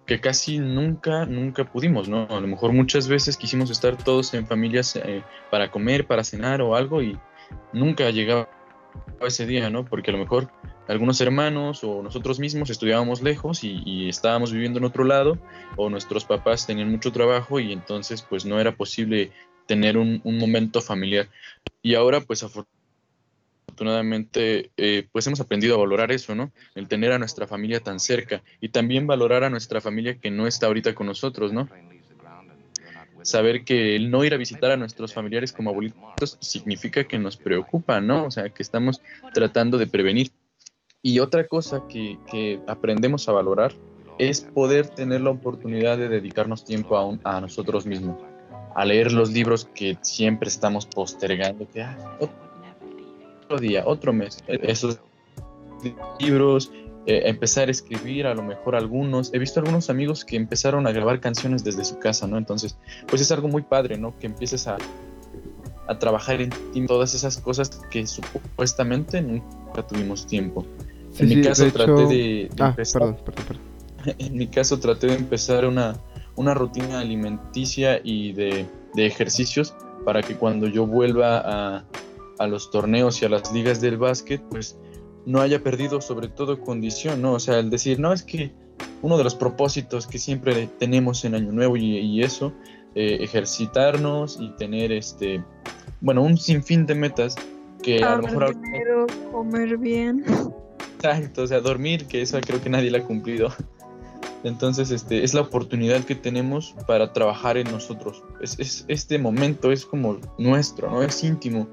que 0.05 0.19
casi 0.19 0.59
nunca 0.59 1.25
nunca 1.25 1.63
pudimos 1.63 2.07
no 2.07 2.27
a 2.29 2.39
lo 2.39 2.47
mejor 2.47 2.73
muchas 2.73 3.07
veces 3.07 3.37
quisimos 3.37 3.71
estar 3.71 3.97
todos 3.97 4.33
en 4.33 4.45
familias 4.45 4.95
eh, 4.95 5.23
para 5.49 5.71
comer 5.71 6.05
para 6.05 6.23
cenar 6.23 6.61
o 6.61 6.75
algo 6.75 7.01
y 7.01 7.17
nunca 7.73 8.09
llegaba 8.11 8.47
ese 9.21 9.45
día 9.45 9.69
no 9.69 9.85
porque 9.85 10.11
a 10.11 10.13
lo 10.13 10.19
mejor 10.19 10.51
algunos 10.91 11.21
hermanos 11.21 11.85
o 11.85 12.03
nosotros 12.03 12.37
mismos 12.39 12.69
estudiábamos 12.69 13.21
lejos 13.21 13.63
y, 13.63 14.09
estábamos 14.09 14.51
viviendo 14.51 14.79
en 14.79 14.83
otro 14.83 15.05
lado 15.05 15.37
o 15.77 15.89
nuestros 15.89 16.25
papás 16.25 16.67
tenían 16.67 16.91
mucho 16.91 17.13
trabajo 17.13 17.61
y 17.61 17.71
entonces 17.71 18.23
pues 18.23 18.43
no 18.45 18.59
era 18.59 18.75
posible 18.75 19.31
tener 19.67 19.97
un, 19.97 20.21
momento 20.25 20.81
familiar. 20.81 21.29
Y 21.81 21.95
ahora 21.95 22.19
pues 22.19 22.43
afortunadamente 22.43 24.71
eh, 24.75 25.07
pues 25.13 25.25
hemos 25.27 25.39
aprendido 25.39 25.75
a 25.75 25.79
valorar 25.79 26.11
eso, 26.11 26.35
¿no? 26.35 26.51
El 26.75 26.89
tener 26.89 27.13
a 27.13 27.19
nuestra 27.19 27.47
familia 27.47 27.79
tan 27.79 28.01
cerca 28.01 28.43
y 28.59 28.67
también 28.67 29.07
valorar 29.07 29.45
a 29.45 29.49
nuestra 29.49 29.79
familia 29.79 30.15
que 30.15 30.29
no 30.29 30.45
está 30.45 30.67
ahorita 30.67 30.93
con 30.93 31.07
nosotros, 31.07 31.53
¿no? 31.53 31.69
saber 33.23 33.63
que 33.63 33.95
el 33.95 34.09
no 34.09 34.23
ir 34.23 34.33
a 34.33 34.37
visitar 34.37 34.71
a 34.71 34.77
nuestros 34.77 35.13
familiares 35.13 35.53
como 35.53 35.69
abuelitos 35.69 36.39
significa 36.39 37.03
que 37.03 37.19
nos 37.19 37.37
preocupa, 37.37 38.01
¿no? 38.01 38.25
O 38.25 38.31
sea, 38.31 38.49
que 38.49 38.63
estamos 38.63 38.99
tratando 39.33 39.77
de 39.77 39.85
prevenir. 39.85 40.31
Y 41.03 41.19
otra 41.19 41.47
cosa 41.47 41.83
que, 41.87 42.61
aprendemos 42.67 43.27
a 43.27 43.31
valorar 43.31 43.73
es 44.19 44.41
poder 44.41 44.87
tener 44.89 45.21
la 45.21 45.31
oportunidad 45.31 45.97
de 45.97 46.09
dedicarnos 46.09 46.63
tiempo 46.63 47.19
a, 47.23 47.35
a 47.35 47.41
nosotros 47.41 47.85
mismos, 47.85 48.17
a 48.75 48.85
leer 48.85 49.11
los 49.11 49.31
libros 49.31 49.67
que 49.73 49.97
siempre 50.01 50.47
estamos 50.47 50.85
postergando, 50.85 51.67
que 51.67 51.81
ah, 51.81 51.97
otro 52.19 53.57
día, 53.59 53.83
otro 53.85 54.13
mes, 54.13 54.43
esos 54.47 54.99
libros, 56.19 56.71
eh, 57.07 57.23
empezar 57.25 57.67
a 57.67 57.71
escribir, 57.71 58.27
a 58.27 58.35
lo 58.35 58.43
mejor 58.43 58.75
algunos. 58.75 59.33
He 59.33 59.39
visto 59.39 59.59
algunos 59.59 59.89
amigos 59.89 60.23
que 60.23 60.35
empezaron 60.35 60.85
a 60.85 60.91
grabar 60.91 61.19
canciones 61.19 61.63
desde 61.63 61.83
su 61.83 61.97
casa, 61.97 62.27
¿no? 62.27 62.37
Entonces, 62.37 62.77
pues 63.07 63.23
es 63.23 63.31
algo 63.31 63.47
muy 63.47 63.63
padre, 63.63 63.97
¿no? 63.97 64.17
Que 64.19 64.27
empieces 64.27 64.67
a, 64.67 64.77
a 65.87 65.97
trabajar 65.97 66.41
en 66.41 66.85
todas 66.85 67.15
esas 67.15 67.39
cosas 67.39 67.69
que 67.89 68.05
supuestamente 68.05 69.19
nunca 69.21 69.85
tuvimos 69.87 70.27
tiempo. 70.27 70.63
En 71.19 71.29
mi 71.29 71.41
caso 71.41 71.71
traté 71.71 72.05
de, 72.07 72.49
ah, 72.59 72.69
empezar, 72.69 73.01
perdón, 73.01 73.17
perdón, 73.25 73.45
perdón. 73.47 74.15
En 74.17 74.37
mi 74.37 74.47
caso 74.47 74.79
traté 74.79 75.07
de 75.07 75.15
empezar 75.15 75.65
una, 75.65 75.95
una 76.35 76.53
rutina 76.53 76.99
alimenticia 76.99 78.01
y 78.03 78.33
de, 78.33 78.65
de 78.95 79.05
ejercicios 79.05 79.75
para 80.05 80.21
que 80.21 80.35
cuando 80.35 80.67
yo 80.67 80.87
vuelva 80.87 81.37
a, 81.39 81.85
a 82.39 82.47
los 82.47 82.71
torneos 82.71 83.21
y 83.21 83.25
a 83.25 83.29
las 83.29 83.51
ligas 83.53 83.81
del 83.81 83.97
básquet, 83.97 84.41
pues 84.49 84.77
no 85.25 85.39
haya 85.41 85.61
perdido 85.63 86.01
sobre 86.01 86.27
todo 86.27 86.59
condición, 86.59 87.21
¿no? 87.21 87.33
O 87.33 87.39
sea, 87.39 87.59
el 87.59 87.69
decir, 87.69 87.99
no, 87.99 88.11
es 88.11 88.23
que 88.23 88.51
uno 89.01 89.17
de 89.17 89.23
los 89.23 89.35
propósitos 89.35 90.07
que 90.07 90.17
siempre 90.17 90.67
tenemos 90.79 91.23
en 91.25 91.35
Año 91.35 91.51
Nuevo 91.51 91.77
y, 91.77 92.21
eso, 92.23 92.53
eh, 92.95 93.17
ejercitarnos 93.21 94.37
y 94.39 94.49
tener 94.57 94.91
este, 94.91 95.43
bueno, 96.01 96.23
un 96.23 96.37
sinfín 96.37 96.85
de 96.85 96.95
metas 96.95 97.35
que 97.83 98.03
a 98.03 98.17
lo 98.17 98.23
mejor... 98.23 98.55
comer 99.31 99.77
bien. 99.77 100.23
Exacto, 101.03 101.43
o 101.43 101.47
sea, 101.47 101.59
dormir, 101.61 102.05
que 102.05 102.21
eso 102.21 102.39
creo 102.41 102.61
que 102.61 102.69
nadie 102.69 102.91
la 102.91 102.99
ha 102.99 103.03
cumplido. 103.03 103.49
Entonces, 104.43 104.89
este, 104.91 105.23
es 105.23 105.33
la 105.33 105.41
oportunidad 105.41 106.03
que 106.03 106.15
tenemos 106.15 106.75
para 106.87 107.13
trabajar 107.13 107.57
en 107.57 107.71
nosotros. 107.71 108.23
Es, 108.41 108.59
es, 108.59 108.85
este 108.87 109.19
momento 109.19 109.71
es 109.71 109.85
como 109.85 110.17
nuestro, 110.37 110.89
¿no? 110.89 111.03
Es 111.03 111.23
íntimo 111.23 111.67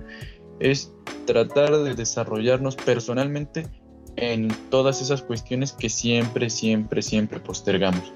es 0.60 0.92
tratar 1.26 1.76
de 1.78 1.94
desarrollarnos 1.94 2.76
personalmente 2.76 3.66
en 4.16 4.48
todas 4.70 5.00
esas 5.00 5.22
cuestiones 5.22 5.72
que 5.72 5.88
siempre, 5.88 6.50
siempre, 6.50 7.02
siempre 7.02 7.40
postergamos. 7.40 8.12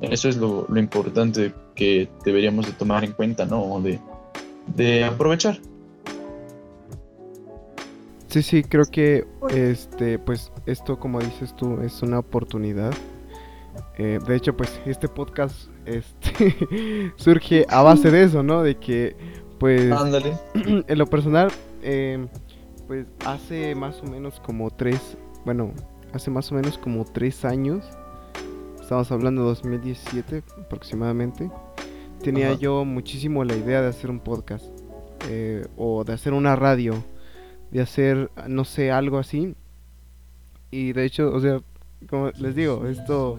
Eso 0.00 0.28
es 0.28 0.36
lo, 0.36 0.66
importante 0.76 1.54
que 1.74 2.08
deberíamos 2.24 2.66
de 2.66 2.72
tomar 2.72 3.04
en 3.04 3.12
cuenta, 3.12 3.46
¿no? 3.46 3.80
De, 3.80 4.00
de 4.74 5.04
aprovechar. 5.04 5.58
Sí, 8.28 8.42
sí, 8.42 8.62
creo 8.62 8.84
que 8.84 9.26
este, 9.50 10.18
pues 10.18 10.52
esto, 10.66 10.98
como 10.98 11.20
dices 11.20 11.54
tú, 11.54 11.80
es 11.80 12.02
una 12.02 12.18
oportunidad. 12.18 12.92
Eh, 13.98 14.18
de 14.26 14.36
hecho, 14.36 14.56
pues 14.56 14.80
este 14.86 15.08
podcast 15.08 15.68
este, 15.84 17.12
surge 17.16 17.66
a 17.68 17.82
base 17.82 18.10
de 18.10 18.24
eso, 18.24 18.42
¿no? 18.42 18.62
De 18.62 18.76
que, 18.76 19.16
pues, 19.58 19.92
en 20.54 20.98
lo 20.98 21.06
personal, 21.06 21.50
Em, 21.88 22.26
pues 22.88 23.06
hace 23.24 23.76
más 23.76 24.02
o 24.02 24.06
menos 24.06 24.40
como 24.40 24.72
tres, 24.72 25.16
bueno, 25.44 25.72
hace 26.12 26.32
más 26.32 26.50
o 26.50 26.56
menos 26.56 26.78
como 26.78 27.04
tres 27.04 27.44
años, 27.44 27.84
estamos 28.80 29.12
hablando 29.12 29.42
de 29.42 29.48
2017 29.50 30.42
aproximadamente, 30.64 31.48
tenía 32.24 32.54
yo 32.54 32.84
muchísimo 32.84 33.44
la 33.44 33.54
idea 33.54 33.82
de 33.82 33.88
hacer 33.88 34.10
un 34.10 34.18
podcast 34.18 34.64
eh, 35.28 35.64
o 35.76 36.02
de 36.02 36.12
hacer 36.12 36.32
una 36.32 36.56
radio, 36.56 36.94
de 37.76 37.82
hacer, 37.82 38.30
no 38.48 38.64
sé, 38.64 38.90
algo 38.90 39.18
así. 39.18 39.54
Y 40.70 40.92
de 40.94 41.04
hecho, 41.04 41.30
o 41.32 41.40
sea, 41.40 41.60
como 42.08 42.30
les 42.30 42.54
digo, 42.54 42.86
esto 42.86 43.38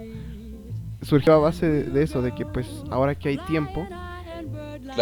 surgió 1.01 1.33
a 1.33 1.37
base 1.39 1.67
de 1.83 2.03
eso, 2.03 2.21
de 2.21 2.33
que 2.35 2.45
pues 2.45 2.67
ahora 2.91 3.15
que 3.15 3.29
hay 3.29 3.37
tiempo, 3.47 3.87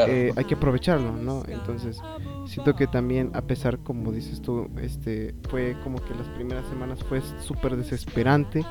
eh, 0.08 0.32
hay 0.36 0.46
que 0.46 0.56
aprovecharlo, 0.56 1.12
¿no? 1.12 1.44
Entonces, 1.50 2.00
siento 2.48 2.76
que 2.76 2.88
también, 2.88 3.32
a 3.34 3.42
pesar, 3.42 3.80
como 3.80 4.14
dices 4.14 4.42
tú, 4.42 4.70
este, 4.82 5.36
fue 5.50 5.76
como 5.84 6.04
que 6.04 6.16
las 6.16 6.28
primeras 6.30 6.66
semanas 6.70 7.04
fue 7.04 7.22
súper 7.42 7.76
desesperante, 7.76 8.66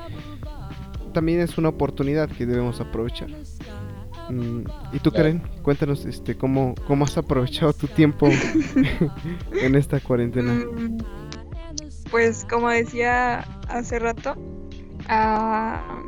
también 1.13 1.41
es 1.41 1.59
una 1.59 1.69
oportunidad 1.69 2.27
que 2.27 2.47
debemos 2.47 2.81
aprovechar. 2.81 3.29
Mm, 4.29 4.61
¿Y 4.93 4.99
tú, 4.99 5.11
Karen? 5.11 5.41
Cuéntanos 5.61 6.05
este, 6.05 6.35
cómo, 6.35 6.75
cómo 6.87 7.05
has 7.05 7.17
aprovechado 7.17 7.73
tu 7.73 7.87
tiempo 7.87 8.27
en 9.61 9.75
esta 9.75 9.99
cuarentena. 9.99 10.53
Mm, 10.53 10.97
pues 12.11 12.45
como 12.45 12.69
decía 12.69 13.45
hace 13.69 13.99
rato, 13.99 14.35
ah, 15.07 16.01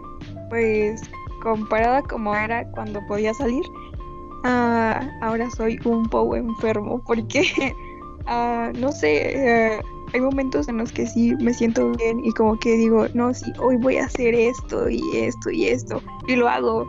pues 0.49 1.01
comparada 1.43 2.01
como 2.03 2.35
era 2.35 2.67
cuando 2.71 2.99
podía 3.07 3.33
salir, 3.33 3.63
Ah, 4.43 5.01
ahora 5.21 5.49
soy 5.51 5.79
un 5.83 6.07
poco 6.07 6.35
enfermo 6.35 7.01
porque, 7.05 7.43
ah, 8.27 8.71
no 8.79 8.91
sé, 8.91 9.75
eh, 9.75 9.81
hay 10.13 10.21
momentos 10.21 10.67
en 10.67 10.77
los 10.77 10.91
que 10.91 11.05
sí 11.05 11.35
me 11.41 11.53
siento 11.53 11.91
bien 11.91 12.23
y 12.23 12.31
como 12.31 12.57
que 12.57 12.77
digo, 12.77 13.07
no, 13.13 13.33
sí, 13.33 13.51
hoy 13.59 13.75
voy 13.77 13.97
a 13.97 14.05
hacer 14.05 14.33
esto 14.33 14.89
y 14.89 15.01
esto 15.15 15.49
y 15.49 15.67
esto 15.67 16.01
y 16.27 16.35
lo 16.35 16.47
hago, 16.47 16.87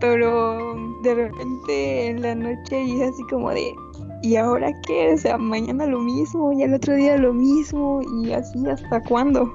pero 0.00 0.76
de 1.02 1.14
repente 1.14 2.08
en 2.08 2.22
la 2.22 2.34
noche 2.34 2.82
y 2.82 3.00
es 3.00 3.12
así 3.12 3.22
como 3.30 3.50
de, 3.50 3.74
¿y 4.22 4.36
ahora 4.36 4.72
qué? 4.86 5.14
O 5.14 5.18
sea, 5.18 5.38
mañana 5.38 5.86
lo 5.86 6.00
mismo 6.00 6.52
y 6.52 6.62
el 6.62 6.74
otro 6.74 6.94
día 6.94 7.16
lo 7.16 7.32
mismo 7.32 8.00
y 8.22 8.32
así 8.32 8.66
hasta 8.68 9.02
cuándo. 9.04 9.54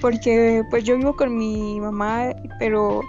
Porque 0.00 0.62
pues 0.70 0.84
yo 0.84 0.96
vivo 0.96 1.14
con 1.14 1.36
mi 1.36 1.80
mamá, 1.80 2.34
pero 2.58 3.00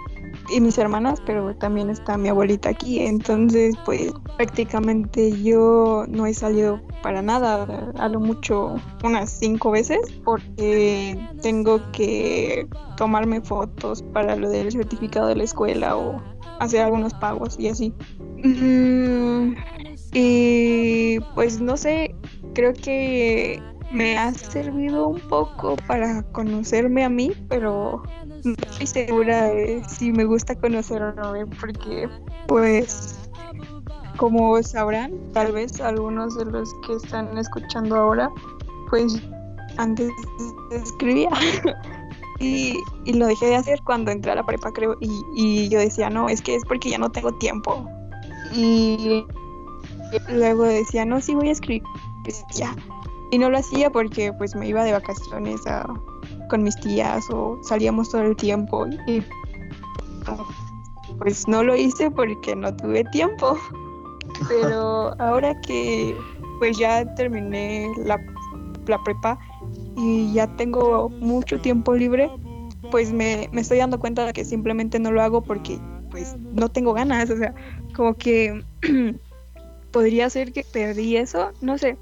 y 0.50 0.60
mis 0.60 0.78
hermanas, 0.78 1.20
pero 1.26 1.54
también 1.56 1.90
está 1.90 2.16
mi 2.16 2.28
abuelita 2.28 2.70
aquí. 2.70 3.00
Entonces, 3.00 3.74
pues 3.84 4.12
prácticamente 4.36 5.32
yo 5.42 6.04
no 6.08 6.26
he 6.26 6.34
salido 6.34 6.80
para 7.02 7.22
nada, 7.22 7.92
a 7.98 8.08
lo 8.08 8.20
mucho 8.20 8.76
unas 9.04 9.30
cinco 9.30 9.70
veces, 9.70 9.98
porque 10.24 11.18
tengo 11.42 11.80
que 11.92 12.68
tomarme 12.96 13.40
fotos 13.40 14.02
para 14.02 14.36
lo 14.36 14.48
del 14.48 14.72
certificado 14.72 15.28
de 15.28 15.36
la 15.36 15.44
escuela 15.44 15.96
o 15.96 16.20
hacer 16.58 16.80
algunos 16.80 17.14
pagos 17.14 17.58
y 17.58 17.68
así. 17.68 17.94
Mm, 18.42 19.54
y 20.12 21.20
pues 21.34 21.60
no 21.60 21.76
sé, 21.76 22.14
creo 22.54 22.72
que 22.72 23.62
me 23.90 24.16
ha 24.16 24.32
servido 24.32 25.08
un 25.08 25.20
poco 25.20 25.76
para 25.86 26.22
conocerme 26.32 27.04
a 27.04 27.08
mí, 27.08 27.32
pero 27.48 28.02
no 28.44 28.54
estoy 28.70 28.86
segura 28.86 29.46
de 29.48 29.82
si 29.88 30.12
me 30.12 30.24
gusta 30.24 30.54
conocerme 30.54 31.46
porque 31.60 32.08
pues 32.46 33.16
como 34.16 34.62
sabrán, 34.62 35.12
tal 35.32 35.52
vez 35.52 35.80
algunos 35.80 36.36
de 36.36 36.46
los 36.46 36.72
que 36.86 36.94
están 36.94 37.36
escuchando 37.36 37.96
ahora, 37.96 38.30
pues 38.88 39.22
antes 39.76 40.10
escribía 40.70 41.28
y, 42.38 42.78
y, 43.04 43.12
lo 43.14 43.26
dejé 43.26 43.46
de 43.46 43.56
hacer 43.56 43.80
cuando 43.84 44.10
entré 44.10 44.32
a 44.32 44.34
la 44.34 44.44
prepa 44.44 44.72
creo 44.72 44.96
y, 45.00 45.24
y 45.34 45.68
yo 45.68 45.78
decía, 45.78 46.10
no, 46.10 46.28
es 46.28 46.42
que 46.42 46.54
es 46.54 46.64
porque 46.64 46.90
ya 46.90 46.98
no 46.98 47.10
tengo 47.10 47.32
tiempo. 47.32 47.88
Y 48.54 49.24
luego 50.28 50.64
decía, 50.64 51.04
no, 51.04 51.20
sí 51.20 51.34
voy 51.34 51.48
a 51.48 51.52
escribir, 51.52 51.82
pues 52.24 52.44
ya. 52.54 52.74
Y 53.30 53.38
no 53.38 53.50
lo 53.50 53.58
hacía 53.58 53.90
porque 53.90 54.32
pues 54.32 54.54
me 54.54 54.68
iba 54.68 54.84
de 54.84 54.92
vacaciones 54.92 55.66
a 55.66 55.86
con 56.48 56.62
mis 56.62 56.76
tías 56.76 57.28
o 57.30 57.58
salíamos 57.62 58.10
todo 58.10 58.22
el 58.22 58.36
tiempo 58.36 58.86
y 59.06 59.22
pues 61.18 61.48
no 61.48 61.62
lo 61.62 61.76
hice 61.76 62.10
porque 62.10 62.54
no 62.54 62.74
tuve 62.76 63.04
tiempo. 63.04 63.58
Pero 64.48 65.20
ahora 65.20 65.58
que 65.62 66.16
pues 66.58 66.78
ya 66.78 67.04
terminé 67.14 67.90
la, 68.04 68.18
la 68.86 69.02
prepa 69.02 69.38
y 69.96 70.32
ya 70.32 70.46
tengo 70.56 71.08
mucho 71.08 71.60
tiempo 71.60 71.94
libre, 71.94 72.30
pues 72.90 73.12
me, 73.12 73.48
me, 73.52 73.62
estoy 73.62 73.78
dando 73.78 73.98
cuenta 73.98 74.26
de 74.26 74.32
que 74.32 74.44
simplemente 74.44 74.98
no 74.98 75.10
lo 75.10 75.22
hago 75.22 75.42
porque 75.42 75.78
pues 76.10 76.36
no 76.52 76.68
tengo 76.68 76.92
ganas, 76.92 77.30
o 77.30 77.36
sea, 77.36 77.54
como 77.94 78.14
que 78.14 78.62
podría 79.90 80.30
ser 80.30 80.52
que 80.52 80.64
perdí 80.64 81.16
eso, 81.16 81.52
no 81.60 81.78
sé, 81.78 81.96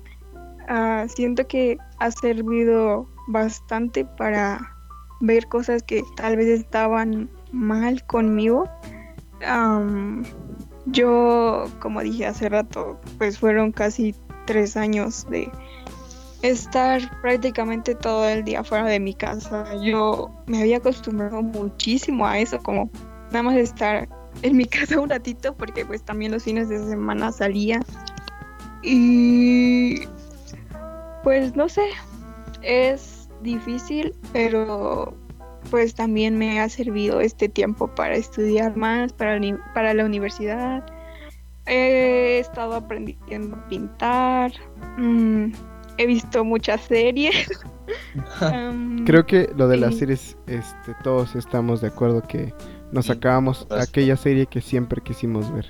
uh, 0.68 1.08
siento 1.08 1.46
que 1.46 1.78
ha 1.98 2.10
servido 2.10 3.08
bastante 3.28 4.04
para 4.04 4.74
ver 5.20 5.46
cosas 5.48 5.82
que 5.82 6.02
tal 6.16 6.36
vez 6.36 6.48
estaban 6.48 7.30
mal 7.52 8.04
conmigo. 8.06 8.68
Am, 9.46 10.24
yo, 10.86 11.64
como 11.80 12.00
dije 12.00 12.26
hace 12.26 12.48
rato, 12.48 12.98
pues 13.18 13.38
fueron 13.38 13.72
casi 13.72 14.14
tres 14.46 14.76
años 14.76 15.26
de 15.30 15.50
estar 16.44 17.00
prácticamente 17.22 17.94
todo 17.94 18.28
el 18.28 18.44
día 18.44 18.62
fuera 18.62 18.84
de 18.84 19.00
mi 19.00 19.14
casa. 19.14 19.64
Yo 19.82 20.30
me 20.46 20.60
había 20.60 20.76
acostumbrado 20.76 21.42
muchísimo 21.42 22.26
a 22.26 22.38
eso, 22.38 22.58
como 22.58 22.90
nada 23.30 23.44
más 23.44 23.56
estar 23.56 24.08
en 24.42 24.56
mi 24.56 24.64
casa 24.66 25.00
un 25.00 25.08
ratito, 25.08 25.56
porque 25.56 25.86
pues 25.86 26.02
también 26.02 26.32
los 26.32 26.44
fines 26.44 26.68
de 26.68 26.78
semana 26.86 27.32
salía. 27.32 27.80
Y 28.82 30.02
pues 31.22 31.56
no 31.56 31.66
sé, 31.70 31.86
es 32.60 33.26
difícil, 33.40 34.14
pero 34.34 35.16
pues 35.70 35.94
también 35.94 36.36
me 36.36 36.60
ha 36.60 36.68
servido 36.68 37.20
este 37.20 37.48
tiempo 37.48 37.88
para 37.88 38.16
estudiar 38.16 38.76
más, 38.76 39.14
para, 39.14 39.40
para 39.72 39.94
la 39.94 40.04
universidad. 40.04 40.84
He 41.64 42.38
estado 42.38 42.74
aprendiendo 42.74 43.56
a 43.56 43.68
pintar. 43.68 44.52
mm, 44.98 45.52
he 45.98 46.06
visto 46.06 46.44
muchas 46.44 46.82
series. 46.82 47.50
Creo 49.06 49.26
que 49.26 49.50
lo 49.56 49.68
de 49.68 49.76
las 49.76 49.96
series, 49.96 50.36
este, 50.46 50.94
todos 51.02 51.34
estamos 51.36 51.80
de 51.80 51.88
acuerdo 51.88 52.22
que 52.22 52.54
nos 52.92 53.06
Sí, 53.06 53.12
acabamos 53.12 53.66
aquella 53.70 54.16
serie 54.16 54.46
que 54.46 54.60
siempre 54.60 55.00
quisimos 55.02 55.52
ver. 55.52 55.66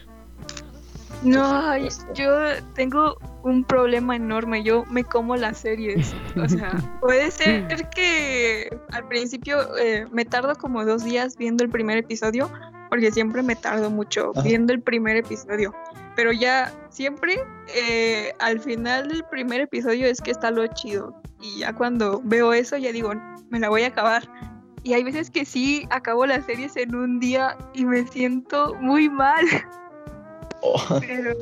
No, 1.24 1.76
yo 2.14 2.30
tengo 2.74 3.16
un 3.42 3.64
problema 3.64 4.14
enorme. 4.14 4.62
Yo 4.62 4.84
me 4.90 5.04
como 5.04 5.36
las 5.36 5.58
series. 5.58 6.14
O 6.36 6.46
sea, 6.48 6.70
puede 7.00 7.30
ser 7.30 7.88
que 7.90 8.68
al 8.92 9.08
principio 9.08 9.76
eh, 9.78 10.06
me 10.12 10.26
tardo 10.26 10.54
como 10.54 10.84
dos 10.84 11.02
días 11.02 11.36
viendo 11.38 11.64
el 11.64 11.70
primer 11.70 11.96
episodio, 11.96 12.50
porque 12.90 13.10
siempre 13.10 13.42
me 13.42 13.56
tardo 13.56 13.90
mucho 13.90 14.32
Ajá. 14.34 14.42
viendo 14.42 14.74
el 14.74 14.82
primer 14.82 15.16
episodio. 15.16 15.74
Pero 16.16 16.32
ya 16.32 16.72
siempre 16.90 17.44
eh, 17.74 18.32
al 18.38 18.60
final 18.60 19.08
del 19.08 19.24
primer 19.24 19.62
episodio 19.62 20.06
es 20.06 20.20
que 20.20 20.30
está 20.30 20.50
lo 20.50 20.66
chido. 20.68 21.20
Y 21.40 21.58
ya 21.58 21.72
cuando 21.72 22.20
veo 22.24 22.52
eso 22.52 22.76
ya 22.76 22.92
digo, 22.92 23.12
me 23.50 23.58
la 23.58 23.68
voy 23.68 23.82
a 23.82 23.88
acabar. 23.88 24.28
Y 24.82 24.92
hay 24.92 25.02
veces 25.02 25.30
que 25.30 25.44
sí 25.44 25.86
acabo 25.90 26.26
las 26.26 26.44
series 26.44 26.76
en 26.76 26.94
un 26.94 27.18
día 27.18 27.56
y 27.72 27.84
me 27.84 28.06
siento 28.06 28.74
muy 28.80 29.08
mal. 29.08 29.44
Oh, 30.66 30.98
Pero, 31.00 31.34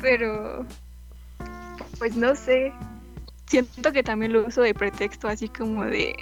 pero, 0.00 0.66
pues 1.98 2.14
no 2.14 2.36
sé. 2.36 2.72
Siento 3.46 3.90
que 3.90 4.02
también 4.02 4.32
lo 4.32 4.46
uso 4.46 4.62
de 4.62 4.72
pretexto, 4.74 5.26
así 5.26 5.48
como 5.48 5.84
de, 5.84 6.14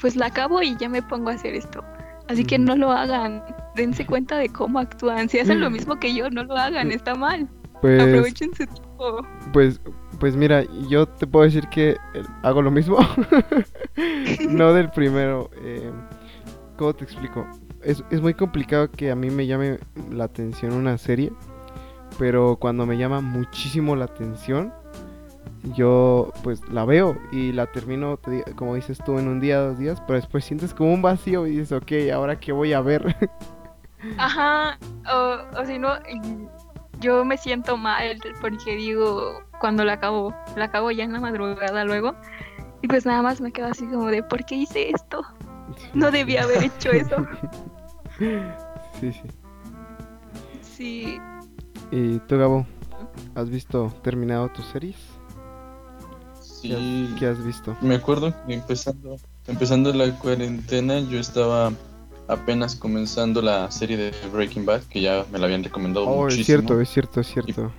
pues 0.00 0.16
la 0.16 0.26
acabo 0.26 0.62
y 0.62 0.76
ya 0.76 0.88
me 0.90 1.02
pongo 1.02 1.30
a 1.30 1.32
hacer 1.32 1.54
esto. 1.54 1.82
Así 2.32 2.44
que 2.44 2.58
no 2.58 2.74
lo 2.76 2.90
hagan. 2.90 3.42
Dense 3.76 4.06
cuenta 4.06 4.38
de 4.38 4.48
cómo 4.48 4.78
actúan. 4.78 5.28
Si 5.28 5.38
hacen 5.38 5.60
lo 5.60 5.70
mismo 5.70 5.98
que 6.00 6.14
yo, 6.14 6.30
no 6.30 6.44
lo 6.44 6.56
hagan. 6.56 6.90
Está 6.90 7.14
mal. 7.14 7.48
Pues, 7.82 8.00
Aprovechen 8.00 8.50
su 8.54 8.66
tiempo. 8.66 9.26
pues, 9.52 9.80
pues 10.18 10.34
mira, 10.36 10.64
yo 10.88 11.06
te 11.06 11.26
puedo 11.26 11.44
decir 11.44 11.68
que 11.68 11.90
eh, 11.90 12.22
hago 12.42 12.62
lo 12.62 12.70
mismo. 12.70 12.96
no 14.48 14.72
del 14.72 14.90
primero. 14.90 15.50
eh, 15.62 15.90
¿Cómo 16.78 16.94
te 16.94 17.04
explico? 17.04 17.46
Es, 17.82 18.02
es 18.10 18.20
muy 18.20 18.34
complicado 18.34 18.90
que 18.90 19.10
a 19.10 19.16
mí 19.16 19.30
me 19.30 19.46
llame 19.46 19.78
la 20.10 20.24
atención 20.24 20.72
una 20.72 20.96
serie. 20.96 21.32
Pero 22.18 22.56
cuando 22.56 22.86
me 22.86 22.96
llama 22.96 23.20
muchísimo 23.20 23.96
la 23.96 24.04
atención, 24.06 24.72
yo 25.74 26.32
pues 26.42 26.66
la 26.68 26.84
veo 26.84 27.16
y 27.30 27.52
la 27.52 27.66
termino, 27.66 28.18
como 28.56 28.74
dices 28.74 28.98
tú, 29.04 29.18
en 29.18 29.28
un 29.28 29.40
día, 29.40 29.60
dos 29.60 29.78
días. 29.78 30.00
Pero 30.06 30.14
después 30.14 30.44
sientes 30.44 30.74
como 30.74 30.92
un 30.92 31.02
vacío 31.02 31.46
y 31.46 31.56
dices, 31.56 31.72
ok, 31.72 31.92
¿ahora 32.12 32.38
qué 32.38 32.52
voy 32.52 32.72
a 32.72 32.80
ver? 32.80 33.16
Ajá. 34.18 34.78
O, 35.12 35.60
o 35.60 35.64
si 35.64 35.78
no, 35.78 35.94
yo 37.00 37.24
me 37.24 37.36
siento 37.36 37.76
mal 37.76 38.18
porque 38.40 38.76
digo, 38.76 39.42
cuando 39.60 39.84
la 39.84 39.94
acabo, 39.94 40.34
la 40.56 40.66
acabo 40.66 40.90
ya 40.90 41.04
en 41.04 41.12
la 41.12 41.20
madrugada 41.20 41.84
luego. 41.84 42.14
Y 42.82 42.88
pues 42.88 43.06
nada 43.06 43.22
más 43.22 43.40
me 43.40 43.52
quedo 43.52 43.68
así 43.68 43.86
como 43.86 44.08
de, 44.08 44.22
¿por 44.22 44.44
qué 44.44 44.56
hice 44.56 44.90
esto? 44.90 45.22
No 45.94 46.10
debía 46.10 46.42
haber 46.42 46.64
hecho 46.64 46.90
eso. 46.90 47.16
Sí, 49.00 49.10
sí. 49.10 49.22
Sí, 50.60 51.20
¿Y 51.90 52.18
tú, 52.20 52.38
Gabo? 52.38 52.66
¿Has 53.34 53.50
visto 53.50 53.92
terminado 54.02 54.48
tus 54.48 54.64
series? 54.66 54.96
¿Qué 56.62 56.74
has, 56.74 56.80
sí, 56.80 57.14
qué 57.18 57.26
has 57.26 57.44
visto? 57.44 57.76
me 57.80 57.96
acuerdo 57.96 58.32
que 58.46 58.54
empezando, 58.54 59.16
empezando 59.46 59.92
la 59.92 60.10
cuarentena 60.18 61.00
yo 61.00 61.18
estaba 61.18 61.72
apenas 62.28 62.76
comenzando 62.76 63.42
la 63.42 63.70
serie 63.70 63.96
de 63.96 64.12
Breaking 64.32 64.64
Bad, 64.64 64.82
que 64.84 65.00
ya 65.00 65.26
me 65.32 65.38
la 65.38 65.46
habían 65.46 65.64
recomendado 65.64 66.06
Oh, 66.06 66.22
muchísimo. 66.24 66.40
es 66.40 66.46
cierto, 66.46 66.80
es 66.80 66.88
cierto, 66.88 67.20
es 67.20 67.26
cierto. 67.26 67.72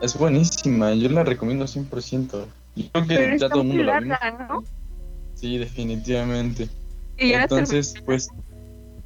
Es 0.00 0.16
buenísima, 0.16 0.94
yo 0.94 1.08
la 1.10 1.24
recomiendo 1.24 1.66
100%. 1.66 2.46
Y 2.74 2.84
creo 2.84 3.06
que 3.06 3.14
pero 3.14 3.36
ya 3.36 3.48
todo 3.48 3.60
el 3.60 3.68
mundo 3.68 3.82
la 3.84 4.00
vimos. 4.00 4.18
¿no? 4.48 4.64
Sí, 5.34 5.58
definitivamente. 5.58 6.68
Y 7.18 7.30
ya 7.30 7.42
Entonces, 7.42 7.94
pues, 8.06 8.28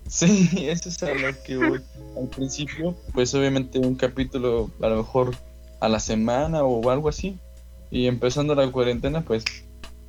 sí, 0.06 0.48
eso 0.68 0.88
es 0.88 1.02
a 1.02 1.12
lo 1.12 1.42
que 1.42 1.56
voy. 1.56 1.80
Al 2.16 2.28
principio, 2.28 2.94
pues 3.12 3.34
obviamente 3.34 3.78
un 3.78 3.96
capítulo 3.96 4.70
a 4.80 4.88
lo 4.88 4.98
mejor 4.98 5.34
a 5.80 5.88
la 5.88 5.98
semana 5.98 6.62
o 6.62 6.88
algo 6.90 7.08
así. 7.08 7.36
Y 7.94 8.08
empezando 8.08 8.56
la 8.56 8.66
cuarentena, 8.72 9.20
pues 9.20 9.44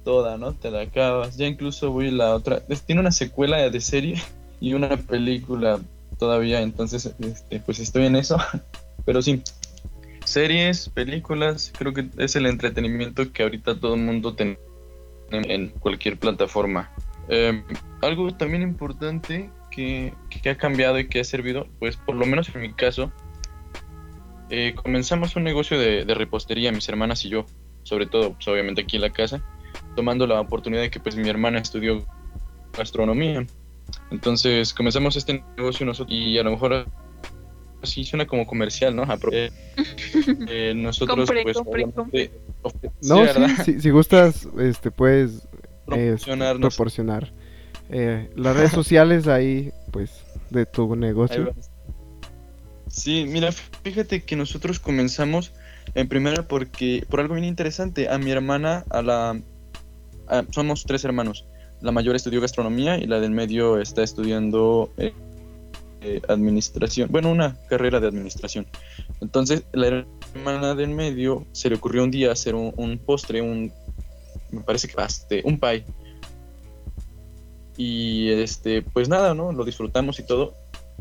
toda, 0.04 0.40
¿no? 0.40 0.54
Te 0.54 0.72
la 0.72 0.82
acabas. 0.82 1.38
Ya 1.38 1.46
incluso 1.46 1.92
voy 1.92 2.10
la 2.10 2.34
otra. 2.34 2.60
Tiene 2.84 3.00
una 3.00 3.12
secuela 3.12 3.70
de 3.70 3.80
serie 3.80 4.20
y 4.60 4.74
una 4.74 4.98
película 4.98 5.80
todavía, 6.18 6.64
entonces, 6.64 7.14
este, 7.20 7.60
pues 7.60 7.78
estoy 7.78 8.08
en 8.08 8.16
eso. 8.16 8.38
Pero 9.06 9.22
sí, 9.22 9.44
series, 10.26 10.90
películas, 10.90 11.72
creo 11.78 11.94
que 11.94 12.10
es 12.18 12.36
el 12.36 12.48
entretenimiento 12.48 13.32
que 13.32 13.44
ahorita 13.44 13.80
todo 13.80 13.94
el 13.94 14.02
mundo 14.02 14.34
tiene 14.34 14.58
en 15.30 15.70
cualquier 15.70 16.18
plataforma. 16.18 16.92
Eh, 17.30 17.64
algo 18.02 18.36
también 18.36 18.64
importante 18.64 19.52
que, 19.70 20.12
que 20.32 20.50
ha 20.50 20.58
cambiado 20.58 20.98
y 20.98 21.08
que 21.08 21.20
ha 21.20 21.24
servido, 21.24 21.68
pues 21.78 21.98
por 21.98 22.16
lo 22.16 22.26
menos 22.26 22.50
en 22.56 22.62
mi 22.62 22.74
caso, 22.74 23.12
eh, 24.50 24.74
comenzamos 24.76 25.36
un 25.36 25.44
negocio 25.44 25.78
de 25.78 26.12
repostería, 26.16 26.72
mis 26.72 26.90
hermanas 26.90 27.24
y 27.26 27.30
yo, 27.30 27.46
sobre 27.86 28.08
todo, 28.08 28.34
pues, 28.34 28.48
obviamente 28.48 28.82
aquí 28.82 28.98
en 28.98 29.04
la 29.04 29.12
casa, 29.12 29.42
tomando 29.96 30.26
la 30.28 30.42
oportunidad 30.42 30.82
de 30.82 30.90
que 30.90 31.00
pues 31.00 31.16
mi 31.16 31.30
hermana 31.30 31.60
estudió 31.60 32.06
gastronomía. 32.76 33.46
Entonces 34.12 34.74
comenzamos 34.74 35.16
este 35.16 35.44
negocio 35.56 35.86
nosotros 35.86 36.18
y 36.18 36.38
a 36.40 36.44
lo 36.44 36.52
mejor 36.52 36.88
así 37.84 38.04
suena 38.04 38.26
como 38.26 38.48
comercial, 38.48 38.96
¿no? 38.96 39.06
Apro- 39.06 39.30
eh, 39.32 39.52
eh, 40.50 40.74
nosotros 40.76 41.30
Compre, 41.30 41.44
pues 41.44 41.58
ofre- 41.58 41.94
sí, 42.12 42.30
No, 43.08 43.28
sí, 43.28 43.64
sí, 43.64 43.82
si 43.82 43.90
gustas, 43.92 44.48
este, 44.60 44.90
puedes 44.92 45.48
Promocionarnos. 45.86 46.74
proporcionar 46.76 47.32
eh, 47.90 48.32
las 48.36 48.56
redes 48.56 48.72
sociales 48.72 49.28
ahí, 49.28 49.72
pues, 49.92 50.26
de 50.50 50.66
tu 50.66 50.96
negocio. 50.96 51.54
Sí, 52.88 53.26
mira, 53.28 53.52
fíjate 53.52 54.24
que 54.24 54.36
nosotros 54.36 54.80
comenzamos 54.80 55.52
en 55.94 56.08
primera 56.08 56.48
porque 56.48 57.06
por 57.10 57.20
algo 57.20 57.36
bien 57.36 57.46
interesante. 57.46 58.10
A 58.10 58.18
mi 58.18 58.32
hermana, 58.32 58.86
a 58.90 59.02
la 59.02 59.40
somos 60.52 60.84
tres 60.86 61.04
hermanos. 61.06 61.46
La 61.82 61.92
mayor 61.92 62.16
estudió 62.16 62.42
gastronomía 62.42 62.98
y 62.98 63.06
la 63.06 63.20
del 63.20 63.32
medio 63.32 63.80
está 63.80 64.02
estudiando 64.02 64.92
eh, 64.98 65.14
eh, 66.02 66.22
administración. 66.28 67.10
Bueno, 67.12 67.32
una 67.32 67.58
carrera 67.70 68.00
de 68.00 68.08
administración. 68.08 68.66
Entonces, 69.22 69.66
la 69.74 70.06
hermana 70.34 70.74
del 70.74 70.90
medio 70.90 71.46
se 71.52 71.70
le 71.70 71.76
ocurrió 71.76 72.04
un 72.04 72.12
día 72.12 72.32
hacer 72.32 72.56
un, 72.56 73.00
postre, 73.06 73.42
un 73.42 73.72
me 74.52 74.62
parece 74.62 74.88
que 74.88 74.96
este, 75.04 75.42
un 75.44 75.60
pie. 75.60 75.86
Y 77.78 78.30
este, 78.30 78.82
pues 78.82 79.10
nada, 79.10 79.34
¿no? 79.34 79.52
Lo 79.52 79.66
disfrutamos 79.66 80.20
y 80.20 80.24
todo 80.24 80.54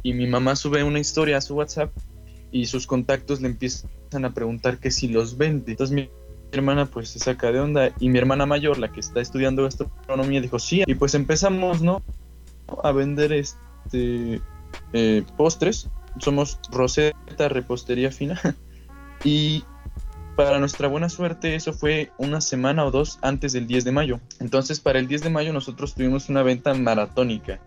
y 0.04 0.12
mi 0.12 0.26
mamá 0.26 0.54
sube 0.54 0.84
una 0.84 1.00
historia 1.00 1.38
a 1.38 1.40
su 1.40 1.54
WhatsApp 1.54 1.90
y 2.50 2.66
sus 2.66 2.86
contactos 2.86 3.40
le 3.40 3.48
empiezan 3.48 3.90
a 4.22 4.30
preguntar 4.30 4.78
que 4.78 4.90
si 4.90 5.08
los 5.08 5.36
vende. 5.36 5.72
Entonces 5.72 5.94
mi 5.94 6.10
hermana 6.52 6.86
pues 6.86 7.08
se 7.08 7.18
saca 7.18 7.50
de 7.50 7.60
onda 7.60 7.92
y 7.98 8.08
mi 8.08 8.18
hermana 8.18 8.46
mayor, 8.46 8.78
la 8.78 8.92
que 8.92 9.00
está 9.00 9.20
estudiando 9.20 9.64
gastronomía, 9.64 10.40
dijo 10.40 10.58
sí. 10.58 10.84
Y 10.86 10.94
pues 10.94 11.14
empezamos, 11.14 11.82
¿no? 11.82 12.02
A 12.82 12.92
vender 12.92 13.32
este 13.32 14.40
eh, 14.92 15.24
postres. 15.36 15.90
Somos 16.18 16.60
Rosetta 16.70 17.48
Repostería 17.48 18.10
Fina. 18.10 18.40
y 19.24 19.64
para 20.36 20.58
nuestra 20.58 20.88
buena 20.88 21.08
suerte 21.08 21.54
eso 21.54 21.72
fue 21.72 22.10
una 22.18 22.40
semana 22.40 22.84
o 22.84 22.90
dos 22.90 23.18
antes 23.22 23.52
del 23.52 23.66
10 23.66 23.84
de 23.84 23.92
mayo. 23.92 24.20
Entonces 24.40 24.80
para 24.80 24.98
el 24.98 25.08
10 25.08 25.22
de 25.22 25.30
mayo 25.30 25.52
nosotros 25.52 25.94
tuvimos 25.94 26.28
una 26.28 26.42
venta 26.42 26.74
maratónica 26.74 27.60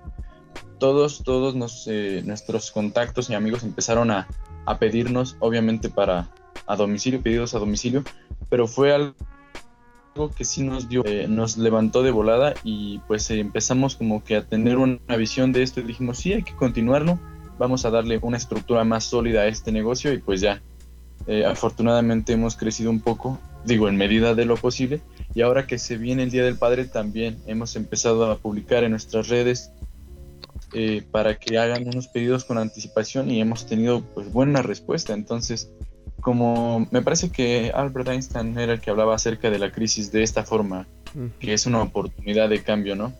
todos, 0.80 1.24
todos 1.24 1.86
eh, 1.88 2.22
nuestros 2.26 2.72
contactos 2.72 3.30
y 3.30 3.34
amigos 3.34 3.64
empezaron 3.64 4.12
a, 4.12 4.28
a 4.66 4.78
pedirnos, 4.78 5.38
obviamente 5.40 5.90
para 5.90 6.30
a 6.66 6.76
domicilio, 6.76 7.22
pedidos 7.22 7.54
a 7.54 7.60
domicilio, 7.60 8.04
pero 8.50 8.68
fue 8.68 8.94
algo 8.94 9.16
que 10.36 10.46
sí 10.46 10.64
nos 10.64 10.90
dio, 10.90 11.06
eh, 11.06 11.28
nos 11.28 11.58
levantó 11.58 12.02
de 12.02 12.12
volada 12.12 12.56
y 12.64 13.00
pues 13.08 13.30
eh, 13.30 13.40
empezamos 13.40 13.96
como 13.96 14.24
que 14.24 14.36
a 14.36 14.46
tener 14.46 14.78
una 14.78 15.16
visión 15.16 15.52
de 15.52 15.62
esto 15.62 15.80
y 15.80 15.84
dijimos, 15.84 16.18
sí, 16.18 16.34
hay 16.34 16.44
que 16.44 16.56
continuarlo, 16.56 17.20
vamos 17.60 17.86
a 17.86 17.92
darle 17.92 18.20
una 18.22 18.38
estructura 18.38 18.84
más 18.84 19.04
sólida 19.04 19.42
a 19.42 19.48
este 19.48 19.72
negocio 19.72 20.12
y 20.12 20.18
pues 20.18 20.42
ya, 20.42 20.62
eh, 21.28 21.46
afortunadamente 21.46 22.34
hemos 22.34 22.56
crecido 22.56 22.90
un 22.90 23.00
poco, 23.00 23.38
digo, 23.64 23.88
en 23.90 23.98
medida 23.98 24.34
de 24.34 24.46
lo 24.46 24.58
posible 24.58 25.02
y 25.36 25.42
ahora 25.42 25.68
que 25.68 25.78
se 25.78 25.98
viene 25.98 26.24
el 26.24 26.32
Día 26.32 26.44
del 26.44 26.58
Padre 26.58 26.86
también 26.86 27.38
hemos 27.46 27.76
empezado 27.76 28.30
a 28.32 28.38
publicar 28.38 28.84
en 28.84 28.92
nuestras 28.92 29.28
redes 29.28 29.72
para 31.12 31.40
que 31.40 31.58
hagan 31.58 31.88
unos 31.88 32.08
pedidos 32.08 32.44
con 32.44 32.58
anticipación 32.58 33.32
y 33.32 33.42
hemos 33.42 33.66
tenido 33.66 34.02
pues 34.14 34.32
buena 34.32 34.62
respuesta, 34.62 35.14
entonces 35.14 35.72
como 36.22 36.88
me 36.92 37.02
parece 37.02 37.32
que 37.32 37.72
Albert 37.74 38.10
Einstein 38.10 38.58
era 38.58 38.74
el 38.74 38.82
que 38.82 38.90
hablaba 38.90 39.16
acerca 39.16 39.50
de 39.50 39.60
la 39.60 39.72
crisis 39.72 40.12
de 40.12 40.24
esta 40.24 40.44
forma, 40.44 40.88
que 41.40 41.54
es 41.54 41.66
una 41.66 41.82
oportunidad 41.82 42.50
de 42.50 42.62
cambio, 42.64 42.96
¿no? 42.96 43.14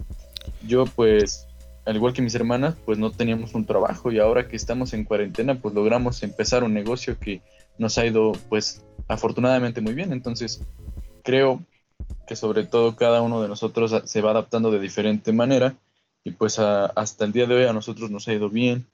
Yo 0.66 0.86
pues, 0.86 1.48
al 1.86 1.96
igual 1.96 2.14
que 2.14 2.22
mis 2.22 2.36
hermanas, 2.36 2.76
pues 2.86 2.98
no 2.98 3.12
teníamos 3.12 3.54
un 3.54 3.66
trabajo 3.66 4.12
y 4.12 4.20
ahora 4.20 4.48
que 4.48 4.56
estamos 4.56 4.94
en 4.94 5.04
cuarentena, 5.04 5.56
pues 5.56 5.74
logramos 5.74 6.22
empezar 6.24 6.64
un 6.64 6.74
negocio 6.74 7.18
que 7.20 7.42
nos 7.78 7.98
ha 7.98 8.06
ido 8.06 8.34
pues 8.50 8.84
afortunadamente 9.08 9.82
muy 9.82 9.94
bien. 9.94 10.12
Entonces, 10.12 10.62
creo 11.24 11.62
que 12.28 12.36
sobre 12.36 12.66
todo 12.66 12.96
cada 12.96 13.22
uno 13.22 13.42
de 13.42 13.48
nosotros 13.48 14.02
se 14.06 14.22
va 14.22 14.32
adaptando 14.32 14.72
de 14.72 14.80
diferente 14.80 15.32
manera 15.32 15.76
y 16.24 16.32
pues 16.32 16.60
hasta 16.60 17.26
el 17.26 17.32
día 17.32 17.46
de 17.46 17.56
hoy 17.56 17.64
a 17.66 17.74
nosotros 17.74 18.12
nos 18.12 18.28
ha 18.28 18.34
ido 18.34 18.50
bien. 18.50 18.86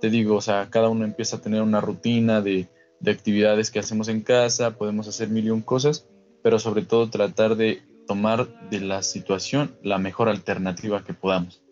Te 0.00 0.10
digo, 0.10 0.36
o 0.36 0.40
sea, 0.40 0.68
cada 0.70 0.88
uno 0.88 1.04
empieza 1.04 1.36
a 1.36 1.40
tener 1.40 1.60
una 1.60 1.80
rutina 1.80 2.40
de 2.40 2.68
de 3.00 3.10
actividades 3.10 3.70
que 3.70 3.78
hacemos 3.78 4.08
en 4.08 4.22
casa, 4.22 4.76
podemos 4.76 5.08
hacer 5.08 5.28
mil 5.28 5.46
y 5.46 5.50
un 5.50 5.62
cosas, 5.62 6.06
pero 6.42 6.58
sobre 6.58 6.82
todo 6.82 7.10
tratar 7.10 7.56
de 7.56 7.82
tomar 8.06 8.48
de 8.70 8.80
la 8.80 9.02
situación 9.02 9.76
la 9.82 9.98
mejor 9.98 10.28
alternativa 10.28 11.04
que 11.04 11.14
podamos. 11.14 11.62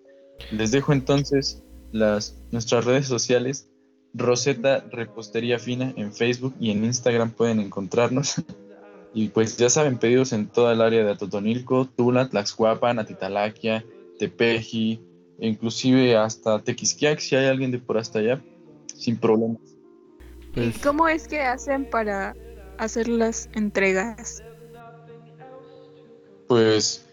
Les 0.52 0.70
dejo 0.70 0.92
entonces 0.92 1.64
las, 1.92 2.38
nuestras 2.50 2.84
redes 2.84 3.06
sociales. 3.06 3.70
Rosetta 4.14 4.84
Repostería 4.90 5.58
Fina 5.58 5.92
en 5.96 6.12
Facebook 6.12 6.54
y 6.60 6.70
en 6.70 6.84
Instagram 6.84 7.32
pueden 7.32 7.60
encontrarnos. 7.60 8.36
Y 9.14 9.28
pues 9.28 9.56
ya 9.56 9.70
saben, 9.70 9.96
pedidos 9.96 10.34
en 10.34 10.46
toda 10.46 10.74
el 10.74 10.82
área 10.82 11.02
de 11.02 11.12
Atotonilco, 11.12 11.86
Tula, 11.86 12.28
Tlaxcuapan, 12.28 12.98
Atitalaquia, 12.98 13.82
Tepeji, 14.18 15.00
inclusive 15.40 16.18
hasta 16.18 16.62
Tequisquiac, 16.62 17.18
si 17.20 17.34
hay 17.34 17.46
alguien 17.46 17.70
de 17.70 17.78
por 17.78 17.96
hasta 17.96 18.18
allá, 18.18 18.44
sin 18.94 19.16
problemas. 19.16 19.75
¿Y 20.56 20.70
pues 20.70 20.78
cómo 20.78 21.06
es 21.06 21.28
que 21.28 21.42
hacen 21.42 21.84
para 21.84 22.34
hacer 22.78 23.08
las 23.08 23.50
entregas? 23.52 24.42
Pues 26.48 27.04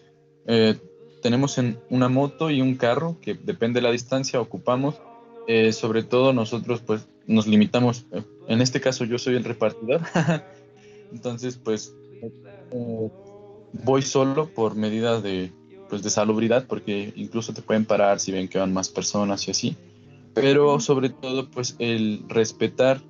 eh, 0.46 0.76
tenemos 1.22 1.58
en 1.58 1.78
una 1.90 2.08
moto 2.08 2.50
y 2.50 2.62
un 2.62 2.76
carro 2.76 3.18
que 3.20 3.34
depende 3.34 3.80
de 3.80 3.82
la 3.82 3.90
distancia 3.90 4.40
ocupamos. 4.40 4.94
Eh, 5.46 5.72
sobre 5.72 6.02
todo 6.02 6.32
nosotros 6.32 6.80
pues 6.80 7.06
nos 7.26 7.46
limitamos. 7.46 8.06
Eh, 8.12 8.22
en 8.48 8.62
este 8.62 8.80
caso 8.80 9.04
yo 9.04 9.18
soy 9.18 9.36
el 9.36 9.44
repartidor. 9.44 10.00
Entonces 11.12 11.60
pues 11.62 11.94
voy 13.72 14.02
solo 14.02 14.48
por 14.48 14.74
medidas 14.74 15.22
de, 15.22 15.52
pues, 15.90 16.02
de 16.02 16.08
salubridad 16.08 16.66
porque 16.66 17.12
incluso 17.14 17.52
te 17.52 17.60
pueden 17.60 17.84
parar 17.84 18.20
si 18.20 18.32
ven 18.32 18.48
que 18.48 18.58
van 18.58 18.72
más 18.72 18.88
personas 18.88 19.46
y 19.48 19.50
así. 19.50 19.76
Pero 20.32 20.80
sobre 20.80 21.10
todo 21.10 21.50
pues 21.50 21.76
el 21.78 22.24
respetar 22.28 23.02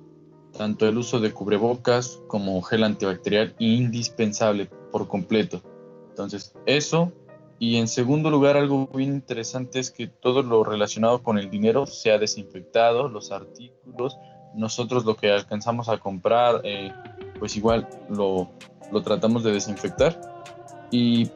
tanto 0.57 0.87
el 0.87 0.97
uso 0.97 1.19
de 1.19 1.31
cubrebocas 1.31 2.21
como 2.27 2.61
gel 2.61 2.83
antibacterial 2.83 3.55
indispensable 3.59 4.69
por 4.91 5.07
completo. 5.07 5.61
Entonces, 6.09 6.55
eso. 6.65 7.11
Y 7.57 7.77
en 7.77 7.87
segundo 7.87 8.29
lugar, 8.29 8.57
algo 8.57 8.87
bien 8.87 9.13
interesante 9.13 9.79
es 9.79 9.91
que 9.91 10.07
todo 10.07 10.43
lo 10.43 10.63
relacionado 10.63 11.23
con 11.23 11.37
el 11.37 11.49
dinero 11.49 11.85
se 11.85 12.11
ha 12.11 12.17
desinfectado, 12.17 13.07
los 13.07 13.31
artículos, 13.31 14.17
nosotros 14.53 15.05
lo 15.05 15.15
que 15.15 15.31
alcanzamos 15.31 15.87
a 15.89 15.97
comprar, 15.97 16.61
eh, 16.63 16.91
pues 17.39 17.55
igual 17.55 17.87
lo, 18.09 18.49
lo 18.91 19.01
tratamos 19.01 19.43
de 19.43 19.51
desinfectar. 19.51 20.43
Y 20.91 21.29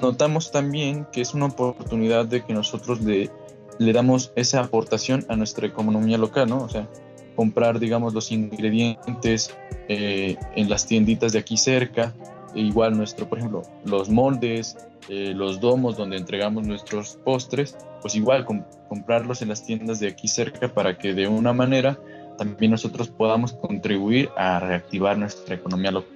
notamos 0.00 0.50
también 0.50 1.06
que 1.12 1.20
es 1.20 1.34
una 1.34 1.46
oportunidad 1.46 2.26
de 2.26 2.44
que 2.44 2.52
nosotros 2.52 3.00
le, 3.00 3.30
le 3.78 3.92
damos 3.92 4.32
esa 4.36 4.60
aportación 4.60 5.24
a 5.28 5.36
nuestra 5.36 5.66
economía 5.66 6.18
local, 6.18 6.48
¿no? 6.48 6.58
O 6.62 6.68
sea, 6.68 6.88
comprar, 7.36 7.78
digamos, 7.78 8.14
los 8.14 8.32
ingredientes 8.32 9.54
eh, 9.88 10.36
en 10.56 10.68
las 10.68 10.86
tienditas 10.86 11.32
de 11.32 11.38
aquí 11.38 11.56
cerca. 11.56 12.14
E 12.54 12.60
igual 12.60 12.96
nuestro, 12.96 13.28
por 13.28 13.38
ejemplo, 13.38 13.62
los 13.84 14.08
moldes, 14.08 14.76
eh, 15.08 15.32
los 15.34 15.60
domos 15.60 15.96
donde 15.96 16.16
entregamos 16.16 16.66
nuestros 16.66 17.18
postres, 17.24 17.76
pues 18.02 18.14
igual 18.14 18.44
comprarlos 18.88 19.42
en 19.42 19.48
las 19.48 19.64
tiendas 19.64 20.00
de 20.00 20.08
aquí 20.08 20.28
cerca 20.28 20.72
para 20.72 20.98
que 20.98 21.14
de 21.14 21.28
una 21.28 21.52
manera 21.52 21.98
también 22.38 22.72
nosotros 22.72 23.08
podamos 23.08 23.52
contribuir 23.52 24.30
a 24.36 24.60
reactivar 24.60 25.18
nuestra 25.18 25.54
economía 25.54 25.90
local. 25.90 26.10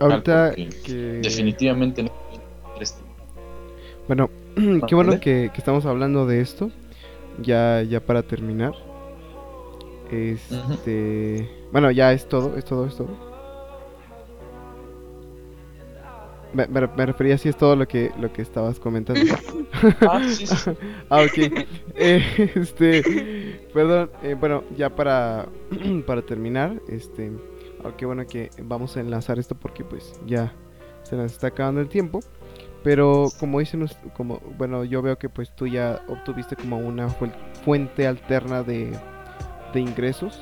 Ahorita 0.00 0.54
que... 0.54 1.20
definitivamente 1.22 2.02
no. 2.02 2.10
Bueno, 4.06 4.30
qué 4.86 4.94
bueno 4.94 5.12
que, 5.20 5.50
que, 5.52 5.58
estamos 5.58 5.86
hablando 5.86 6.26
de 6.26 6.40
esto. 6.40 6.70
Ya, 7.40 7.82
ya 7.82 8.00
para 8.00 8.22
terminar. 8.22 8.74
Este. 10.10 11.48
Bueno, 11.72 11.90
ya 11.90 12.12
es 12.12 12.28
todo, 12.28 12.56
es 12.56 12.64
todo, 12.64 12.86
es 12.86 12.96
todo. 12.96 13.34
Me, 16.52 16.66
refería 17.06 17.36
si 17.36 17.48
es 17.48 17.56
todo 17.56 17.74
lo 17.74 17.88
que 17.88 18.12
lo 18.18 18.32
que 18.32 18.42
estabas 18.42 18.78
comentando. 18.78 19.20
ah, 20.08 20.20
sí, 20.28 20.46
sí. 20.46 20.70
ah, 21.10 21.22
ok. 21.22 21.66
Eh, 21.96 22.52
este, 22.54 23.60
perdón, 23.74 24.10
eh, 24.22 24.36
bueno, 24.38 24.62
ya 24.76 24.94
para, 24.94 25.48
para 26.06 26.22
terminar, 26.22 26.80
este, 26.88 27.32
aunque 27.82 28.06
bueno 28.06 28.24
que 28.26 28.50
vamos 28.62 28.96
a 28.96 29.00
enlazar 29.00 29.40
esto 29.40 29.56
porque 29.56 29.82
pues 29.84 30.20
ya 30.26 30.54
se 31.02 31.16
nos 31.16 31.32
está 31.32 31.48
acabando 31.48 31.80
el 31.80 31.88
tiempo. 31.88 32.20
Pero 32.84 33.28
como 33.40 33.60
dicen, 33.60 33.88
como, 34.14 34.40
bueno, 34.58 34.84
yo 34.84 35.00
veo 35.00 35.18
que 35.18 35.30
pues 35.30 35.50
tú 35.56 35.66
ya 35.66 36.02
obtuviste 36.06 36.54
como 36.54 36.78
una 36.78 37.08
fuente 37.08 38.06
alterna 38.06 38.62
de 38.62 38.92
de 39.74 39.80
ingresos. 39.80 40.38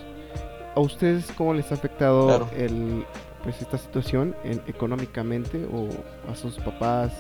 ¿A 0.75 0.81
ustedes 0.81 1.31
cómo 1.37 1.53
les 1.55 1.71
ha 1.73 1.75
afectado 1.75 2.49
el, 2.57 3.05
pues 3.43 3.61
esta 3.61 3.77
situación 3.77 4.37
en, 4.45 4.63
económicamente 4.67 5.67
o 5.73 5.89
a 6.31 6.35
sus 6.35 6.57
papás? 6.59 7.13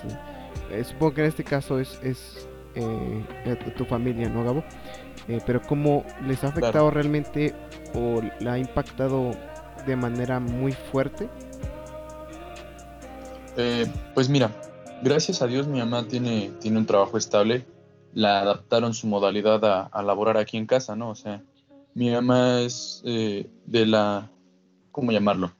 Eh, 0.71 0.85
supongo 0.85 1.15
que 1.15 1.21
en 1.23 1.27
este 1.29 1.45
caso 1.45 1.79
es, 1.79 1.99
es 2.03 2.49
eh, 2.75 3.75
tu 3.77 3.85
familia, 3.85 4.29
¿no, 4.29 4.45
Gabo? 4.45 4.65
Eh, 5.29 5.41
pero 5.45 5.61
¿cómo 5.63 6.05
les 6.27 6.43
ha 6.45 6.49
afectado 6.49 6.91
realmente 6.91 7.55
o 7.95 8.23
la 8.41 8.55
ha 8.55 8.59
impactado 8.59 9.33
de 9.87 9.97
manera 9.97 10.41
muy 10.41 10.73
fuerte? 10.73 11.29
pues 14.15 14.31
mira, 14.31 14.51
gracias 15.03 15.43
a 15.43 15.47
Dios 15.47 15.67
mi 15.67 15.79
mamá 15.79 16.09
tiene, 16.09 16.53
tiene 16.59 16.79
un 16.79 16.87
trabajo 16.87 17.19
estable. 17.19 17.67
La 18.15 18.41
adaptaron 18.41 18.95
su 18.95 19.07
modalidad 19.07 19.63
a, 19.67 19.83
a 19.83 20.03
laborar 20.03 20.39
aquí 20.39 20.57
en 20.57 20.65
casa, 20.65 20.97
¿no? 20.97 21.11
O 21.11 21.15
sea, 21.15 21.43
mi 21.95 22.11
mamá 22.11 22.61
es 22.61 23.03
eh, 23.05 23.47
de 23.67 23.87
la, 23.87 24.31
¿cómo 24.91 25.13
llamarlo? 25.13 25.53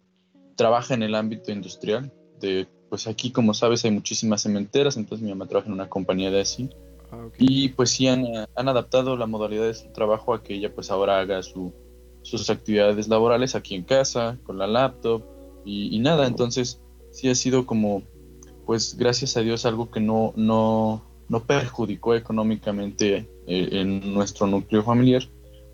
Trabaja 0.57 0.95
en 0.95 1.03
el 1.03 1.15
ámbito 1.15 1.53
industrial. 1.53 2.13
De, 2.41 2.67
pues 2.89 3.07
aquí, 3.07 3.31
como 3.31 3.55
sabes, 3.55 3.85
hay 3.85 3.91
muchísimas 3.91 4.43
cementeras, 4.43 4.97
entonces 4.97 5.23
mi 5.23 5.31
mamá 5.31 5.47
trabaja 5.47 5.69
en 5.69 5.75
una 5.75 5.89
compañía 5.89 6.31
de 6.31 6.41
así. 6.41 6.71
Ah, 7.11 7.29
y 7.39 7.69
pues 7.71 7.91
sí 7.91 8.09
han, 8.09 8.25
han, 8.55 8.69
adaptado 8.69 9.17
la 9.17 9.27
modalidad 9.27 9.65
de 9.65 9.75
su 9.75 9.93
trabajo 9.93 10.35
a 10.35 10.43
que 10.43 10.55
ella 10.55 10.75
pues 10.75 10.91
ahora 10.91 11.21
haga 11.21 11.43
su, 11.43 11.73
sus 12.23 12.49
actividades 12.49 13.09
laborales 13.09 13.55
aquí 13.55 13.75
en 13.75 13.85
casa, 13.85 14.39
con 14.45 14.59
la 14.59 14.67
laptop 14.67 15.23
y, 15.65 15.99
nada. 15.99 16.27
Entonces 16.27 16.81
sí 17.11 17.29
ha 17.29 17.35
sido 17.35 17.67
como, 17.67 18.03
pues 18.67 18.97
gracias 18.97 19.37
a 19.37 19.41
Dios, 19.41 19.67
algo 19.67 19.91
que 19.91 20.01
no, 20.01 20.33
no, 20.37 21.05
no 21.29 21.45
perjudicó 21.45 22.15
económicamente 22.15 23.29
eh, 23.47 23.69
en 23.73 24.15
nuestro 24.15 24.47
núcleo 24.47 24.83
familiar 24.83 25.23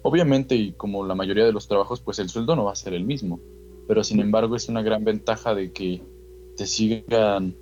Obviamente, 0.02 0.54
y 0.54 0.72
como 0.72 1.04
la 1.04 1.14
mayoría 1.14 1.44
de 1.44 1.52
los 1.52 1.68
trabajos, 1.68 2.00
pues 2.00 2.18
el 2.18 2.28
sueldo 2.28 2.56
no 2.56 2.64
va 2.64 2.72
a 2.72 2.76
ser 2.76 2.94
el 2.94 3.04
mismo, 3.04 3.40
pero 3.86 4.04
sin 4.04 4.20
embargo 4.20 4.56
es 4.56 4.68
una 4.68 4.82
gran 4.82 5.04
ventaja 5.04 5.54
de 5.54 5.72
que 5.72 6.02
te 6.56 6.66
sigan, 6.66 7.56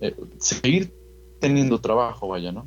eh, 0.00 0.14
seguir 0.38 0.92
teniendo 1.40 1.80
trabajo, 1.80 2.28
vaya, 2.28 2.52
¿no? 2.52 2.66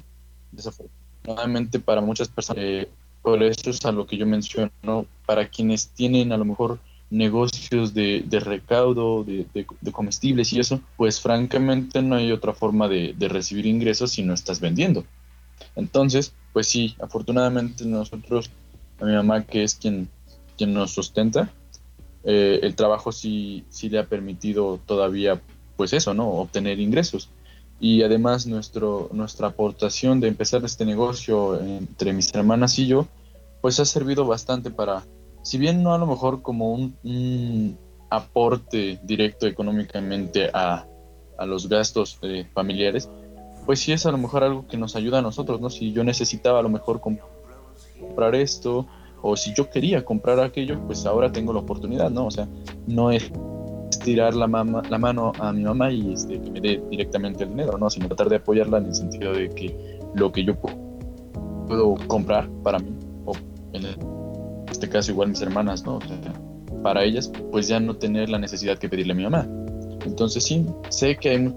Desafortunadamente 0.51 1.79
para 1.79 2.01
muchas 2.01 2.27
personas, 2.27 2.63
eh, 2.63 2.89
por 3.21 3.41
eso 3.43 3.69
es 3.69 3.85
a 3.85 3.91
lo 3.91 4.05
que 4.05 4.17
yo 4.17 4.25
menciono, 4.25 5.05
para 5.25 5.47
quienes 5.47 5.89
tienen 5.89 6.31
a 6.31 6.37
lo 6.37 6.45
mejor 6.45 6.79
negocios 7.09 7.93
de, 7.93 8.25
recaudo, 8.43 9.23
de, 9.23 9.45
comestibles 9.91 10.51
y 10.51 10.59
eso, 10.59 10.81
pues 10.97 11.21
francamente 11.21 12.01
no 12.01 12.15
hay 12.15 12.31
otra 12.31 12.53
forma 12.53 12.87
de, 12.87 13.13
de 13.15 13.27
recibir 13.29 13.67
ingresos 13.67 14.11
si 14.11 14.23
no 14.23 14.33
estás 14.33 14.59
vendiendo. 14.59 15.05
Entonces, 15.75 16.33
pues 16.51 16.67
sí, 16.67 16.95
afortunadamente 16.99 17.85
nosotros 17.85 18.49
a 19.03 19.05
mi 19.05 19.13
mamá, 19.13 19.43
que 19.43 19.63
es 19.63 19.75
quien, 19.75 20.07
quien 20.57 20.73
nos 20.73 20.91
sustenta, 20.91 21.51
eh, 22.23 22.61
el 22.63 22.75
trabajo 22.75 23.11
sí, 23.11 23.65
sí 23.69 23.89
le 23.89 23.99
ha 23.99 24.05
permitido 24.05 24.79
todavía 24.85 25.41
pues 25.75 25.91
eso, 25.93 26.13
¿no? 26.13 26.29
Obtener 26.29 26.79
ingresos. 26.79 27.29
Y 27.79 28.03
además 28.03 28.47
nuestro, 28.47 29.09
nuestra 29.11 29.47
aportación 29.47 30.21
de 30.21 30.29
empezar 30.29 30.63
este 30.63 30.85
negocio 30.85 31.59
entre 31.59 32.13
mis 32.13 32.33
hermanas 32.33 32.79
y 32.79 32.87
yo, 32.87 33.07
pues 33.61 33.79
ha 33.79 33.85
servido 33.85 34.25
bastante 34.25 34.71
para, 34.71 35.03
si 35.41 35.57
bien 35.57 35.83
no 35.83 35.93
a 35.93 35.97
lo 35.97 36.07
mejor 36.07 36.41
como 36.41 36.73
un, 36.73 37.77
aporte 38.09 38.99
directo 39.03 39.47
económicamente 39.47 40.51
a, 40.53 40.85
a 41.37 41.45
los 41.47 41.67
gastos 41.67 42.19
eh, 42.21 42.47
familiares, 42.53 43.09
pues 43.65 43.79
sí 43.79 43.91
es 43.91 44.05
a 44.05 44.11
lo 44.11 44.19
mejor 44.19 44.43
algo 44.43 44.67
que 44.67 44.77
nos 44.77 44.95
ayuda 44.95 45.17
a 45.17 45.21
nosotros, 45.23 45.59
¿no? 45.59 45.71
Si 45.71 45.91
yo 45.93 46.03
necesitaba 46.03 46.59
a 46.59 46.61
lo 46.61 46.69
mejor 46.69 47.01
comprar 47.01 47.32
esto, 48.33 48.85
o 49.21 49.35
si 49.35 49.53
yo 49.53 49.69
quería 49.69 50.03
comprar 50.03 50.39
aquello, 50.39 50.79
pues 50.85 51.05
ahora 51.05 51.31
tengo 51.31 51.53
la 51.53 51.59
oportunidad, 51.59 52.09
¿no? 52.11 52.27
O 52.27 52.31
sea, 52.31 52.47
no 52.87 53.11
es 53.11 53.31
tirar 54.03 54.33
la, 54.35 54.47
la 54.47 54.97
mano 54.97 55.31
a 55.39 55.53
mi 55.53 55.63
mamá 55.63 55.91
y 55.91 56.13
este, 56.13 56.41
que 56.41 56.51
me 56.51 56.59
dé 56.59 56.83
directamente 56.89 57.43
el 57.43 57.51
dinero, 57.51 57.77
¿no? 57.77 57.89
Sino 57.89 58.07
tratar 58.07 58.29
de 58.29 58.35
apoyarla 58.37 58.79
en 58.79 58.87
el 58.87 58.95
sentido 58.95 59.33
de 59.33 59.49
que 59.49 59.99
lo 60.15 60.31
que 60.31 60.43
yo 60.43 60.55
puedo 61.67 61.95
comprar 62.07 62.49
para 62.63 62.79
mí, 62.79 62.91
o 63.25 63.33
en 63.71 63.85
este 64.69 64.89
caso 64.89 65.11
igual 65.11 65.29
mis 65.29 65.41
hermanas, 65.41 65.85
¿no? 65.85 65.97
O 65.97 66.01
sea, 66.01 66.17
para 66.83 67.03
ellas, 67.03 67.31
pues 67.51 67.67
ya 67.67 67.79
no 67.79 67.95
tener 67.95 68.29
la 68.29 68.39
necesidad 68.39 68.77
que 68.77 68.89
pedirle 68.89 69.13
a 69.13 69.15
mi 69.15 69.23
mamá. 69.23 69.47
Entonces 70.05 70.43
sí, 70.43 70.65
sé 70.89 71.15
que 71.15 71.29
hay 71.29 71.53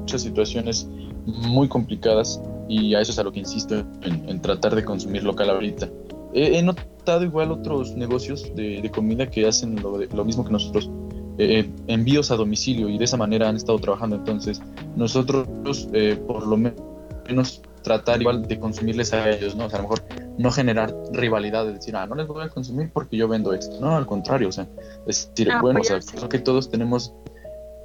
muchas 0.00 0.22
situaciones 0.22 0.88
muy 1.26 1.68
complicadas 1.68 2.42
y 2.68 2.94
a 2.94 3.00
eso 3.00 3.12
es 3.12 3.18
a 3.18 3.22
lo 3.22 3.32
que 3.32 3.40
insisto 3.40 3.84
en, 4.02 4.40
tratar 4.40 4.74
de 4.74 4.84
consumir 4.84 5.22
local 5.24 5.50
ahorita. 5.50 5.88
He, 6.34 6.62
notado 6.62 7.24
igual 7.24 7.50
otros 7.50 7.96
negocios 7.96 8.54
de, 8.54 8.90
comida 8.94 9.30
que 9.30 9.46
hacen 9.46 9.76
lo, 9.80 10.24
mismo 10.24 10.44
que 10.44 10.52
nosotros, 10.52 10.90
eh, 11.38 11.70
envíos 11.86 12.30
a 12.30 12.36
domicilio 12.36 12.88
y 12.88 12.98
de 12.98 13.04
esa 13.04 13.16
manera 13.16 13.48
han 13.48 13.56
estado 13.56 13.78
trabajando. 13.78 14.16
Entonces, 14.16 14.60
nosotros 14.96 15.88
eh, 15.92 16.18
por 16.26 16.46
lo 16.46 16.56
menos 16.56 17.62
tratar 17.82 18.20
igual 18.20 18.46
de 18.46 18.58
consumirles 18.58 19.12
a 19.12 19.30
ellos, 19.30 19.54
¿no? 19.54 19.66
O 19.66 19.70
sea, 19.70 19.78
a 19.78 19.82
lo 19.82 19.88
mejor 19.88 20.04
no 20.36 20.50
generar 20.50 20.94
rivalidad 21.12 21.64
de 21.64 21.74
decir, 21.74 21.96
ah, 21.96 22.06
no 22.06 22.16
les 22.16 22.26
voy 22.26 22.44
a 22.44 22.48
consumir 22.48 22.90
porque 22.92 23.16
yo 23.16 23.28
vendo 23.28 23.54
esto. 23.54 23.80
No, 23.80 23.96
al 23.96 24.06
contrario, 24.06 24.48
o 24.48 24.52
sea, 24.52 24.66
es 25.06 25.30
decir, 25.30 25.50
ah, 25.52 25.60
bueno, 25.62 25.80
o 25.80 25.84
sea, 25.84 26.00
creo 26.00 26.28
que 26.28 26.40
todos 26.40 26.68
tenemos, 26.68 27.14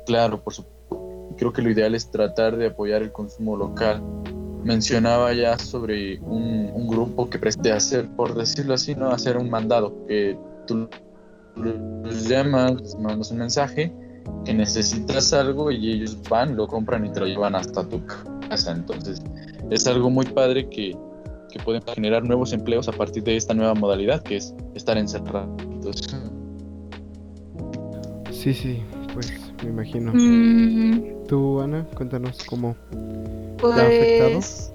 claro, 0.06 0.44
por 0.44 0.54
supuesto 0.54 0.82
creo 1.42 1.54
que 1.54 1.64
lo 1.64 1.72
ideal 1.72 1.96
es 1.96 2.12
tratar 2.12 2.56
de 2.56 2.68
apoyar 2.68 3.02
el 3.02 3.12
consumo 3.12 3.58
local. 3.58 4.04
Mencionaba 4.64 5.34
ya 5.34 5.57
sobre 5.57 6.20
un, 6.20 6.88
grupo 6.88 7.30
que 7.30 7.39
preste 7.39 7.72
hacer, 7.72 8.09
por 8.16 8.36
decirlo 8.36 8.74
así, 8.74 8.95
no 8.95 9.09
hacer 9.09 9.38
un 9.38 9.49
mandado, 9.49 10.05
que 10.07 10.38
tú 10.68 10.89
los 11.55 12.28
llamas, 12.28 12.97
mandas 12.99 13.32
un 13.32 13.38
mensaje, 13.38 13.93
que 14.45 14.53
necesitas 14.53 15.32
algo 15.34 15.72
y 15.72 15.91
ellos 15.91 16.18
van, 16.30 16.55
lo 16.55 16.68
compran 16.68 17.05
y 17.05 17.12
te 17.12 17.22
lo 17.22 17.28
llevan 17.28 17.55
hasta 17.55 17.88
tu 17.88 18.01
casa. 18.49 18.72
Entonces, 18.72 19.22
es 19.70 19.88
algo 19.88 20.09
muy 20.09 20.26
padre 20.26 20.68
que, 20.70 20.97
que 21.51 21.59
pueden 21.59 21.82
generar 21.84 22.24
nuevos 22.24 22.53
empleos 22.53 22.88
a 22.88 22.91
partir 22.91 23.24
de 23.24 23.38
esta 23.38 23.53
nueva 23.53 23.74
modalidad 23.74 24.22
que 24.22 24.38
es 24.38 24.53
estar 24.76 24.97
encerrado. 24.97 25.55
sí, 28.32 28.53
sí, 28.53 28.82
pues 29.14 29.32
me 29.64 29.70
imagino. 29.70 30.12
Mm. 30.14 31.26
Tú, 31.28 31.62
Ana, 31.62 31.86
cuéntanos 31.95 32.43
cómo. 32.45 32.76
Pues, 33.62 34.74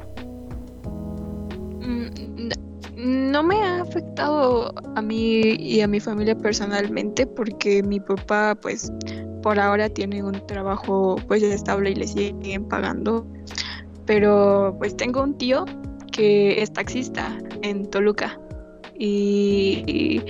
mm, 1.80 3.30
no 3.32 3.43
me 3.43 3.57
ha 3.57 3.82
afectado 3.82 4.72
a 4.95 5.03
mí 5.03 5.41
y 5.59 5.80
a 5.80 5.89
mi 5.89 6.01
familia 6.01 6.37
personalmente 6.37 7.26
porque 7.26 7.82
mi 7.82 8.01
papá 8.01 8.57
pues 8.61 8.93
por 9.43 9.59
ahora 9.59 9.89
tiene 9.89 10.22
un 10.22 10.45
trabajo 10.47 11.16
pues 11.26 11.43
estable 11.43 11.91
y 11.91 11.95
le 11.97 12.07
siguen 12.07 12.64
pagando. 12.68 13.26
Pero 14.07 14.74
pues 14.78 14.97
tengo 14.97 15.22
un 15.22 15.37
tío 15.37 15.64
que 16.12 16.62
es 16.62 16.72
taxista 16.72 17.37
en 17.62 17.91
Toluca 17.91 18.41
y 18.99 20.22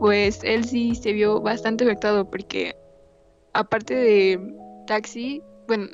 pues 0.00 0.40
él 0.42 0.64
sí 0.64 0.94
se 0.94 1.12
vio 1.12 1.40
bastante 1.40 1.84
afectado 1.84 2.28
porque 2.28 2.74
aparte 3.52 3.94
de 3.94 4.56
taxi, 4.86 5.42
bueno, 5.68 5.86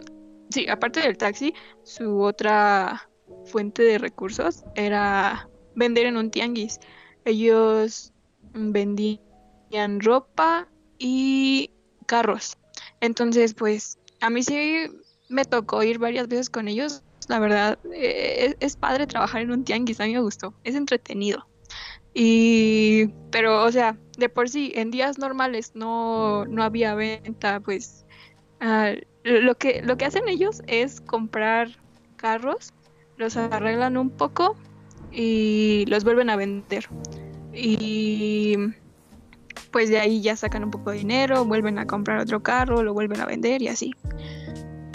sí, 0.50 0.68
aparte 0.68 1.00
del 1.00 1.16
taxi, 1.16 1.54
su 1.82 2.20
otra 2.20 3.08
fuente 3.44 3.82
de 3.82 3.98
recursos 3.98 4.64
era 4.74 5.48
vender 5.74 6.06
en 6.06 6.16
un 6.16 6.30
tianguis. 6.30 6.78
Ellos 7.24 8.12
vendían 8.52 10.00
ropa 10.00 10.68
y 10.98 11.70
carros. 12.06 12.58
Entonces, 13.00 13.54
pues 13.54 13.98
a 14.20 14.30
mí 14.30 14.42
sí 14.42 14.86
me 15.28 15.44
tocó 15.44 15.82
ir 15.82 15.98
varias 15.98 16.28
veces 16.28 16.50
con 16.50 16.68
ellos. 16.68 17.02
La 17.28 17.38
verdad, 17.38 17.78
eh, 17.92 18.56
es, 18.60 18.76
padre 18.76 19.06
trabajar 19.06 19.42
en 19.42 19.50
un 19.50 19.64
tianguis, 19.64 20.00
a 20.00 20.06
mí 20.06 20.14
me 20.14 20.20
gustó, 20.20 20.54
es 20.64 20.74
entretenido. 20.74 21.46
Y, 22.14 23.08
pero, 23.30 23.62
o 23.64 23.70
sea, 23.70 23.96
de 24.16 24.28
por 24.28 24.48
sí, 24.48 24.72
en 24.74 24.90
días 24.90 25.18
normales 25.18 25.72
no, 25.74 26.46
no 26.46 26.62
había 26.62 26.94
venta, 26.94 27.60
pues 27.60 28.06
lo, 29.24 29.54
que, 29.56 29.82
lo 29.82 29.96
que 29.96 30.04
hacen 30.04 30.28
ellos 30.28 30.62
es 30.66 31.00
comprar 31.00 31.70
carros, 32.16 32.72
los 33.16 33.36
arreglan 33.36 33.96
un 33.96 34.10
poco 34.10 34.56
y 35.12 35.84
los 35.88 36.04
vuelven 36.04 36.30
a 36.30 36.36
vender. 36.36 36.88
Y 37.52 38.56
pues 39.70 39.88
de 39.90 39.98
ahí 39.98 40.20
ya 40.20 40.36
sacan 40.36 40.64
un 40.64 40.70
poco 40.70 40.90
de 40.90 40.98
dinero, 40.98 41.44
vuelven 41.44 41.78
a 41.78 41.86
comprar 41.86 42.18
otro 42.18 42.42
carro, 42.42 42.82
lo 42.82 42.94
vuelven 42.94 43.20
a 43.20 43.26
vender 43.26 43.62
y 43.62 43.68
así. 43.68 43.92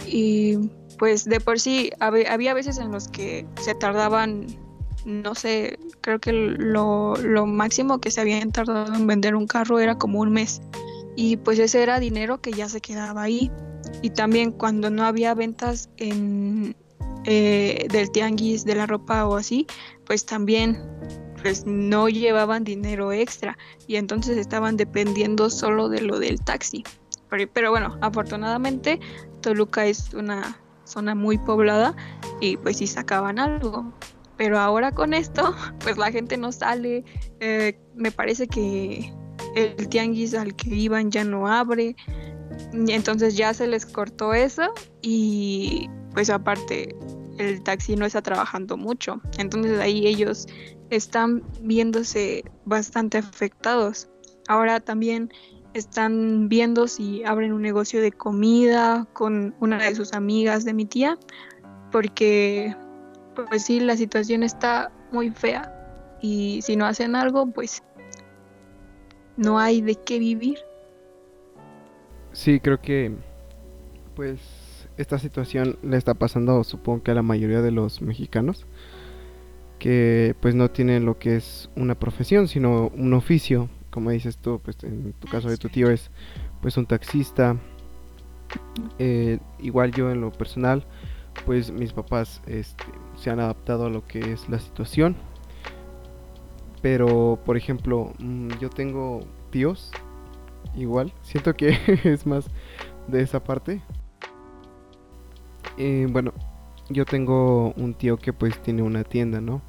Y 0.07 0.57
pues 0.97 1.26
de 1.26 1.39
por 1.39 1.59
sí 1.59 1.91
había 1.99 2.53
veces 2.53 2.78
en 2.78 2.91
los 2.91 3.07
que 3.07 3.45
se 3.61 3.76
tardaban 3.76 4.47
no 5.05 5.36
sé, 5.36 5.80
creo 6.01 6.19
que 6.19 6.32
lo, 6.32 7.15
máximo 7.45 7.99
que 7.99 8.11
se 8.11 8.21
habían 8.21 8.51
tardado 8.51 8.93
en 8.93 9.07
vender 9.07 9.36
un 9.36 9.47
carro 9.47 9.80
era 9.80 9.97
como 9.97 10.19
un 10.19 10.32
mes. 10.32 10.61
Y 11.15 11.38
pues 11.38 11.59
ese 11.59 11.84
era 11.84 11.99
dinero 11.99 12.41
que 12.41 12.53
ya 12.53 12.69
se 12.69 12.82
quedaba 12.82 13.21
ahí. 13.21 13.51
Y 14.01 14.09
también 14.11 14.51
cuando 14.51 14.89
no 14.89 15.03
había 15.03 15.34
ventas 15.34 15.89
en, 15.97 16.75
eh, 17.25 17.88
del 17.91 18.11
tianguis, 18.11 18.65
de 18.65 18.75
la 18.75 18.86
ropa 18.86 19.25
o 19.25 19.36
así, 19.38 19.67
pues 20.05 20.25
también 20.25 20.81
pues 21.41 21.65
no 21.65 22.07
llevaban 22.07 22.63
dinero 22.63 23.11
extra 23.11 23.57
y 23.86 23.97
entonces 23.97 24.38
estaban 24.38 24.77
dependiendo 24.77 25.49
solo 25.49 25.89
de 25.89 26.01
lo 26.01 26.19
del 26.19 26.41
taxi. 26.41 26.84
Pero, 27.53 27.71
bueno, 27.71 27.97
afortunadamente 28.01 28.99
Toluca 29.41 29.86
es 29.86 30.13
una 30.13 30.59
zona 30.86 31.15
muy 31.15 31.38
poblada 31.38 31.95
y 32.39 32.57
pues 32.57 32.77
sí 32.77 32.88
sacaban 32.88 33.39
algo. 33.39 33.91
Pero 34.38 34.59
ahora 34.59 34.91
con 34.91 35.13
esto, 35.13 35.55
pues 35.79 35.97
la 35.97 36.11
gente 36.11 36.38
no 36.38 36.51
sale. 36.51 37.03
Eh, 37.39 37.79
me 37.95 38.11
parece 38.11 38.47
que 38.47 39.11
el 39.55 39.88
tianguis 39.89 40.34
al 40.34 40.55
que 40.55 40.75
iban 40.75 41.11
ya 41.11 41.23
no 41.23 41.47
abre. 41.47 41.95
Entonces 42.73 43.35
ya 43.35 43.53
se 43.53 43.67
les 43.67 43.85
cortó 43.85 44.33
eso 44.33 44.73
y 45.01 45.89
pues 46.13 46.29
aparte 46.29 46.95
el 47.37 47.63
taxi 47.63 47.95
no 47.95 48.05
está 48.05 48.21
trabajando 48.21 48.77
mucho. 48.77 49.21
Entonces 49.37 49.79
ahí 49.79 50.07
ellos 50.07 50.47
están 50.89 51.43
viéndose 51.61 52.43
bastante 52.65 53.17
afectados. 53.17 54.09
Ahora 54.47 54.79
también 54.79 55.31
están 55.73 56.49
viendo 56.49 56.87
si 56.87 57.23
abren 57.23 57.53
un 57.53 57.61
negocio 57.61 58.01
de 58.01 58.11
comida 58.11 59.07
con 59.13 59.55
una 59.59 59.81
de 59.81 59.95
sus 59.95 60.13
amigas 60.13 60.65
de 60.65 60.73
mi 60.73 60.85
tía, 60.85 61.17
porque 61.91 62.75
pues 63.47 63.63
sí, 63.65 63.79
la 63.79 63.97
situación 63.97 64.43
está 64.43 64.91
muy 65.11 65.31
fea 65.31 65.71
y 66.21 66.61
si 66.61 66.75
no 66.75 66.85
hacen 66.85 67.15
algo, 67.15 67.47
pues 67.47 67.83
no 69.37 69.59
hay 69.59 69.81
de 69.81 69.95
qué 69.95 70.19
vivir. 70.19 70.59
Sí, 72.34 72.59
creo 72.59 72.81
que 72.81 73.11
pues 74.15 74.39
esta 74.97 75.17
situación 75.17 75.77
le 75.81 75.97
está 75.97 76.13
pasando 76.13 76.63
supongo 76.63 77.03
que 77.03 77.11
a 77.11 77.15
la 77.15 77.23
mayoría 77.23 77.61
de 77.61 77.71
los 77.71 78.01
mexicanos 78.01 78.67
que 79.84 80.36
pues 80.39 80.55
no 80.55 80.69
tienen 80.71 81.05
lo 81.05 81.19
que 81.19 81.36
es 81.36 81.69
una 81.75 81.95
profesión, 81.95 82.47
sino 82.47 82.88
un 82.95 83.13
oficio, 83.13 83.69
como 83.89 84.11
dices 84.11 84.38
tú, 84.38 84.61
pues 84.63 84.81
en 84.84 85.11
tu 85.19 85.27
caso 85.27 85.49
de 85.49 85.57
tu 85.57 85.67
tío 85.67 85.89
es 85.89 86.09
pues 86.61 86.77
un 86.77 86.86
taxista. 86.86 87.57
Eh, 88.97 89.39
igual 89.59 89.91
yo 89.91 90.09
en 90.09 90.21
lo 90.21 90.31
personal, 90.31 90.86
pues 91.45 91.69
mis 91.69 91.91
papás 91.91 92.41
este, 92.47 92.86
se 93.17 93.29
han 93.29 93.41
adaptado 93.41 93.88
a 93.88 93.89
lo 93.89 94.05
que 94.07 94.31
es 94.31 94.47
la 94.47 94.59
situación. 94.59 95.17
Pero, 96.81 97.39
por 97.45 97.57
ejemplo, 97.57 98.13
mm, 98.19 98.51
yo 98.61 98.69
tengo 98.69 99.19
tíos, 99.49 99.91
igual, 100.76 101.13
siento 101.21 101.55
que 101.55 101.78
es 102.03 102.26
más 102.26 102.45
de 103.07 103.21
esa 103.21 103.43
parte. 103.43 103.82
Eh, 105.78 106.07
bueno, 106.09 106.34
yo 106.89 107.05
tengo 107.05 107.74
un 107.74 107.93
tío 107.93 108.17
que 108.17 108.34
pues 108.34 108.61
tiene 108.61 108.82
una 108.82 109.03
tienda, 109.03 109.41
¿no? 109.41 109.61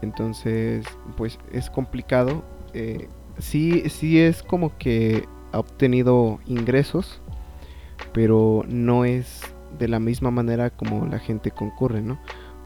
Entonces, 0.00 0.84
pues 1.16 1.38
es 1.52 1.70
complicado. 1.70 2.42
Eh, 2.74 3.08
sí, 3.38 3.88
sí 3.88 4.20
es 4.20 4.42
como 4.42 4.76
que 4.78 5.26
ha 5.52 5.58
obtenido 5.58 6.40
ingresos, 6.46 7.20
pero 8.12 8.64
no 8.68 9.04
es 9.04 9.42
de 9.78 9.88
la 9.88 10.00
misma 10.00 10.30
manera 10.30 10.70
como 10.70 11.06
la 11.06 11.18
gente 11.18 11.50
concurre, 11.50 12.02
¿no? 12.02 12.18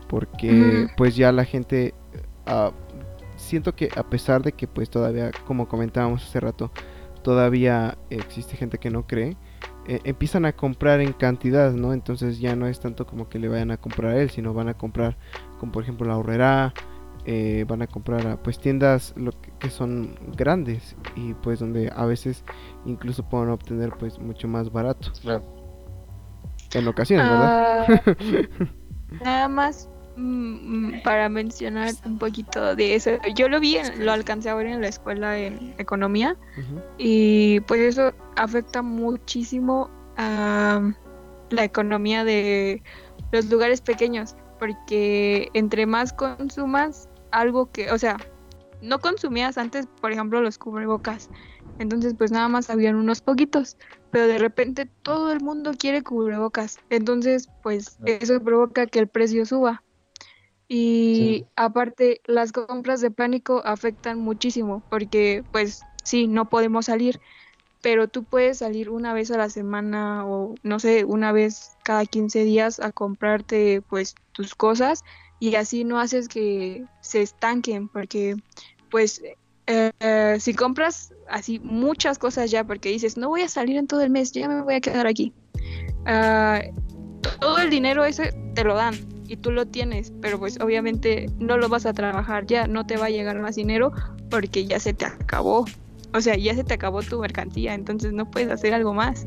Porque 0.08 0.88
pues 0.96 1.16
ya 1.16 1.32
la 1.32 1.44
gente 1.44 1.92
ah, 2.46 2.70
siento 3.36 3.74
que 3.74 3.90
a 3.96 4.04
pesar 4.04 4.42
de 4.42 4.52
que 4.52 4.68
pues 4.68 4.88
todavía 4.88 5.30
como 5.46 5.68
comentábamos 5.68 6.22
hace 6.22 6.38
rato 6.40 6.70
todavía 7.26 7.98
existe 8.08 8.56
gente 8.56 8.78
que 8.78 8.88
no 8.88 9.04
cree 9.08 9.36
eh, 9.88 9.98
empiezan 10.04 10.44
a 10.44 10.52
comprar 10.52 11.00
en 11.00 11.12
cantidad 11.12 11.72
no 11.72 11.92
entonces 11.92 12.38
ya 12.38 12.54
no 12.54 12.68
es 12.68 12.78
tanto 12.78 13.04
como 13.04 13.28
que 13.28 13.40
le 13.40 13.48
vayan 13.48 13.72
a 13.72 13.78
comprar 13.78 14.12
a 14.12 14.22
él 14.22 14.30
sino 14.30 14.54
van 14.54 14.68
a 14.68 14.74
comprar 14.74 15.16
como 15.58 15.72
por 15.72 15.82
ejemplo 15.82 16.06
la 16.06 16.16
horrera 16.16 16.72
eh, 17.24 17.64
van 17.66 17.82
a 17.82 17.88
comprar 17.88 18.24
a 18.28 18.40
pues 18.40 18.60
tiendas 18.60 19.12
lo 19.16 19.32
que, 19.32 19.50
que 19.58 19.70
son 19.70 20.14
grandes 20.36 20.94
y 21.16 21.34
pues 21.34 21.58
donde 21.58 21.92
a 21.92 22.04
veces 22.04 22.44
incluso 22.84 23.28
pueden 23.28 23.48
obtener 23.50 23.90
pues 23.98 24.20
mucho 24.20 24.46
más 24.46 24.70
barato. 24.70 25.10
Claro. 25.20 25.42
en 26.74 26.86
ocasiones 26.86 27.28
verdad 27.28 27.86
Ah, 27.88 28.02
nada 29.24 29.48
más 29.48 29.88
para 31.04 31.28
mencionar 31.28 31.92
un 32.04 32.18
poquito 32.18 32.74
de 32.74 32.94
eso. 32.94 33.10
Yo 33.34 33.48
lo 33.48 33.60
vi, 33.60 33.78
lo 33.98 34.12
alcancé 34.12 34.48
a 34.48 34.54
ver 34.54 34.66
en 34.66 34.80
la 34.80 34.88
escuela 34.88 35.38
en 35.38 35.74
economía 35.78 36.36
y 36.98 37.60
pues 37.60 37.80
eso 37.80 38.12
afecta 38.36 38.82
muchísimo 38.82 39.90
a 40.16 40.92
la 41.50 41.64
economía 41.64 42.24
de 42.24 42.82
los 43.32 43.50
lugares 43.50 43.80
pequeños 43.80 44.36
porque 44.58 45.50
entre 45.52 45.86
más 45.86 46.12
consumas 46.12 47.08
algo 47.30 47.70
que, 47.70 47.90
o 47.90 47.98
sea, 47.98 48.16
no 48.80 48.98
consumías 48.98 49.58
antes, 49.58 49.86
por 50.00 50.12
ejemplo, 50.12 50.40
los 50.40 50.58
cubrebocas. 50.58 51.28
Entonces, 51.78 52.14
pues 52.16 52.30
nada 52.30 52.48
más 52.48 52.70
habían 52.70 52.96
unos 52.96 53.20
poquitos, 53.20 53.76
pero 54.10 54.26
de 54.26 54.38
repente 54.38 54.88
todo 55.02 55.32
el 55.32 55.40
mundo 55.40 55.72
quiere 55.78 56.02
cubrebocas. 56.02 56.78
Entonces, 56.88 57.48
pues 57.62 57.98
eso 58.06 58.40
provoca 58.40 58.86
que 58.86 58.98
el 58.98 59.08
precio 59.08 59.44
suba. 59.44 59.82
Y 60.68 61.46
aparte, 61.54 62.20
las 62.24 62.52
compras 62.52 63.00
de 63.00 63.10
pánico 63.10 63.62
afectan 63.64 64.18
muchísimo, 64.18 64.82
porque 64.90 65.44
pues 65.52 65.82
sí, 66.02 66.26
no 66.26 66.48
podemos 66.48 66.86
salir, 66.86 67.20
pero 67.82 68.08
tú 68.08 68.24
puedes 68.24 68.58
salir 68.58 68.90
una 68.90 69.12
vez 69.12 69.30
a 69.30 69.38
la 69.38 69.48
semana 69.48 70.26
o 70.26 70.56
no 70.64 70.80
sé, 70.80 71.04
una 71.04 71.30
vez 71.30 71.76
cada 71.84 72.04
15 72.04 72.42
días 72.42 72.80
a 72.80 72.90
comprarte 72.90 73.80
pues 73.88 74.16
tus 74.32 74.56
cosas 74.56 75.04
y 75.38 75.54
así 75.54 75.84
no 75.84 76.00
haces 76.00 76.26
que 76.26 76.84
se 77.00 77.22
estanquen, 77.22 77.88
porque 77.88 78.34
pues 78.90 79.22
eh, 79.68 79.92
eh, 80.00 80.36
si 80.40 80.52
compras 80.54 81.14
así 81.28 81.60
muchas 81.60 82.18
cosas 82.18 82.50
ya, 82.50 82.64
porque 82.64 82.88
dices, 82.88 83.16
no 83.16 83.28
voy 83.28 83.42
a 83.42 83.48
salir 83.48 83.76
en 83.76 83.86
todo 83.86 84.00
el 84.00 84.10
mes, 84.10 84.32
ya 84.32 84.48
me 84.48 84.62
voy 84.62 84.74
a 84.74 84.80
quedar 84.80 85.06
aquí. 85.06 85.32
ah, 86.06 86.60
todo 87.40 87.58
el 87.58 87.70
dinero 87.70 88.04
ese 88.04 88.32
te 88.54 88.64
lo 88.64 88.74
dan 88.74 89.15
y 89.28 89.36
tú 89.36 89.50
lo 89.50 89.66
tienes, 89.66 90.12
pero 90.20 90.38
pues 90.38 90.58
obviamente 90.60 91.30
no 91.38 91.56
lo 91.56 91.68
vas 91.68 91.86
a 91.86 91.92
trabajar 91.92 92.46
ya, 92.46 92.66
no 92.66 92.86
te 92.86 92.96
va 92.96 93.06
a 93.06 93.10
llegar 93.10 93.38
más 93.40 93.56
dinero 93.56 93.92
porque 94.30 94.66
ya 94.66 94.78
se 94.80 94.92
te 94.94 95.04
acabó. 95.06 95.64
O 96.14 96.20
sea, 96.20 96.36
ya 96.36 96.54
se 96.54 96.64
te 96.64 96.74
acabó 96.74 97.02
tu 97.02 97.20
mercancía, 97.20 97.74
entonces 97.74 98.12
no 98.12 98.30
puedes 98.30 98.50
hacer 98.50 98.72
algo 98.74 98.94
más. 98.94 99.26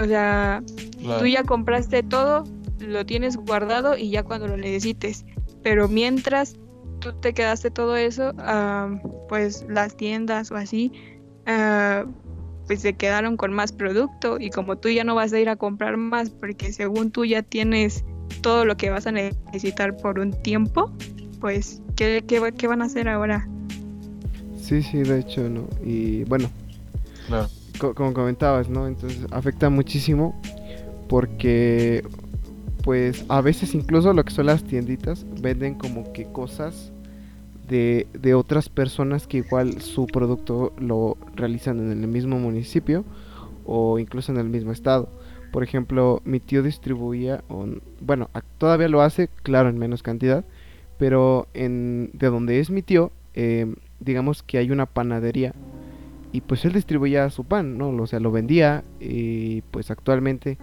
O 0.00 0.04
sea, 0.04 0.62
Claro. 1.00 1.20
tú 1.20 1.26
ya 1.26 1.44
compraste 1.44 2.02
todo, 2.02 2.44
lo 2.80 3.06
tienes 3.06 3.36
guardado 3.36 3.96
y 3.96 4.10
ya 4.10 4.22
cuando 4.22 4.48
lo 4.48 4.56
necesites. 4.56 5.24
Pero 5.62 5.88
mientras 5.88 6.56
tú 7.00 7.12
te 7.12 7.32
quedaste 7.32 7.70
todo 7.70 7.96
eso, 7.96 8.32
ah, 8.38 8.90
pues 9.28 9.64
las 9.68 9.96
tiendas 9.96 10.50
o 10.50 10.56
así, 10.56 10.92
ah, 11.46 12.04
pues 12.66 12.80
se 12.80 12.92
quedaron 12.92 13.36
con 13.36 13.52
más 13.52 13.72
producto 13.72 14.38
y 14.38 14.50
como 14.50 14.76
tú 14.76 14.90
ya 14.90 15.02
no 15.04 15.14
vas 15.14 15.32
a 15.32 15.40
ir 15.40 15.48
a 15.48 15.56
comprar 15.56 15.96
más 15.96 16.28
porque 16.30 16.72
según 16.72 17.10
tú 17.10 17.24
ya 17.24 17.42
tienes 17.42 18.04
todo 18.42 18.64
lo 18.64 18.76
que 18.76 18.90
vas 18.90 19.06
a 19.06 19.12
necesitar 19.12 19.96
por 19.96 20.18
un 20.18 20.32
tiempo, 20.42 20.92
pues 21.40 21.82
¿qué, 21.96 22.24
qué, 22.26 22.40
va- 22.40 22.52
qué 22.52 22.66
van 22.66 22.82
a 22.82 22.86
hacer 22.86 23.08
ahora? 23.08 23.48
sí 24.56 24.82
sí 24.82 24.98
de 25.04 25.20
hecho 25.20 25.48
no 25.48 25.68
y 25.82 26.24
bueno 26.24 26.50
co- 27.78 27.94
como 27.94 28.12
comentabas, 28.14 28.68
¿no? 28.68 28.86
Entonces 28.86 29.26
afecta 29.30 29.70
muchísimo 29.70 30.34
porque 31.08 32.04
pues 32.82 33.24
a 33.28 33.40
veces 33.40 33.74
incluso 33.74 34.12
lo 34.12 34.24
que 34.24 34.32
son 34.32 34.46
las 34.46 34.64
tienditas 34.64 35.26
venden 35.40 35.74
como 35.74 36.12
que 36.12 36.26
cosas 36.26 36.92
de, 37.68 38.08
de 38.14 38.34
otras 38.34 38.68
personas 38.68 39.26
que 39.26 39.38
igual 39.38 39.80
su 39.82 40.06
producto 40.06 40.72
lo 40.78 41.18
realizan 41.34 41.80
en 41.80 42.02
el 42.02 42.08
mismo 42.08 42.38
municipio 42.38 43.04
o 43.66 43.98
incluso 43.98 44.32
en 44.32 44.38
el 44.38 44.48
mismo 44.48 44.72
estado. 44.72 45.10
Por 45.58 45.64
ejemplo, 45.64 46.22
mi 46.24 46.38
tío 46.38 46.62
distribuía, 46.62 47.42
bueno, 48.00 48.30
todavía 48.58 48.86
lo 48.86 49.02
hace, 49.02 49.28
claro, 49.42 49.68
en 49.68 49.76
menos 49.76 50.04
cantidad, 50.04 50.44
pero 50.98 51.48
en, 51.52 52.10
de 52.12 52.28
donde 52.28 52.60
es 52.60 52.70
mi 52.70 52.80
tío, 52.80 53.10
eh, 53.34 53.74
digamos 53.98 54.44
que 54.44 54.58
hay 54.58 54.70
una 54.70 54.86
panadería 54.86 55.56
y 56.30 56.42
pues 56.42 56.64
él 56.64 56.74
distribuía 56.74 57.28
su 57.30 57.42
pan, 57.42 57.76
¿no? 57.76 57.88
O 57.88 58.06
sea, 58.06 58.20
lo 58.20 58.30
vendía 58.30 58.84
y 59.00 59.62
pues 59.62 59.90
actualmente 59.90 60.58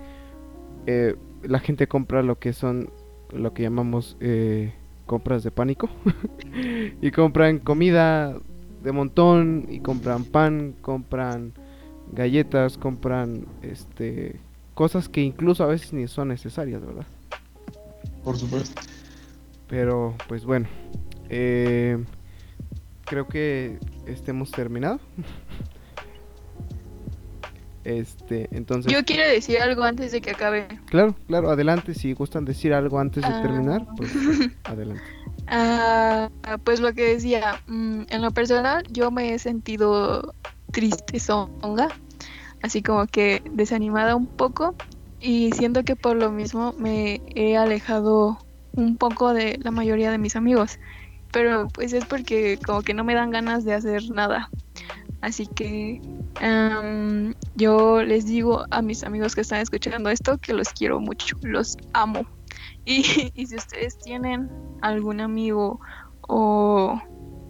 eh, 0.87 1.17
la 1.43 1.59
gente 1.59 1.87
compra 1.87 2.23
lo 2.23 2.39
que 2.39 2.53
son 2.53 2.89
lo 3.33 3.53
que 3.53 3.63
llamamos 3.63 4.15
eh, 4.21 4.71
compras 5.05 5.43
de 5.43 5.51
pánico 5.51 5.89
y 7.01 7.11
compran 7.11 7.59
comida 7.59 8.33
de 8.81 8.91
montón 8.93 9.65
y 9.69 9.81
compran 9.81 10.23
pan, 10.23 10.73
compran 10.81 11.51
galletas, 12.13 12.77
compran 12.77 13.45
este 13.61 14.39
cosas 14.75 15.09
que 15.09 15.21
incluso 15.21 15.63
a 15.63 15.67
veces 15.67 15.91
ni 15.93 16.07
son 16.07 16.27
necesarias, 16.27 16.85
¿verdad? 16.85 17.05
Por 18.23 18.37
supuesto. 18.37 18.79
Pero 19.67 20.13
pues 20.27 20.45
bueno, 20.45 20.67
eh, 21.29 21.97
creo 23.05 23.27
que 23.27 23.79
estemos 24.05 24.51
terminado. 24.51 24.99
Este, 27.83 28.49
entonces, 28.51 28.91
Yo 28.91 29.05
quiero 29.05 29.29
decir 29.29 29.59
algo 29.59 29.83
antes 29.83 30.11
de 30.11 30.19
que 30.19 30.31
acabe. 30.31 30.67
claro, 30.87 31.15
claro, 31.27 31.51
adelante. 31.51 31.93
Si 31.93 32.13
gustan 32.13 32.43
decir 32.43 32.73
algo 32.73 32.97
antes 32.99 33.21
de 33.21 33.29
Ah. 33.29 33.41
terminar, 33.43 33.85
pues 33.95 34.09
adelante. 34.63 35.03
Ah, 35.47 36.29
pues 36.63 36.79
lo 36.79 36.91
que 36.93 37.03
decía, 37.13 37.61
mm, 37.67 38.05
en 38.09 38.21
lo 38.23 38.31
personal 38.31 38.83
yo 38.91 39.11
me 39.11 39.35
he 39.35 39.37
sentido 39.39 40.33
triste, 40.71 41.19
songa, 41.19 41.89
así 42.61 42.81
como 42.81 43.05
que 43.07 43.41
desanimada 43.51 44.15
un 44.15 44.27
poco 44.27 44.75
y 45.19 45.51
siento 45.53 45.83
que 45.83 45.95
por 45.95 46.15
lo 46.15 46.31
mismo 46.31 46.73
me 46.77 47.21
he 47.35 47.57
alejado 47.57 48.37
un 48.73 48.97
poco 48.97 49.33
de 49.33 49.59
la 49.61 49.71
mayoría 49.71 50.11
de 50.11 50.17
mis 50.17 50.35
amigos, 50.35 50.79
pero 51.31 51.67
pues 51.69 51.93
es 51.93 52.05
porque 52.05 52.59
como 52.65 52.81
que 52.81 52.93
no 52.93 53.03
me 53.03 53.15
dan 53.15 53.31
ganas 53.31 53.63
de 53.65 53.73
hacer 53.73 54.09
nada. 54.11 54.49
Así 55.21 55.47
que 55.47 56.01
yo 57.55 58.03
les 58.03 58.25
digo 58.25 58.65
a 58.69 58.81
mis 58.81 59.03
amigos 59.03 59.33
que 59.33 59.41
están 59.41 59.61
escuchando 59.61 60.09
esto 60.09 60.37
que 60.37 60.53
los 60.53 60.69
quiero 60.69 60.99
mucho, 60.99 61.37
los 61.41 61.77
amo. 61.93 62.25
Y, 62.87 63.31
y 63.33 63.47
si 63.47 63.55
ustedes 63.55 63.97
tienen 63.97 64.47
algún 64.81 65.19
amigo 65.19 65.79
o 66.21 67.01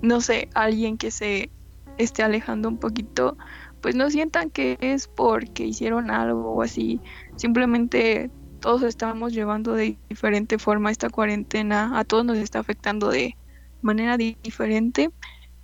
no 0.01 0.21
sé, 0.21 0.47
alguien 0.53 0.97
que 0.97 1.11
se 1.11 1.49
esté 1.97 2.23
alejando 2.23 2.69
un 2.69 2.77
poquito, 2.77 3.37
pues 3.85 3.93
no 3.95 4.09
sientan 4.09 4.49
que 4.49 4.77
es 4.81 5.07
porque 5.07 5.63
hicieron 5.65 6.09
algo 6.09 6.53
o 6.55 6.63
así. 6.63 7.03
Simplemente 7.35 8.31
todos 8.59 8.81
estamos 8.81 9.31
llevando 9.31 9.73
de 9.73 9.99
diferente 10.09 10.57
forma 10.57 10.89
esta 10.89 11.11
cuarentena, 11.11 11.99
a 11.99 12.03
todos 12.03 12.25
nos 12.25 12.37
está 12.39 12.57
afectando 12.59 13.09
de 13.11 13.37
manera 13.81 14.17
di- 14.17 14.39
diferente 14.41 15.11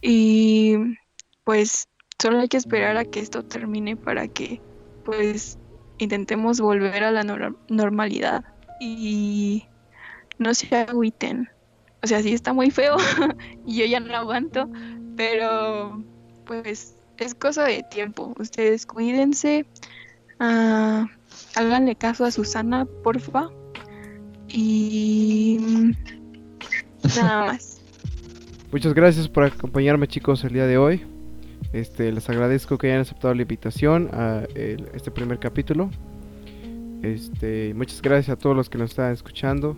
y 0.02 0.76
pues 1.44 1.88
solo 2.22 2.40
hay 2.40 2.48
que 2.48 2.58
esperar 2.58 2.96
a 2.98 3.06
que 3.06 3.22
esto 3.22 3.42
termine 3.44 3.98
para 3.98 4.28
que 4.28 4.62
pues 5.02 5.58
intentemos 5.98 6.62
volver 6.62 7.04
a 7.04 7.12
la 7.12 7.24
nor- 7.24 7.58
normalidad 7.70 8.44
y 8.80 9.64
no 10.38 10.54
se 10.54 10.76
agüiten. 10.76 11.50
O 12.04 12.08
sea, 12.08 12.22
sí 12.22 12.34
está 12.34 12.54
muy 12.54 12.70
feo 12.72 12.98
y 13.66 13.80
yo 13.80 13.86
ya 13.88 14.00
no 14.00 14.16
aguanto, 14.16 14.70
pero 15.16 16.06
pues 16.46 17.01
es 17.22 17.36
cosa 17.36 17.64
de 17.66 17.84
tiempo. 17.84 18.34
Ustedes 18.40 18.86
cuídense, 18.86 19.66
ah, 20.40 21.08
háganle 21.56 21.96
caso 21.96 22.26
a 22.26 22.32
Susana, 22.32 22.86
porfa. 23.04 23.50
Y 24.50 25.60
nada 27.16 27.46
más. 27.46 27.82
Muchas 28.72 28.94
gracias 28.94 29.28
por 29.28 29.44
acompañarme, 29.46 30.08
chicos, 30.08 30.44
el 30.44 30.54
día 30.54 30.66
de 30.68 30.78
hoy. 30.78 31.06
Este, 31.74 32.12
les 32.12 32.30
agradezco 32.30 32.78
que 32.78 32.88
hayan 32.88 33.02
aceptado 33.02 33.34
la 33.34 33.44
invitación 33.44 34.10
a 34.14 34.44
el- 34.56 34.90
este 34.94 35.12
primer 35.12 35.40
capítulo. 35.40 35.90
Este, 37.02 37.74
muchas 37.76 38.02
gracias 38.02 38.30
a 38.30 38.36
todos 38.38 38.56
los 38.56 38.70
que 38.70 38.78
nos 38.78 38.92
están 38.92 39.12
escuchando. 39.14 39.78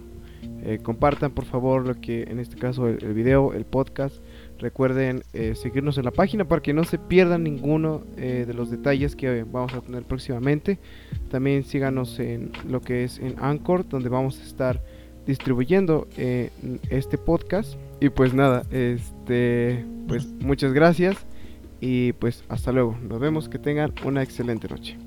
Eh, 0.64 0.80
compartan 0.82 1.32
por 1.32 1.46
favor 1.46 1.86
lo 1.88 1.96
que 2.02 2.24
en 2.24 2.40
este 2.40 2.56
caso 2.58 2.88
el, 2.88 3.04
el 3.04 3.14
video, 3.14 3.54
el 3.54 3.66
podcast. 3.66 4.16
Recuerden 4.60 5.24
eh, 5.34 5.56
seguirnos 5.56 5.98
en 5.98 6.06
la 6.06 6.12
página 6.12 6.46
para 6.46 6.62
que 6.62 6.74
no 6.74 6.84
se 6.84 6.98
pierdan 6.98 7.44
ninguno 7.44 8.04
eh, 8.18 8.46
de 8.48 8.54
los 8.54 8.70
detalles 8.72 9.16
que 9.16 9.44
vamos 9.44 9.74
a 9.74 9.82
tener 9.82 10.04
próximamente. 10.04 10.80
También 11.30 11.64
síganos 11.64 12.20
en 12.20 12.52
lo 12.70 12.82
que 12.82 13.04
es 13.04 13.20
en 13.20 13.36
Anchor, 13.40 13.88
donde 13.88 14.10
vamos 14.10 14.40
a 14.40 14.44
estar 14.44 14.82
distribuyendo 15.26 16.08
eh, 16.18 16.50
este 16.90 17.18
podcast. 17.18 17.76
Y 18.00 18.10
pues 18.10 18.34
nada, 18.34 18.64
este, 18.72 19.86
pues 20.08 20.28
muchas 20.40 20.74
gracias 20.74 21.18
y 21.80 22.14
pues 22.14 22.44
hasta 22.50 22.72
luego. 22.72 22.98
Nos 23.02 23.20
vemos, 23.20 23.50
que 23.50 23.60
tengan 23.60 23.94
una 24.06 24.24
excelente 24.24 24.68
noche. 24.68 24.98